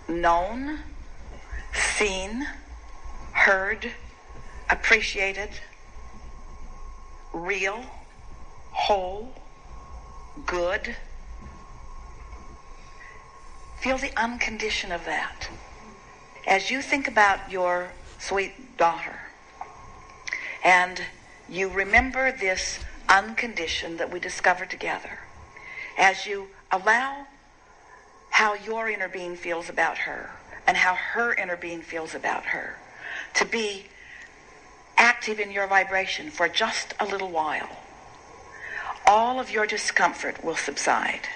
known, 0.09 0.81
seen, 1.73 2.47
heard, 3.33 3.93
appreciated, 4.69 5.51
real, 7.33 7.85
whole, 8.73 9.35
good. 10.47 10.97
Feel 13.81 13.97
the 13.97 14.13
uncondition 14.15 14.93
of 14.93 15.07
that. 15.07 15.49
As 16.47 16.71
you 16.71 16.83
think 16.83 17.09
about 17.09 17.51
your 17.51 17.93
sweet 18.19 18.77
daughter, 18.77 19.19
and 20.63 21.01
you 21.49 21.71
remember 21.71 22.31
this 22.31 22.81
unconditioned 23.09 23.99
that 23.99 24.13
we 24.13 24.21
discovered 24.21 24.69
together, 24.69 25.21
as 25.97 26.27
you 26.27 26.49
allow 26.71 27.27
how 28.29 28.53
your 28.53 28.91
inner 28.91 29.09
being 29.09 29.35
feels 29.35 29.71
about 29.71 29.97
her 29.97 30.31
and 30.67 30.77
how 30.77 30.95
her 30.95 31.33
inner 31.33 31.57
being 31.57 31.81
feels 31.81 32.15
about 32.15 32.45
her 32.45 32.77
to 33.33 33.47
be 33.47 33.87
active 34.99 35.41
in 35.41 35.51
your 35.51 35.67
vibration 35.67 36.31
for 36.31 36.51
just 36.51 36.93
a 37.01 37.07
little 37.07 37.31
while, 37.31 37.79
all 39.07 39.41
of 39.41 39.51
your 39.51 39.67
discomfort 39.67 40.45
will 40.45 40.55
subside 40.55 41.27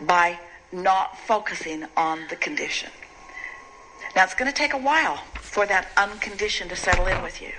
by 0.00 0.38
not 0.72 1.18
focusing 1.18 1.84
on 1.96 2.26
the 2.28 2.36
condition. 2.36 2.90
Now, 4.14 4.24
it's 4.24 4.34
going 4.34 4.50
to 4.50 4.56
take 4.56 4.74
a 4.74 4.78
while 4.78 5.18
for 5.40 5.66
that 5.66 5.88
unconditioned 5.96 6.70
to 6.70 6.76
settle 6.76 7.06
in 7.06 7.22
with 7.22 7.40
you. 7.42 7.52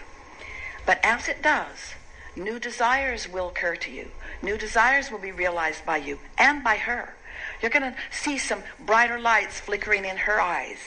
But 0.86 1.00
as 1.04 1.28
it 1.28 1.42
does, 1.42 1.94
new 2.36 2.60
desires 2.60 3.28
will 3.28 3.50
occur 3.50 3.76
to 3.76 3.92
you. 3.92 4.10
New 4.42 4.58
desires 4.58 5.12
will 5.12 5.20
be 5.20 5.32
realized 5.32 5.86
by 5.86 5.98
you 5.98 6.20
and 6.38 6.64
by 6.64 6.78
her. 6.78 7.16
You're 7.62 7.72
going 7.72 7.94
to 7.94 7.96
see 8.12 8.38
some 8.38 8.64
brighter 8.86 9.20
lights 9.20 9.60
flickering 9.60 10.06
in 10.06 10.18
her 10.18 10.42
eyes. 10.42 10.80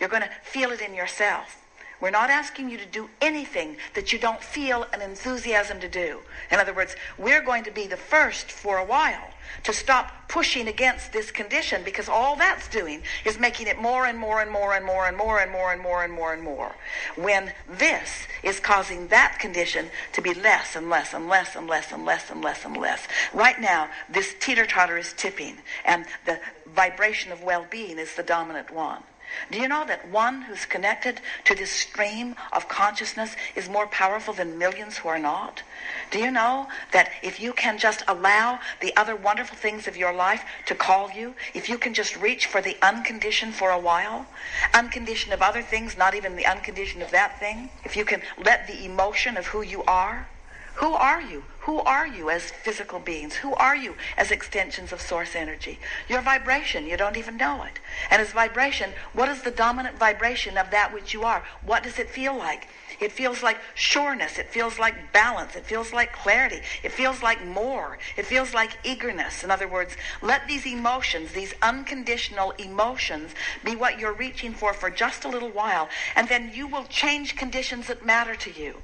You're 0.00 0.08
going 0.08 0.22
to 0.22 0.30
feel 0.42 0.70
it 0.70 0.80
in 0.80 0.94
yourself. 0.94 1.62
We're 2.00 2.10
not 2.10 2.30
asking 2.30 2.70
you 2.70 2.78
to 2.78 2.86
do 2.86 3.08
anything 3.20 3.76
that 3.94 4.12
you 4.12 4.18
don't 4.18 4.42
feel 4.42 4.86
an 4.92 5.00
enthusiasm 5.00 5.80
to 5.80 5.88
do. 5.88 6.20
In 6.50 6.58
other 6.58 6.74
words, 6.74 6.94
we're 7.16 7.42
going 7.42 7.64
to 7.64 7.70
be 7.70 7.86
the 7.86 7.96
first 7.96 8.50
for 8.50 8.78
a 8.78 8.84
while 8.84 9.30
to 9.62 9.72
stop 9.72 10.28
pushing 10.28 10.68
against 10.68 11.12
this 11.12 11.30
condition 11.30 11.82
because 11.84 12.08
all 12.08 12.36
that's 12.36 12.68
doing 12.68 13.02
is 13.24 13.38
making 13.38 13.66
it 13.66 13.80
more 13.80 14.06
and 14.06 14.18
more 14.18 14.40
and 14.40 14.50
more 14.50 14.74
and 14.74 14.84
more 14.84 15.06
and 15.06 15.16
more 15.16 15.40
and 15.40 15.50
more 15.50 15.72
and 15.72 15.82
more 15.82 16.04
and 16.04 16.12
more 16.12 16.32
and 16.34 16.42
more. 16.42 16.74
When 17.16 17.52
this 17.68 18.26
is 18.42 18.60
causing 18.60 19.08
that 19.08 19.38
condition 19.38 19.88
to 20.12 20.20
be 20.20 20.34
less 20.34 20.76
and 20.76 20.90
less 20.90 21.14
and 21.14 21.28
less 21.28 21.56
and 21.56 21.66
less 21.66 21.92
and 21.92 22.04
less 22.04 22.30
and 22.30 22.42
less 22.42 22.64
and 22.64 22.76
less. 22.76 23.06
Right 23.32 23.60
now, 23.60 23.88
this 24.10 24.34
teeter-totter 24.38 24.98
is 24.98 25.14
tipping 25.14 25.56
and 25.84 26.04
the 26.26 26.40
vibration 26.74 27.32
of 27.32 27.42
well-being 27.42 27.98
is 27.98 28.14
the 28.14 28.22
dominant 28.22 28.70
one. 28.70 29.02
Do 29.50 29.58
you 29.58 29.68
know 29.68 29.84
that 29.86 30.08
one 30.08 30.42
who's 30.42 30.66
connected 30.66 31.20
to 31.44 31.54
this 31.54 31.70
stream 31.70 32.34
of 32.52 32.68
consciousness 32.68 33.36
is 33.54 33.68
more 33.68 33.86
powerful 33.86 34.34
than 34.34 34.58
millions 34.58 34.98
who 34.98 35.08
are 35.08 35.18
not? 35.18 35.62
Do 36.10 36.18
you 36.18 36.30
know 36.30 36.68
that 36.92 37.10
if 37.22 37.40
you 37.40 37.52
can 37.52 37.78
just 37.78 38.02
allow 38.08 38.60
the 38.80 38.96
other 38.96 39.16
wonderful 39.16 39.56
things 39.56 39.86
of 39.86 39.96
your 39.96 40.12
life 40.12 40.44
to 40.66 40.74
call 40.74 41.10
you, 41.10 41.34
if 41.54 41.68
you 41.68 41.78
can 41.78 41.94
just 41.94 42.16
reach 42.16 42.46
for 42.46 42.60
the 42.60 42.76
unconditioned 42.82 43.54
for 43.54 43.70
a 43.70 43.78
while, 43.78 44.26
unconditioned 44.74 45.32
of 45.32 45.42
other 45.42 45.62
things, 45.62 45.96
not 45.96 46.14
even 46.14 46.36
the 46.36 46.46
unconditioned 46.46 47.02
of 47.02 47.10
that 47.10 47.38
thing, 47.38 47.70
if 47.84 47.96
you 47.96 48.04
can 48.04 48.22
let 48.44 48.66
the 48.66 48.84
emotion 48.84 49.36
of 49.36 49.46
who 49.46 49.62
you 49.62 49.82
are, 49.84 50.28
who 50.74 50.92
are 50.92 51.20
you? 51.20 51.42
Who 51.66 51.80
are 51.80 52.06
you 52.06 52.30
as 52.30 52.52
physical 52.52 53.00
beings? 53.00 53.34
Who 53.34 53.52
are 53.54 53.74
you 53.74 53.96
as 54.16 54.30
extensions 54.30 54.92
of 54.92 55.00
source 55.00 55.34
energy? 55.34 55.80
Your 56.08 56.20
vibration, 56.20 56.86
you 56.86 56.96
don't 56.96 57.16
even 57.16 57.36
know 57.36 57.64
it. 57.64 57.80
And 58.08 58.22
as 58.22 58.30
vibration, 58.30 58.92
what 59.12 59.28
is 59.28 59.42
the 59.42 59.50
dominant 59.50 59.98
vibration 59.98 60.56
of 60.58 60.70
that 60.70 60.94
which 60.94 61.12
you 61.12 61.24
are? 61.24 61.42
What 61.64 61.82
does 61.82 61.98
it 61.98 62.08
feel 62.08 62.36
like? 62.36 62.68
It 63.00 63.10
feels 63.10 63.42
like 63.42 63.58
sureness. 63.74 64.38
It 64.38 64.48
feels 64.48 64.78
like 64.78 65.12
balance. 65.12 65.56
It 65.56 65.66
feels 65.66 65.92
like 65.92 66.12
clarity. 66.12 66.60
It 66.84 66.92
feels 66.92 67.20
like 67.20 67.44
more. 67.44 67.98
It 68.16 68.26
feels 68.26 68.54
like 68.54 68.78
eagerness. 68.84 69.42
In 69.42 69.50
other 69.50 69.66
words, 69.66 69.96
let 70.22 70.46
these 70.46 70.66
emotions, 70.66 71.32
these 71.32 71.52
unconditional 71.62 72.52
emotions, 72.52 73.32
be 73.64 73.74
what 73.74 73.98
you're 73.98 74.12
reaching 74.12 74.54
for 74.54 74.72
for 74.72 74.88
just 74.88 75.24
a 75.24 75.28
little 75.28 75.50
while, 75.50 75.88
and 76.14 76.28
then 76.28 76.52
you 76.54 76.68
will 76.68 76.84
change 76.84 77.34
conditions 77.34 77.88
that 77.88 78.06
matter 78.06 78.36
to 78.36 78.52
you. 78.52 78.82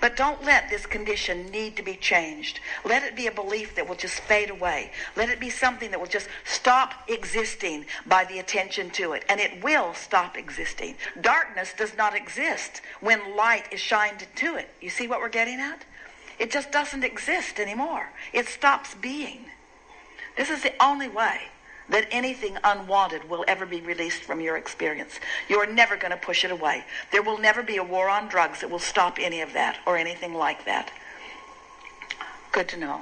But 0.00 0.16
don't 0.16 0.44
let 0.44 0.68
this 0.68 0.86
condition 0.86 1.50
need 1.50 1.76
to 1.76 1.82
be 1.82 1.94
changed. 1.94 2.60
Let 2.84 3.02
it 3.02 3.16
be 3.16 3.26
a 3.26 3.32
belief 3.32 3.74
that 3.74 3.88
will 3.88 3.96
just 3.96 4.20
fade 4.20 4.50
away. 4.50 4.92
Let 5.16 5.28
it 5.28 5.40
be 5.40 5.50
something 5.50 5.90
that 5.90 6.00
will 6.00 6.06
just 6.06 6.28
stop 6.44 6.94
existing 7.08 7.86
by 8.06 8.24
the 8.24 8.38
attention 8.38 8.90
to 8.90 9.12
it. 9.12 9.24
And 9.28 9.40
it 9.40 9.62
will 9.62 9.94
stop 9.94 10.36
existing. 10.36 10.96
Darkness 11.20 11.72
does 11.76 11.96
not 11.96 12.14
exist 12.14 12.80
when 13.00 13.36
light 13.36 13.72
is 13.72 13.80
shined 13.80 14.22
into 14.22 14.56
it. 14.56 14.68
You 14.80 14.90
see 14.90 15.06
what 15.06 15.20
we're 15.20 15.28
getting 15.28 15.60
at? 15.60 15.84
It 16.38 16.50
just 16.50 16.72
doesn't 16.72 17.04
exist 17.04 17.60
anymore. 17.60 18.10
It 18.32 18.46
stops 18.48 18.94
being. 18.94 19.46
This 20.36 20.50
is 20.50 20.62
the 20.62 20.72
only 20.82 21.08
way 21.08 21.51
that 21.88 22.06
anything 22.10 22.58
unwanted 22.64 23.28
will 23.28 23.44
ever 23.48 23.66
be 23.66 23.80
released 23.80 24.22
from 24.22 24.40
your 24.40 24.56
experience. 24.56 25.20
You're 25.48 25.70
never 25.70 25.96
going 25.96 26.10
to 26.10 26.16
push 26.16 26.44
it 26.44 26.50
away. 26.50 26.84
There 27.10 27.22
will 27.22 27.38
never 27.38 27.62
be 27.62 27.76
a 27.76 27.84
war 27.84 28.08
on 28.08 28.28
drugs 28.28 28.60
that 28.60 28.70
will 28.70 28.78
stop 28.78 29.18
any 29.20 29.40
of 29.40 29.52
that 29.52 29.78
or 29.86 29.96
anything 29.96 30.34
like 30.34 30.64
that. 30.64 30.92
Good 32.52 32.68
to 32.68 32.76
know. 32.76 33.00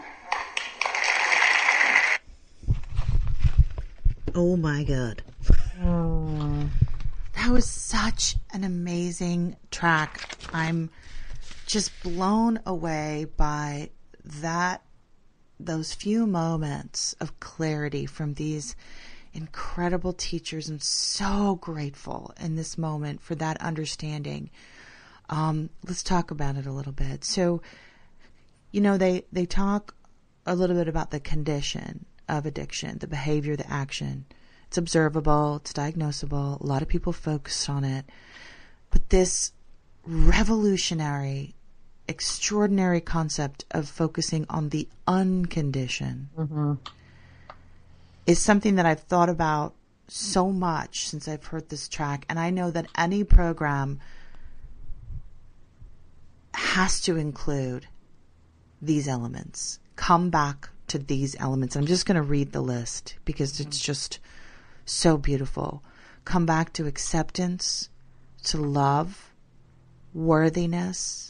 Oh 4.35 4.57
my 4.57 4.85
God. 4.85 5.23
That 7.35 7.51
was 7.51 7.69
such 7.69 8.37
an 8.53 8.65
amazing 8.65 9.57
track. 9.71 10.37
I'm 10.53 10.91
just 11.67 11.91
blown 12.03 12.61
away 12.67 13.27
by 13.37 13.91
that 14.25 14.83
those 15.67 15.95
few 15.95 16.27
moments 16.27 17.15
of 17.21 17.39
clarity 17.41 18.07
from 18.07 18.35
these 18.35 18.77
incredible 19.33 20.13
teachers. 20.13 20.69
I'm 20.69 20.81
so 20.81 21.57
grateful 21.61 22.35
in 22.41 22.57
this 22.57 22.77
moment 22.77 23.21
for 23.21 23.35
that 23.37 23.61
understanding. 23.61 24.51
Um, 25.29 25.71
let's 25.87 26.03
talk 26.03 26.31
about 26.31 26.57
it 26.57 26.67
a 26.67 26.73
little 26.73 26.93
bit. 26.93 27.25
So, 27.25 27.63
you 28.73 28.81
know, 28.81 28.97
they, 28.97 29.25
they 29.33 29.47
talk 29.47 29.95
a 30.47 30.55
little 30.55 30.77
bit 30.77 30.89
about 30.89 31.11
the 31.11 31.21
condition 31.21 32.07
of 32.29 32.47
addiction, 32.47 32.99
the 32.99 33.07
behavior, 33.07 33.57
the 33.57 33.71
action. 33.71 34.25
It's 34.67 34.79
observable, 34.79 35.57
it's 35.57 35.73
diagnosable. 35.73 36.61
A 36.61 36.67
lot 36.67 36.83
of 36.83 36.89
people 36.89 37.13
focus 37.13 37.69
on 37.69 37.85
it. 37.85 38.05
But 38.91 39.11
this 39.11 39.53
revolutionary 40.05 41.55
extraordinary 42.11 43.01
concept 43.01 43.65
of 43.71 43.89
focusing 43.89 44.45
on 44.51 44.71
the 44.71 44.89
unconditioned 45.07 46.29
mm-hmm. 46.37 46.75
is 48.27 48.41
something 48.41 48.75
that 48.75 48.85
I've 48.85 49.01
thought 49.01 49.29
about 49.29 49.75
so 50.09 50.51
much 50.51 51.07
since 51.07 51.29
I've 51.29 51.45
heard 51.45 51.69
this 51.69 51.89
track. 51.89 52.27
And 52.29 52.39
I 52.39 52.51
know 52.51 52.73
that 52.73 52.89
any 52.99 53.23
program 53.23 54.01
has 56.53 57.01
to 57.03 57.17
include 57.17 57.87
these 58.83 59.07
elements. 59.07 59.79
Come 59.95 60.31
back 60.31 60.69
to 60.89 60.99
these 60.99 61.37
elements. 61.39 61.77
I'm 61.77 61.87
just 61.87 62.07
going 62.07 62.17
to 62.17 62.23
read 62.23 62.51
the 62.51 62.61
list 62.61 63.17
because 63.25 63.61
it's 63.61 63.79
mm-hmm. 63.79 63.85
just 63.85 64.19
so 64.85 65.17
beautiful. 65.17 65.85
Come 66.25 66.45
back 66.45 66.73
to 66.73 66.89
acceptance, 66.89 67.89
to 68.45 68.59
love, 68.59 69.33
worthiness, 70.13 71.30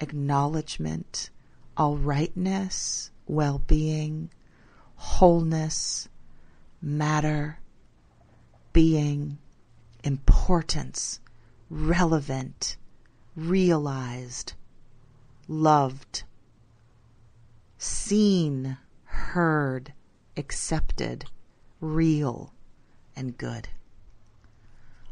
acknowledgement, 0.00 1.30
all 1.76 1.96
rightness, 1.96 3.10
well 3.26 3.58
being, 3.66 4.30
wholeness, 4.96 6.08
matter, 6.80 7.58
being, 8.72 9.38
importance, 10.04 11.20
relevant, 11.70 12.76
realized, 13.34 14.54
loved, 15.48 16.24
seen, 17.78 18.76
heard, 19.04 19.92
accepted, 20.36 21.24
real, 21.80 22.52
and 23.14 23.36
good. 23.36 23.68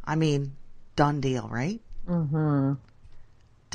I 0.04 0.16
mean, 0.16 0.56
done 0.96 1.20
deal, 1.20 1.48
right? 1.48 1.80
Mm-hmm. 2.08 2.74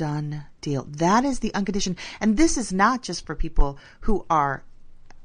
Done 0.00 0.44
deal. 0.62 0.86
That 0.88 1.26
is 1.26 1.40
the 1.40 1.52
unconditioned. 1.52 1.98
And 2.22 2.38
this 2.38 2.56
is 2.56 2.72
not 2.72 3.02
just 3.02 3.26
for 3.26 3.34
people 3.34 3.76
who 4.00 4.24
are 4.30 4.64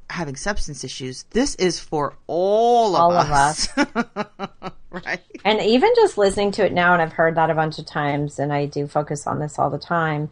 having 0.09 0.35
substance 0.35 0.83
issues. 0.83 1.23
This 1.29 1.55
is 1.55 1.79
for 1.79 2.17
all 2.27 2.93
of 2.97 3.01
All 3.01 3.13
of 3.13 3.31
us. 3.31 3.69
right? 4.91 5.21
And 5.45 5.61
even 5.61 5.93
just 5.95 6.17
listening 6.17 6.51
to 6.51 6.65
it 6.65 6.73
now, 6.73 6.91
and 6.91 7.01
I've 7.01 7.13
heard 7.13 7.35
that 7.35 7.49
a 7.49 7.55
bunch 7.55 7.79
of 7.79 7.85
times, 7.85 8.37
and 8.37 8.51
I 8.51 8.65
do 8.65 8.85
focus 8.85 9.25
on 9.25 9.39
this 9.39 9.57
all 9.57 9.69
the 9.69 9.79
time, 9.79 10.29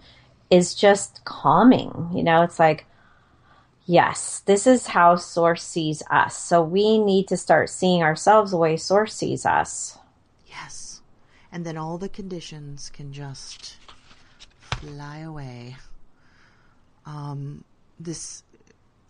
is 0.50 0.76
just 0.76 1.24
calming. 1.24 2.10
You 2.14 2.24
know, 2.24 2.41
it's 2.41 2.60
like, 2.60 2.86
yes, 3.86 4.41
this 4.46 4.68
is 4.68 4.88
how 4.88 5.16
Source 5.16 5.64
sees 5.64 6.04
us. 6.12 6.38
So 6.38 6.62
we 6.62 6.98
need 6.98 7.30
to 7.30 7.38
start 7.38 7.70
seeing 7.70 8.04
ourselves 8.04 8.52
the 8.52 8.58
way 8.58 8.76
Source 8.76 9.16
sees 9.16 9.46
us. 9.46 9.98
Yes. 10.48 11.00
And 11.50 11.64
then 11.66 11.78
all 11.78 11.98
the 11.98 12.10
conditions 12.10 12.89
can 12.89 13.14
just 13.14 13.78
fly 14.84 15.20
away. 15.20 15.76
Um, 17.06 17.64
this 18.00 18.44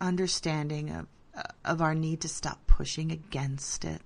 understanding 0.02 0.90
of 0.90 1.08
of 1.66 1.82
our 1.82 1.96
need 1.96 2.22
to 2.22 2.28
stop 2.28 2.60
pushing 2.68 3.12
against 3.12 3.86
it. 3.86 4.02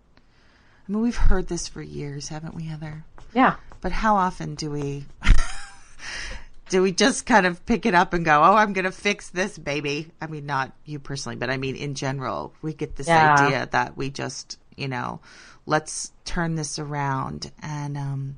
I 0.87 0.91
mean, 0.91 1.01
we've 1.01 1.15
heard 1.17 1.47
this 1.47 1.67
for 1.67 1.81
years, 1.81 2.29
haven't 2.29 2.55
we, 2.55 2.63
Heather? 2.63 3.03
Yeah. 3.33 3.55
But 3.81 3.91
how 3.91 4.15
often 4.15 4.55
do 4.55 4.71
we 4.71 5.05
do 6.69 6.81
we 6.81 6.91
just 6.93 7.25
kind 7.25 7.45
of 7.45 7.65
pick 7.65 7.85
it 7.85 7.93
up 7.93 8.13
and 8.13 8.23
go, 8.23 8.41
"Oh, 8.43 8.55
I'm 8.55 8.71
going 8.73 8.85
to 8.85 8.91
fix 8.91 9.29
this, 9.29 9.57
baby"? 9.57 10.09
I 10.21 10.27
mean, 10.27 10.45
not 10.45 10.71
you 10.85 10.99
personally, 10.99 11.35
but 11.35 11.49
I 11.49 11.57
mean 11.57 11.75
in 11.75 11.95
general, 11.95 12.53
we 12.61 12.73
get 12.73 12.95
this 12.95 13.07
Yeah. 13.07 13.33
idea 13.33 13.67
that 13.71 13.97
we 13.97 14.09
just, 14.09 14.57
you 14.77 14.87
know, 14.87 15.19
let's 15.65 16.11
turn 16.23 16.55
this 16.55 16.79
around, 16.79 17.51
and 17.61 17.97
um, 17.97 18.37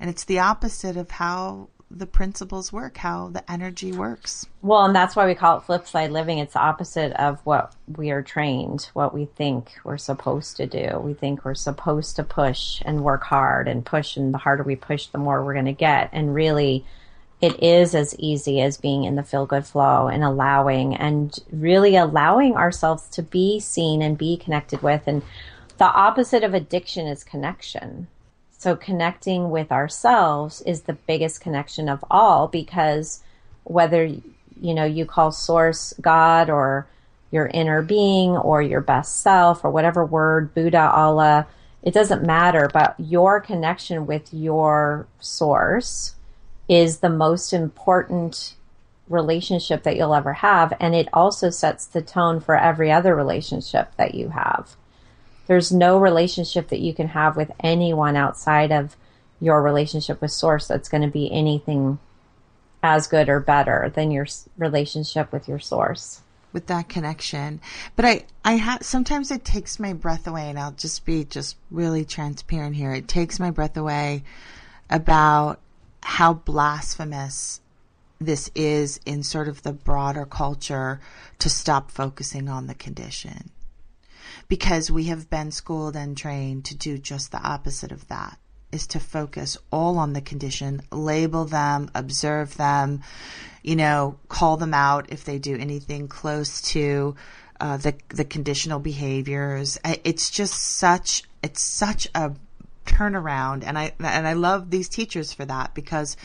and 0.00 0.08
it's 0.08 0.24
the 0.24 0.38
opposite 0.38 0.96
of 0.96 1.10
how 1.10 1.68
the 1.94 2.06
principles 2.06 2.72
work, 2.72 2.96
how 2.96 3.28
the 3.28 3.50
energy 3.50 3.92
works. 3.92 4.46
Well, 4.62 4.84
and 4.84 4.94
that's 4.94 5.14
why 5.14 5.26
we 5.26 5.34
call 5.34 5.58
it 5.58 5.64
flip 5.64 5.86
side 5.86 6.10
living. 6.10 6.38
It's 6.38 6.54
the 6.54 6.60
opposite 6.60 7.12
of 7.12 7.40
what 7.44 7.74
we 7.96 8.10
are 8.10 8.22
trained, 8.22 8.88
what 8.94 9.12
we 9.14 9.26
think 9.26 9.72
we're 9.84 9.98
supposed 9.98 10.56
to 10.56 10.66
do. 10.66 10.98
We 10.98 11.14
think 11.14 11.44
we're 11.44 11.54
supposed 11.54 12.16
to 12.16 12.24
push 12.24 12.80
and 12.84 13.04
work 13.04 13.24
hard 13.24 13.68
and 13.68 13.84
push, 13.84 14.16
and 14.16 14.32
the 14.32 14.38
harder 14.38 14.62
we 14.62 14.76
push, 14.76 15.06
the 15.06 15.18
more 15.18 15.44
we're 15.44 15.54
going 15.54 15.66
to 15.66 15.72
get. 15.72 16.08
And 16.12 16.34
really, 16.34 16.84
it 17.40 17.62
is 17.62 17.94
as 17.94 18.14
easy 18.18 18.60
as 18.60 18.78
being 18.78 19.04
in 19.04 19.16
the 19.16 19.22
feel 19.22 19.46
good 19.46 19.66
flow 19.66 20.06
and 20.08 20.22
allowing 20.22 20.94
and 20.94 21.36
really 21.50 21.96
allowing 21.96 22.54
ourselves 22.54 23.08
to 23.10 23.22
be 23.22 23.58
seen 23.60 24.00
and 24.00 24.16
be 24.16 24.36
connected 24.36 24.80
with. 24.82 25.02
And 25.06 25.22
the 25.78 25.92
opposite 25.92 26.44
of 26.44 26.54
addiction 26.54 27.06
is 27.06 27.24
connection. 27.24 28.06
So 28.62 28.76
connecting 28.76 29.50
with 29.50 29.72
ourselves 29.72 30.60
is 30.60 30.82
the 30.82 30.92
biggest 30.92 31.40
connection 31.40 31.88
of 31.88 32.04
all 32.08 32.46
because 32.46 33.20
whether 33.64 34.04
you 34.04 34.72
know 34.72 34.84
you 34.84 35.04
call 35.04 35.32
source 35.32 35.92
God 36.00 36.48
or 36.48 36.86
your 37.32 37.48
inner 37.48 37.82
being 37.82 38.36
or 38.36 38.62
your 38.62 38.80
best 38.80 39.20
self 39.20 39.64
or 39.64 39.70
whatever 39.72 40.04
word 40.04 40.54
Buddha 40.54 40.92
Allah 40.94 41.48
it 41.82 41.92
doesn't 41.92 42.22
matter 42.22 42.70
but 42.72 42.94
your 43.00 43.40
connection 43.40 44.06
with 44.06 44.32
your 44.32 45.08
source 45.18 46.14
is 46.68 46.98
the 46.98 47.10
most 47.10 47.52
important 47.52 48.54
relationship 49.08 49.82
that 49.82 49.96
you'll 49.96 50.14
ever 50.14 50.34
have. 50.34 50.72
And 50.78 50.94
it 50.94 51.08
also 51.12 51.50
sets 51.50 51.84
the 51.84 52.00
tone 52.00 52.38
for 52.38 52.56
every 52.56 52.92
other 52.92 53.16
relationship 53.16 53.90
that 53.96 54.14
you 54.14 54.28
have 54.28 54.76
there's 55.46 55.72
no 55.72 55.98
relationship 55.98 56.68
that 56.68 56.80
you 56.80 56.94
can 56.94 57.08
have 57.08 57.36
with 57.36 57.50
anyone 57.60 58.16
outside 58.16 58.72
of 58.72 58.96
your 59.40 59.62
relationship 59.62 60.20
with 60.20 60.30
source 60.30 60.68
that's 60.68 60.88
going 60.88 61.02
to 61.02 61.08
be 61.08 61.30
anything 61.32 61.98
as 62.82 63.06
good 63.06 63.28
or 63.28 63.40
better 63.40 63.92
than 63.94 64.10
your 64.10 64.26
relationship 64.56 65.32
with 65.32 65.48
your 65.48 65.58
source 65.58 66.22
with 66.52 66.66
that 66.66 66.88
connection. 66.88 67.60
But 67.96 68.04
I, 68.04 68.24
I 68.44 68.52
have 68.54 68.82
sometimes 68.82 69.30
it 69.30 69.44
takes 69.44 69.78
my 69.78 69.92
breath 69.92 70.26
away, 70.26 70.48
and 70.48 70.58
I'll 70.58 70.72
just 70.72 71.04
be 71.04 71.24
just 71.24 71.56
really 71.70 72.04
transparent 72.04 72.76
here. 72.76 72.92
It 72.92 73.08
takes 73.08 73.40
my 73.40 73.50
breath 73.50 73.76
away 73.76 74.24
about 74.90 75.60
how 76.02 76.34
blasphemous 76.34 77.60
this 78.20 78.50
is 78.54 79.00
in 79.04 79.22
sort 79.22 79.48
of 79.48 79.62
the 79.62 79.72
broader 79.72 80.26
culture 80.26 81.00
to 81.38 81.48
stop 81.48 81.90
focusing 81.90 82.48
on 82.48 82.66
the 82.66 82.74
condition. 82.74 83.50
Because 84.48 84.90
we 84.90 85.04
have 85.04 85.30
been 85.30 85.50
schooled 85.50 85.96
and 85.96 86.16
trained 86.16 86.64
to 86.66 86.76
do 86.76 86.98
just 86.98 87.32
the 87.32 87.42
opposite 87.42 87.92
of 87.92 88.08
that 88.08 88.38
is 88.72 88.86
to 88.88 88.98
focus 88.98 89.58
all 89.70 89.98
on 89.98 90.14
the 90.14 90.20
condition, 90.20 90.80
label 90.90 91.44
them, 91.44 91.90
observe 91.94 92.56
them, 92.56 93.02
you 93.62 93.76
know, 93.76 94.18
call 94.28 94.56
them 94.56 94.74
out 94.74 95.12
if 95.12 95.24
they 95.24 95.38
do 95.38 95.56
anything 95.56 96.08
close 96.08 96.62
to 96.62 97.14
uh, 97.60 97.76
the 97.76 97.94
the 98.08 98.24
conditional 98.24 98.80
behaviors. 98.80 99.78
It's 99.84 100.30
just 100.30 100.54
such 100.54 101.22
it's 101.42 101.62
such 101.62 102.08
a 102.14 102.32
turnaround, 102.86 103.62
and 103.64 103.78
I 103.78 103.92
and 104.00 104.26
I 104.26 104.32
love 104.32 104.70
these 104.70 104.88
teachers 104.88 105.32
for 105.32 105.44
that 105.44 105.74
because 105.74 106.16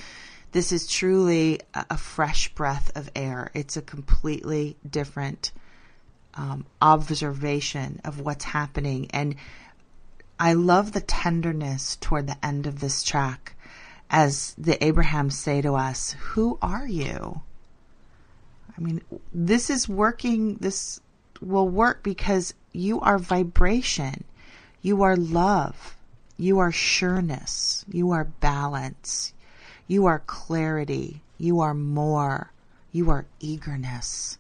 this 0.54 0.72
is 0.72 0.88
truly 0.88 1.60
a, 1.74 1.86
a 1.92 1.98
fresh 1.98 2.54
breath 2.56 2.92
of 2.96 3.10
air. 3.16 3.52
It's 3.54 3.78
a 3.78 3.82
completely 3.82 4.78
different 4.90 5.52
um, 6.38 6.66
observation 6.82 8.00
of 8.06 8.22
what's 8.22 8.46
happening, 8.46 9.10
and 9.12 9.36
I 10.40 10.54
love 10.54 10.92
the 10.92 11.02
tenderness 11.02 11.98
toward 12.00 12.28
the 12.28 12.46
end 12.46 12.68
of 12.68 12.80
this 12.80 13.04
track 13.04 13.56
as 14.10 14.54
the 14.58 14.84
Abrahams 14.84 15.38
say 15.38 15.62
to 15.62 15.74
us, 15.76 16.16
Who 16.20 16.58
are 16.62 16.88
you? 16.88 17.42
I 18.78 18.82
mean, 18.82 19.02
this 19.34 19.70
is 19.70 19.90
working, 19.90 20.56
this 20.56 21.02
will 21.42 21.68
work 21.68 22.04
because 22.04 22.54
you 22.72 23.00
are 23.00 23.18
vibration, 23.18 24.24
you 24.82 25.02
are 25.02 25.16
love, 25.16 25.96
you 26.38 26.60
are 26.60 26.72
sureness, 26.72 27.84
you 27.92 28.12
are 28.12 28.26
balance, 28.26 29.34
you 29.88 30.06
are 30.06 30.20
clarity, 30.20 31.24
you 31.40 31.60
are 31.60 31.74
more, 31.74 32.52
you 32.92 33.10
are 33.10 33.26
eagerness. 33.40 34.38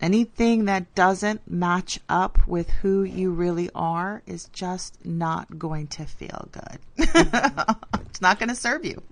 Anything 0.00 0.66
that 0.66 0.94
doesn't 0.94 1.50
match 1.50 2.00
up 2.08 2.46
with 2.46 2.68
who 2.70 3.02
you 3.02 3.30
really 3.30 3.70
are 3.74 4.22
is 4.26 4.44
just 4.52 5.04
not 5.04 5.58
going 5.58 5.86
to 5.88 6.04
feel 6.04 6.48
good. 6.52 6.78
it's 6.96 8.20
not 8.20 8.38
going 8.38 8.50
to 8.50 8.54
serve 8.54 8.84
you. 8.84 9.02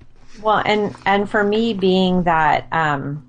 Well, 0.43 0.63
and 0.65 0.95
and 1.07 1.31
for 1.31 1.43
me, 1.43 1.75
being 1.75 2.25
that 2.25 2.67
um, 2.73 3.25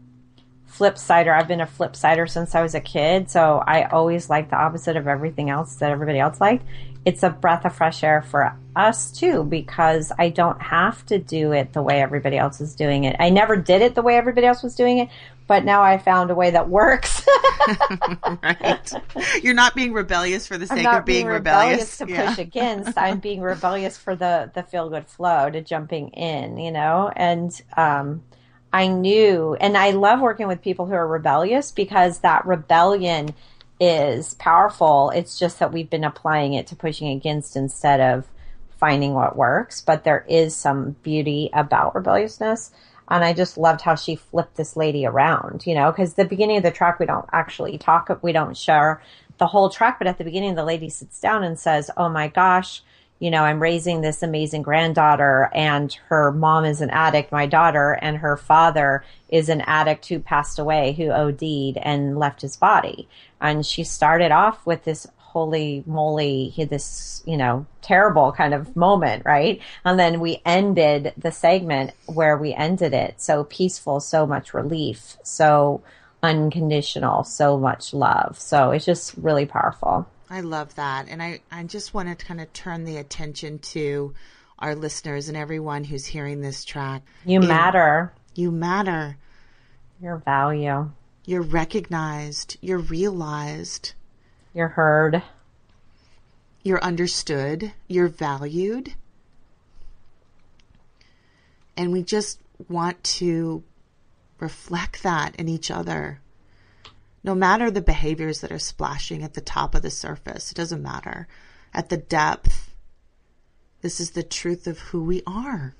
flip 0.65 0.97
sider, 0.97 1.33
I've 1.33 1.47
been 1.47 1.61
a 1.61 1.67
flip 1.67 1.95
sider 1.95 2.27
since 2.27 2.55
I 2.55 2.61
was 2.61 2.75
a 2.75 2.81
kid, 2.81 3.29
so 3.29 3.63
I 3.65 3.83
always 3.83 4.29
liked 4.29 4.49
the 4.49 4.57
opposite 4.57 4.97
of 4.97 5.07
everything 5.07 5.49
else 5.49 5.75
that 5.75 5.91
everybody 5.91 6.19
else 6.19 6.41
liked. 6.41 6.65
It's 7.05 7.21
a 7.21 7.29
breath 7.29 7.65
of 7.65 7.75
fresh 7.75 8.03
air 8.03 8.21
for 8.23 8.57
us 8.75 9.11
too, 9.11 9.43
because 9.43 10.11
I 10.17 10.29
don't 10.29 10.61
have 10.61 11.05
to 11.05 11.19
do 11.19 11.51
it 11.51 11.71
the 11.71 11.81
way 11.81 12.01
everybody 12.01 12.37
else 12.37 12.59
is 12.59 12.75
doing 12.75 13.03
it. 13.03 13.15
I 13.19 13.29
never 13.29 13.55
did 13.55 13.81
it 13.81 13.95
the 13.95 14.01
way 14.01 14.17
everybody 14.17 14.47
else 14.47 14.63
was 14.63 14.75
doing 14.75 14.97
it, 14.97 15.09
but 15.47 15.63
now 15.63 15.83
I 15.83 15.97
found 15.97 16.31
a 16.31 16.35
way 16.35 16.51
that 16.51 16.67
works. 16.67 17.25
right? 18.43 18.91
You're 19.43 19.53
not 19.53 19.75
being 19.75 19.93
rebellious 19.93 20.47
for 20.47 20.57
the 20.57 20.67
sake 20.67 20.87
of 20.87 21.05
being, 21.05 21.27
rebellious, 21.27 21.99
rebellious. 21.99 22.25
to 22.27 22.35
push 22.35 22.37
against. 22.39 22.97
I'm 22.97 23.19
being 23.19 23.41
rebellious 23.41 23.97
for 23.97 24.15
the 24.15 24.51
the 24.53 24.63
feel 24.63 24.89
good 24.89 25.07
flow 25.07 25.49
to 25.49 25.61
jumping 25.61 26.09
in, 26.09 26.57
you 26.57 26.71
know. 26.71 27.11
And 27.15 27.51
um, 27.77 28.23
I 28.73 28.87
knew, 28.87 29.55
and 29.55 29.77
I 29.77 29.91
love 29.91 30.19
working 30.19 30.47
with 30.47 30.61
people 30.61 30.85
who 30.85 30.93
are 30.93 31.07
rebellious 31.07 31.71
because 31.71 32.19
that 32.19 32.45
rebellion 32.45 33.33
is 33.79 34.33
powerful. 34.35 35.09
It's 35.11 35.37
just 35.37 35.59
that 35.59 35.73
we've 35.73 35.89
been 35.89 36.03
applying 36.03 36.53
it 36.53 36.67
to 36.67 36.75
pushing 36.75 37.09
against 37.09 37.55
instead 37.55 37.99
of 37.99 38.27
finding 38.77 39.13
what 39.13 39.35
works. 39.35 39.81
But 39.81 40.03
there 40.03 40.25
is 40.27 40.55
some 40.55 40.95
beauty 41.03 41.49
about 41.53 41.95
rebelliousness. 41.95 42.71
And 43.09 43.23
I 43.23 43.33
just 43.33 43.57
loved 43.57 43.81
how 43.81 43.95
she 43.95 44.15
flipped 44.15 44.55
this 44.55 44.75
lady 44.75 45.05
around, 45.05 45.63
you 45.67 45.75
know, 45.75 45.91
because 45.91 46.15
the 46.15 46.25
beginning 46.25 46.57
of 46.57 46.63
the 46.63 46.71
track, 46.71 46.99
we 46.99 47.05
don't 47.05 47.29
actually 47.31 47.77
talk, 47.77 48.19
we 48.23 48.31
don't 48.31 48.57
share 48.57 49.01
the 49.37 49.47
whole 49.47 49.69
track. 49.69 49.99
But 49.99 50.07
at 50.07 50.17
the 50.17 50.23
beginning, 50.23 50.55
the 50.55 50.63
lady 50.63 50.89
sits 50.89 51.19
down 51.19 51.43
and 51.43 51.59
says, 51.59 51.91
Oh 51.97 52.09
my 52.09 52.27
gosh, 52.29 52.81
you 53.19 53.31
know, 53.31 53.43
I'm 53.43 53.61
raising 53.61 54.01
this 54.01 54.23
amazing 54.23 54.63
granddaughter 54.63 55.49
and 55.53 55.93
her 56.09 56.31
mom 56.31 56.65
is 56.65 56.81
an 56.81 56.89
addict, 56.89 57.31
my 57.31 57.45
daughter, 57.45 57.97
and 58.01 58.17
her 58.17 58.35
father 58.35 59.05
is 59.29 59.47
an 59.47 59.61
addict 59.61 60.07
who 60.07 60.19
passed 60.19 60.59
away, 60.59 60.93
who 60.93 61.11
OD'd 61.11 61.77
and 61.77 62.19
left 62.19 62.41
his 62.41 62.57
body. 62.57 63.07
And 63.45 63.65
she 63.65 63.83
started 63.83 64.31
off 64.31 64.65
with 64.65 64.83
this 64.83 65.07
holy 65.17 65.83
moly, 65.85 66.53
this, 66.69 67.21
you 67.25 67.35
know, 67.35 67.65
terrible 67.81 68.31
kind 68.31 68.53
of 68.53 68.73
moment, 68.75 69.25
right? 69.25 69.61
And 69.83 69.99
then 69.99 70.21
we 70.21 70.41
ended 70.45 71.13
the 71.17 71.31
segment 71.31 71.91
where 72.05 72.37
we 72.37 72.53
ended 72.53 72.93
it. 72.93 73.21
So 73.21 73.43
peaceful, 73.43 73.99
so 73.99 74.25
much 74.25 74.53
relief, 74.53 75.17
so 75.23 75.83
unconditional, 76.23 77.25
so 77.25 77.57
much 77.57 77.93
love. 77.93 78.39
So 78.39 78.71
it's 78.71 78.85
just 78.85 79.13
really 79.17 79.45
powerful. 79.45 80.07
I 80.29 80.39
love 80.39 80.73
that. 80.75 81.07
And 81.09 81.21
I, 81.21 81.41
I 81.51 81.63
just 81.63 81.93
want 81.93 82.17
to 82.17 82.25
kind 82.25 82.39
of 82.39 82.51
turn 82.53 82.85
the 82.85 82.97
attention 82.97 83.59
to 83.59 84.13
our 84.57 84.73
listeners 84.73 85.27
and 85.27 85.37
everyone 85.37 85.83
who's 85.83 86.05
hearing 86.05 86.39
this 86.39 86.63
track. 86.63 87.03
You 87.25 87.41
matter. 87.41 88.13
You 88.35 88.51
matter. 88.51 89.17
Your 90.01 90.17
value. 90.17 90.91
You're 91.25 91.41
recognized. 91.41 92.57
You're 92.61 92.77
realized. 92.77 93.93
You're 94.53 94.69
heard. 94.69 95.23
You're 96.63 96.83
understood. 96.83 97.73
You're 97.87 98.07
valued. 98.07 98.93
And 101.75 101.91
we 101.91 102.03
just 102.03 102.39
want 102.69 103.03
to 103.03 103.63
reflect 104.39 105.03
that 105.03 105.35
in 105.35 105.47
each 105.47 105.71
other. 105.71 106.21
No 107.23 107.33
matter 107.33 107.71
the 107.71 107.81
behaviors 107.81 108.41
that 108.41 108.51
are 108.51 108.59
splashing 108.59 109.23
at 109.23 109.33
the 109.33 109.41
top 109.41 109.73
of 109.73 109.81
the 109.81 109.89
surface, 109.89 110.51
it 110.51 110.55
doesn't 110.55 110.81
matter. 110.81 111.27
At 111.73 111.89
the 111.89 111.97
depth, 111.97 112.71
this 113.81 113.99
is 113.99 114.11
the 114.11 114.23
truth 114.23 114.67
of 114.67 114.79
who 114.79 115.03
we 115.03 115.23
are. 115.25 115.75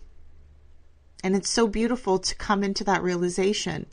And 1.24 1.36
it's 1.36 1.50
so 1.50 1.68
beautiful 1.68 2.20
to 2.20 2.36
come 2.36 2.64
into 2.64 2.84
that 2.84 3.04
realization. 3.04 3.86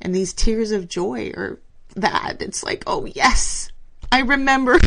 And 0.00 0.14
these 0.14 0.32
tears 0.32 0.70
of 0.70 0.88
joy 0.88 1.30
are 1.30 1.58
that. 1.96 2.36
It's 2.40 2.62
like, 2.62 2.84
oh, 2.86 3.04
yes, 3.04 3.70
I 4.10 4.20
remember. 4.20 4.78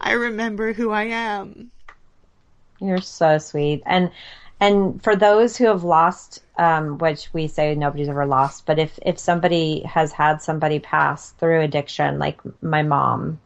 I 0.00 0.12
remember 0.16 0.72
who 0.72 0.90
I 0.90 1.04
am. 1.04 1.70
You're 2.80 3.00
so 3.00 3.38
sweet. 3.38 3.82
And 3.86 4.10
and 4.60 5.02
for 5.02 5.14
those 5.14 5.56
who 5.56 5.66
have 5.66 5.84
lost, 5.84 6.42
um, 6.56 6.98
which 6.98 7.32
we 7.32 7.46
say 7.46 7.74
nobody's 7.74 8.08
ever 8.08 8.26
lost, 8.26 8.66
but 8.66 8.78
if 8.78 8.98
if 9.02 9.18
somebody 9.18 9.82
has 9.82 10.12
had 10.12 10.42
somebody 10.42 10.78
pass 10.78 11.30
through 11.32 11.60
addiction, 11.60 12.18
like 12.18 12.40
my 12.62 12.82
mom, 12.82 13.40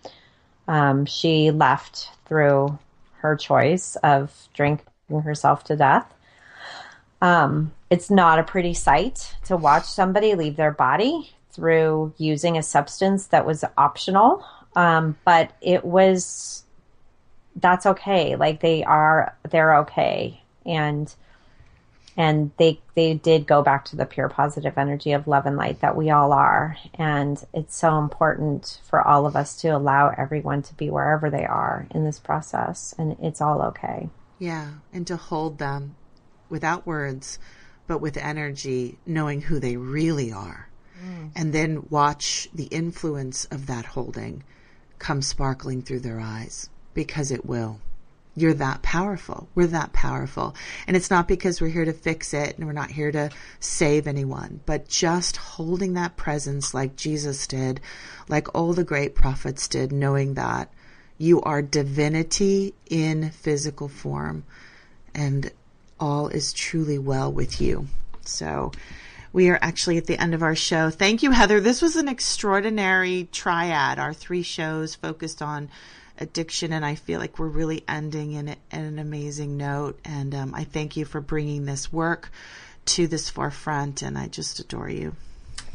um, 0.69 1.07
she 1.07 1.51
left 1.51 2.11
through 2.27 2.79
her 3.19 3.37
choice 3.37 3.97
of 3.97 4.33
drinking 4.55 4.87
herself 5.25 5.65
to 5.65 5.77
death. 5.77 6.13
Um, 7.23 7.73
it's 7.89 8.11
not 8.11 8.41
a 8.41 8.43
pretty 8.43 8.75
sight 8.75 9.37
to 9.45 9.57
watch 9.57 9.85
somebody 9.85 10.35
leave 10.35 10.57
their 10.57 10.73
body 10.73 11.31
through 11.53 12.13
using 12.19 12.59
a 12.59 12.63
substance 12.63 13.29
that 13.29 13.47
was 13.47 13.65
optional, 13.79 14.45
um, 14.75 15.17
but 15.25 15.53
it 15.61 15.85
was 15.85 16.65
that's 17.57 17.87
okay. 17.87 18.35
Like 18.35 18.61
they 18.61 18.83
are, 18.83 19.37
they're 19.49 19.77
okay, 19.79 20.43
and 20.67 21.15
and 22.17 22.51
they 22.57 22.81
they 22.95 23.15
did 23.15 23.47
go 23.47 23.63
back 23.63 23.85
to 23.87 23.97
the 23.97 24.05
pure 24.05 24.29
positive 24.29 24.77
energy 24.77 25.13
of 25.13 25.29
love 25.29 25.47
and 25.47 25.57
light 25.57 25.81
that 25.81 25.97
we 25.97 26.11
all 26.11 26.33
are. 26.33 26.77
And 26.95 27.43
it's 27.55 27.77
so 27.77 27.99
important 27.99 28.81
for 28.89 29.07
all 29.07 29.27
of 29.27 29.37
us 29.37 29.55
to 29.61 29.69
allow 29.69 30.13
everyone 30.19 30.63
to 30.63 30.75
be 30.75 30.91
wherever 30.91 31.31
they 31.31 31.45
are 31.45 31.87
in 31.95 32.05
this 32.05 32.19
process. 32.19 32.95
And 32.99 33.17
it's 33.23 33.41
all 33.41 33.63
okay. 33.63 34.09
Yeah, 34.41 34.71
and 34.93 35.07
to 35.07 35.17
hold 35.17 35.59
them 35.59 35.95
without 36.53 36.87
words, 36.87 37.41
but 37.89 37.99
with 37.99 38.17
energy, 38.17 38.99
knowing 39.07 39.41
who 39.41 39.59
they 39.59 39.77
really 39.77 40.31
are. 40.31 40.69
Mm. 41.05 41.33
And 41.35 41.53
then 41.53 41.87
watch 41.91 42.49
the 42.55 42.67
influence 42.67 43.47
of 43.47 43.67
that 43.67 43.87
holding 43.87 44.45
come 45.01 45.23
sparkling 45.23 45.83
through 45.83 46.01
their 46.01 46.21
eyes 46.21 46.71
because 46.95 47.33
it 47.33 47.45
will. 47.45 47.81
You're 48.37 48.55
that 48.55 48.83
powerful. 48.83 49.49
We're 49.55 49.67
that 49.69 49.93
powerful. 49.93 50.55
And 50.87 50.97
it's 50.97 51.11
not 51.11 51.27
because 51.27 51.61
we're 51.61 51.69
here 51.69 51.85
to 51.85 51.93
fix 51.93 52.33
it 52.33 52.57
and 52.57 52.67
we're 52.67 52.73
not 52.73 52.91
here 52.91 53.11
to 53.13 53.31
save 53.59 54.07
anyone, 54.07 54.61
but 54.65 54.89
just 54.89 55.37
holding 55.37 55.95
that 55.95 56.17
presence 56.17 56.73
like 56.73 56.97
Jesus 56.97 57.47
did, 57.47 57.81
like 58.29 58.55
all 58.55 58.73
the 58.73 58.85
great 58.85 59.15
prophets 59.15 59.69
did, 59.69 59.91
knowing 59.93 60.35
that 60.35 60.73
you 61.19 61.43
are 61.43 61.63
divinity 61.63 62.75
in 62.89 63.31
physical 63.31 63.89
form 63.89 64.45
and 65.15 65.51
all 66.03 66.27
is 66.27 66.53
truly 66.53 66.99
well 66.99 67.33
with 67.33 67.61
you. 67.61 67.87
So 68.23 68.73
we 69.33 69.49
are 69.51 69.59
actually 69.63 69.99
at 69.99 70.07
the 70.07 70.21
end 70.21 70.35
of 70.35 70.43
our 70.43 70.57
show. 70.57 70.91
Thank 70.91 71.23
you, 71.23 71.31
Heather. 71.31 71.61
This 71.61 71.81
was 71.81 71.95
an 71.95 72.09
extraordinary 72.09 73.29
triad. 73.31 74.01
Our 74.01 74.13
three 74.13 74.43
shows 74.43 74.97
focused 74.97 75.41
on 75.41 75.69
addiction, 76.19 76.73
and 76.73 76.85
I 76.85 76.97
feel 76.97 77.21
like 77.21 77.39
we're 77.39 77.47
really 77.47 77.85
ending 77.87 78.33
in, 78.33 78.49
in 78.49 78.57
an 78.73 78.99
amazing 78.99 79.57
note. 79.57 79.97
And 80.05 80.35
um, 80.35 80.55
I 80.57 80.65
thank 80.65 80.97
you 80.97 81.05
for 81.05 81.21
bringing 81.21 81.67
this 81.67 81.93
work 81.93 82.33
to 82.87 83.07
this 83.07 83.31
forefront, 83.31 84.03
and 84.03 84.19
I 84.19 84.27
just 84.27 84.59
adore 84.59 84.91
you. 84.91 85.15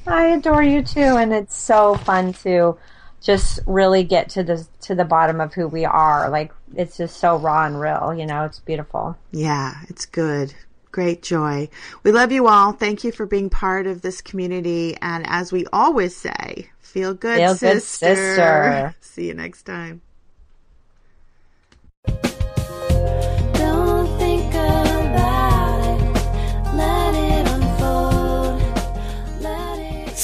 I 0.05 0.27
adore 0.27 0.61
you 0.61 0.83
too, 0.83 0.99
and 0.99 1.31
it's 1.33 1.55
so 1.55 1.95
fun 1.95 2.33
to 2.43 2.77
just 3.21 3.59
really 3.65 4.03
get 4.03 4.29
to 4.29 4.43
the 4.43 4.67
to 4.81 4.95
the 4.95 5.05
bottom 5.05 5.41
of 5.41 5.53
who 5.53 5.67
we 5.67 5.85
are. 5.85 6.29
Like 6.29 6.51
it's 6.75 6.97
just 6.97 7.17
so 7.17 7.37
raw 7.37 7.65
and 7.65 7.79
real, 7.79 8.13
you 8.13 8.25
know. 8.25 8.43
It's 8.45 8.59
beautiful. 8.59 9.17
Yeah, 9.31 9.75
it's 9.89 10.05
good. 10.05 10.53
Great 10.91 11.21
joy. 11.21 11.69
We 12.03 12.11
love 12.11 12.31
you 12.31 12.47
all. 12.47 12.71
Thank 12.71 13.03
you 13.03 13.11
for 13.11 13.25
being 13.25 13.49
part 13.49 13.85
of 13.85 14.01
this 14.01 14.21
community. 14.21 14.97
And 15.01 15.25
as 15.27 15.51
we 15.51 15.65
always 15.71 16.15
say, 16.15 16.69
feel 16.79 17.13
good, 17.13 17.37
Feel 17.37 17.53
good, 17.53 17.81
sister. 17.83 18.15
sister. 18.15 18.95
See 19.01 19.27
you 19.27 19.33
next 19.33 19.63
time. 19.63 20.01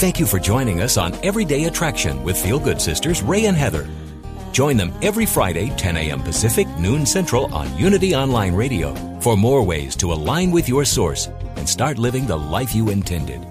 Thank 0.04 0.20
you 0.20 0.26
for 0.26 0.36
joining 0.38 0.82
us 0.82 0.98
on 0.98 1.16
Everyday 1.24 1.64
Attraction 1.64 2.26
with 2.26 2.38
Feel 2.38 2.60
Good 2.60 2.82
Sisters 2.82 3.24
Ray 3.24 3.46
and 3.46 3.56
Heather. 3.56 3.88
Join 4.52 4.76
them 4.76 4.92
every 5.02 5.26
Friday, 5.26 5.70
10 5.78 5.96
a.m. 5.96 6.22
Pacific, 6.22 6.68
noon 6.78 7.06
Central 7.06 7.46
on 7.56 7.74
Unity 7.78 8.14
Online 8.14 8.54
Radio 8.54 8.94
for 9.22 9.38
more 9.38 9.64
ways 9.64 9.96
to 9.96 10.12
align 10.12 10.52
with 10.52 10.68
your 10.68 10.84
source 10.84 11.28
and 11.56 11.70
start 11.70 11.98
living 11.98 12.28
the 12.28 12.38
life 12.38 12.76
you 12.76 12.90
intended. 12.90 13.48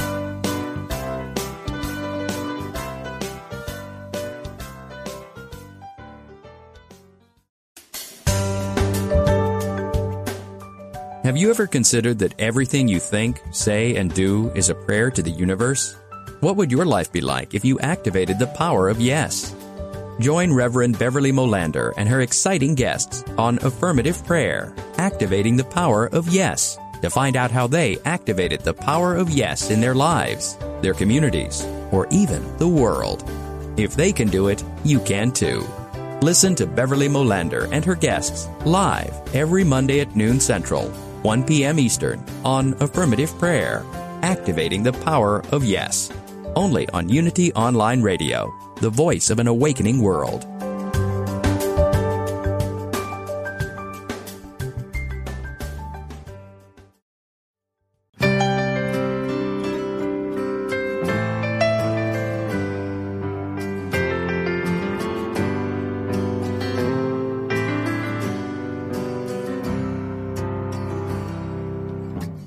Have 11.24 11.38
you 11.38 11.52
ever 11.52 11.68
considered 11.68 12.18
that 12.20 12.34
everything 12.39 12.88
you 12.88 12.99
think, 12.99 13.39
say, 13.52 13.95
and 13.97 14.12
do 14.12 14.49
is 14.56 14.70
a 14.70 14.76
prayer 14.76 15.12
to 15.12 15.22
the 15.22 15.30
universe? 15.30 15.95
What 16.39 16.56
would 16.56 16.72
your 16.72 16.86
life 16.86 17.12
be 17.12 17.22
like 17.22 17.54
if 17.54 17.64
you 17.64 17.78
activated 17.80 18.39
the 18.39 18.47
power 18.47 18.89
of 18.89 18.99
yes? 18.99 19.54
Join 20.22 20.53
Reverend 20.53 20.99
Beverly 20.99 21.32
Molander 21.32 21.93
and 21.97 22.07
her 22.07 22.22
exciting 22.22 22.76
guests 22.76 23.24
on 23.39 23.57
Affirmative 23.63 24.24
Prayer, 24.24 24.72
Activating 24.99 25.57
the 25.57 25.63
Power 25.63 26.05
of 26.13 26.30
Yes, 26.30 26.78
to 27.01 27.09
find 27.09 27.36
out 27.36 27.49
how 27.49 27.65
they 27.65 27.97
activated 28.05 28.61
the 28.61 28.76
power 28.76 29.15
of 29.15 29.32
yes 29.32 29.72
in 29.72 29.82
their 29.82 29.95
lives, 29.95 30.57
their 30.82 30.93
communities, 30.93 31.65
or 31.91 32.07
even 32.11 32.55
the 32.57 32.67
world. 32.67 33.28
If 33.78 33.95
they 33.95 34.13
can 34.13 34.28
do 34.28 34.49
it, 34.49 34.63
you 34.84 34.99
can 34.99 35.32
too. 35.32 35.65
Listen 36.22 36.53
to 36.53 36.67
Beverly 36.67 37.07
Molander 37.07 37.67
and 37.72 37.84
her 37.84 37.95
guests 37.95 38.47
live 38.63 39.19
every 39.34 39.63
Monday 39.63 40.01
at 40.01 40.15
noon 40.15 40.39
Central, 40.39 40.88
1 41.24 41.45
p.m. 41.45 41.80
Eastern 41.80 42.24
on 42.45 42.76
Affirmative 42.80 43.36
Prayer, 43.39 43.84
Activating 44.22 44.84
the 44.84 44.93
Power 44.93 45.43
of 45.51 45.65
Yes. 45.65 46.11
Only 46.55 46.88
on 46.89 47.09
Unity 47.09 47.51
Online 47.53 48.03
Radio, 48.03 48.53
the 48.82 48.90
voice 48.90 49.30
of 49.30 49.38
an 49.38 49.48
awakening 49.48 50.02
world. 50.02 50.44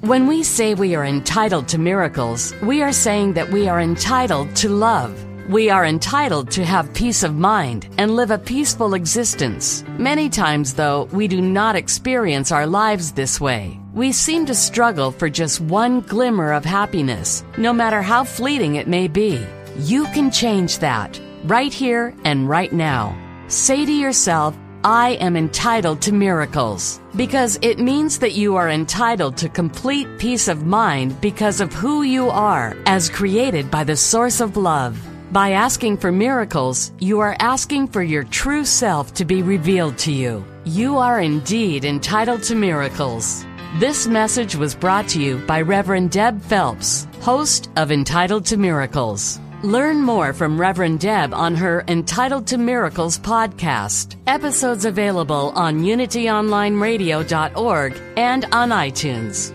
When 0.01 0.27
we 0.27 0.43
say 0.43 0.75
we 0.75 0.97
are 0.97 1.05
entitled 1.05 1.69
to 1.69 1.79
miracles, 1.79 2.53
we 2.61 2.83
are 2.83 2.93
saying 2.93 3.35
that 3.35 3.51
we 3.51 3.69
are 3.69 3.81
entitled 3.81 4.55
to 4.57 4.69
love. 4.69 5.34
We 5.49 5.69
are 5.69 5.85
entitled 5.85 6.51
to 6.53 6.65
have 6.65 6.95
peace 6.95 7.23
of 7.23 7.35
mind 7.35 7.87
and 7.99 8.17
live 8.17 8.31
a 8.31 8.39
peaceful 8.39 8.95
existence. 8.95 9.85
Many 9.99 10.31
times, 10.31 10.73
though, 10.73 11.05
we 11.13 11.29
do 11.29 11.43
not 11.43 11.77
experience 11.77 12.51
our 12.51 12.67
lives 12.67 13.13
this 13.13 13.39
way. 13.39 13.79
We 13.93 14.11
seem 14.11 14.47
to 14.47 14.55
struggle 14.55 15.11
for 15.11 15.29
just 15.29 15.61
one 15.61 16.01
glimmer 16.01 16.53
of 16.53 16.65
happiness, 16.65 17.45
no 17.59 17.75
matter 17.75 18.01
how 18.01 18.25
fleeting 18.25 18.77
it 18.77 18.89
may 18.89 19.07
be. 19.07 19.39
You 19.81 20.07
can 20.07 20.31
change 20.31 20.79
that 20.79 21.21
right 21.45 21.73
here 21.73 22.15
and 22.25 22.49
right 22.49 22.73
now. 22.73 23.15
Say 23.49 23.85
to 23.85 23.93
yourself, 23.93 24.57
I 24.83 25.11
am 25.21 25.37
entitled 25.37 26.01
to 26.03 26.13
miracles 26.13 27.03
because 27.17 27.59
it 27.61 27.79
means 27.79 28.19
that 28.21 28.33
you 28.33 28.57
are 28.57 28.71
entitled 28.71 29.37
to 29.39 29.51
complete 29.51 30.09
peace 30.19 30.49
of 30.49 30.65
mind 30.65 31.21
because 31.21 31.61
of 31.61 31.75
who 31.75 32.03
you 32.03 32.31
are 32.31 32.75
as 32.87 33.11
created 33.11 33.71
by 33.71 33.85
the 33.85 33.97
source 33.97 34.41
of 34.41 34.57
love. 34.57 34.99
By 35.33 35.53
asking 35.53 35.97
for 35.97 36.13
miracles, 36.13 36.93
you 36.99 37.21
are 37.21 37.37
asking 37.41 37.89
for 37.89 38.03
your 38.03 38.25
true 38.25 38.65
self 38.65 39.15
to 39.15 39.25
be 39.25 39.43
revealed 39.43 39.99
to 39.99 40.13
you. 40.13 40.45
You 40.65 40.99
are 40.99 41.21
indeed 41.21 41.85
entitled 41.85 42.43
to 42.45 42.55
miracles. 42.55 43.45
This 43.79 44.07
message 44.07 44.55
was 44.55 44.75
brought 44.75 45.09
to 45.09 45.21
you 45.21 45.39
by 45.39 45.63
Reverend 45.63 46.13
Deb 46.13 46.41
Phelps, 46.43 47.09
host 47.21 47.71
of 47.77 47.91
Entitled 47.91 48.47
to 48.47 48.57
Miracles. 48.57 49.41
Learn 49.65 50.01
more 50.01 50.33
from 50.33 50.61
Reverend 50.61 51.01
Deb 51.01 51.35
on 51.35 51.55
her 51.55 51.85
Entitled 51.89 52.47
to 52.49 52.59
Miracles 52.59 53.19
podcast. 53.19 54.17
Episodes 54.27 54.85
available 54.85 55.53
on 55.57 55.81
unityonlineradio.org 55.81 58.03
and 58.17 58.45
on 58.53 58.69
iTunes. 58.69 59.55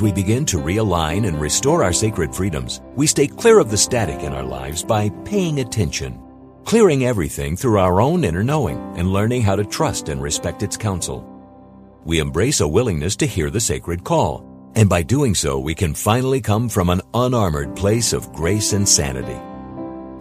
As 0.00 0.04
we 0.04 0.12
begin 0.12 0.46
to 0.46 0.56
realign 0.56 1.28
and 1.28 1.38
restore 1.38 1.84
our 1.84 1.92
sacred 1.92 2.34
freedoms, 2.34 2.80
we 2.96 3.06
stay 3.06 3.26
clear 3.26 3.58
of 3.58 3.70
the 3.70 3.76
static 3.76 4.22
in 4.22 4.32
our 4.32 4.42
lives 4.42 4.82
by 4.82 5.10
paying 5.26 5.60
attention, 5.60 6.18
clearing 6.64 7.04
everything 7.04 7.54
through 7.54 7.78
our 7.78 8.00
own 8.00 8.24
inner 8.24 8.42
knowing 8.42 8.78
and 8.96 9.12
learning 9.12 9.42
how 9.42 9.54
to 9.54 9.62
trust 9.62 10.08
and 10.08 10.22
respect 10.22 10.62
its 10.62 10.74
counsel. 10.74 11.22
We 12.06 12.18
embrace 12.18 12.60
a 12.60 12.66
willingness 12.66 13.14
to 13.16 13.26
hear 13.26 13.50
the 13.50 13.60
sacred 13.60 14.02
call, 14.02 14.42
and 14.74 14.88
by 14.88 15.02
doing 15.02 15.34
so, 15.34 15.58
we 15.58 15.74
can 15.74 15.92
finally 15.92 16.40
come 16.40 16.70
from 16.70 16.88
an 16.88 17.02
unarmored 17.12 17.76
place 17.76 18.14
of 18.14 18.32
grace 18.32 18.72
and 18.72 18.88
sanity. 18.88 19.38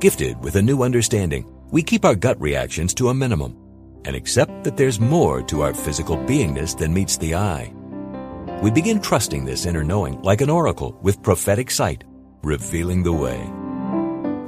Gifted 0.02 0.44
with 0.44 0.58
a 0.58 0.62
new 0.62 0.84
understanding, 0.84 1.50
we 1.72 1.84
keep 1.84 2.04
our 2.04 2.16
gut 2.16 2.42
reactions 2.42 2.94
to 2.96 3.08
a 3.08 3.14
minimum 3.14 3.56
and 4.04 4.14
accept 4.14 4.66
that 4.66 4.76
there's 4.76 5.00
more 5.00 5.42
to 5.44 5.62
our 5.62 5.74
physical 5.74 6.18
beingness 6.18 6.78
than 6.78 6.94
meets 6.94 7.16
the 7.16 7.34
eye. 7.34 7.74
We 8.62 8.72
begin 8.72 8.99
trusting 8.99 9.45
this 9.45 9.66
inner 9.66 9.86
knowing 9.86 10.22
like 10.22 10.41
an 10.41 10.49
oracle 10.49 10.99
with 11.01 11.24
prophetic 11.24 11.72
sight, 11.72 12.03
revealing 12.43 13.03
the 13.03 13.14
way. 13.14 13.39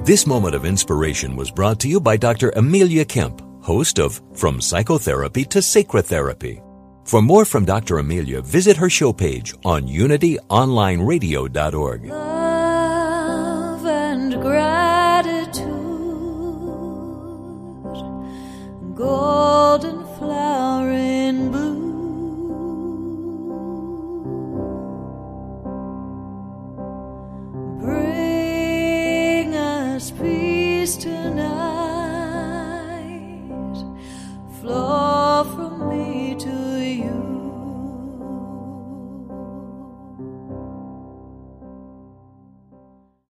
This 0.04 0.26
moment 0.26 0.54
of 0.54 0.66
inspiration 0.66 1.34
was 1.34 1.50
brought 1.50 1.80
to 1.80 1.88
you 1.88 1.98
by 1.98 2.18
Dr. 2.18 2.52
Amelia 2.54 3.06
Kemp, 3.06 3.40
host 3.62 3.98
of 3.98 4.20
From 4.34 4.60
Psychotherapy 4.60 5.46
to 5.46 5.62
Sacred 5.62 6.04
Therapy. 6.04 6.60
For 7.04 7.22
more 7.22 7.46
from 7.46 7.64
Dr. 7.64 7.96
Amelia, 7.98 8.42
visit 8.42 8.76
her 8.76 8.90
show 8.90 9.14
page 9.14 9.54
on 9.64 9.88
unityonlineradio.org. 9.88 12.04
love 12.04 13.86
and 13.86 14.42
gratitude. 14.42 15.72
Go 18.94 19.78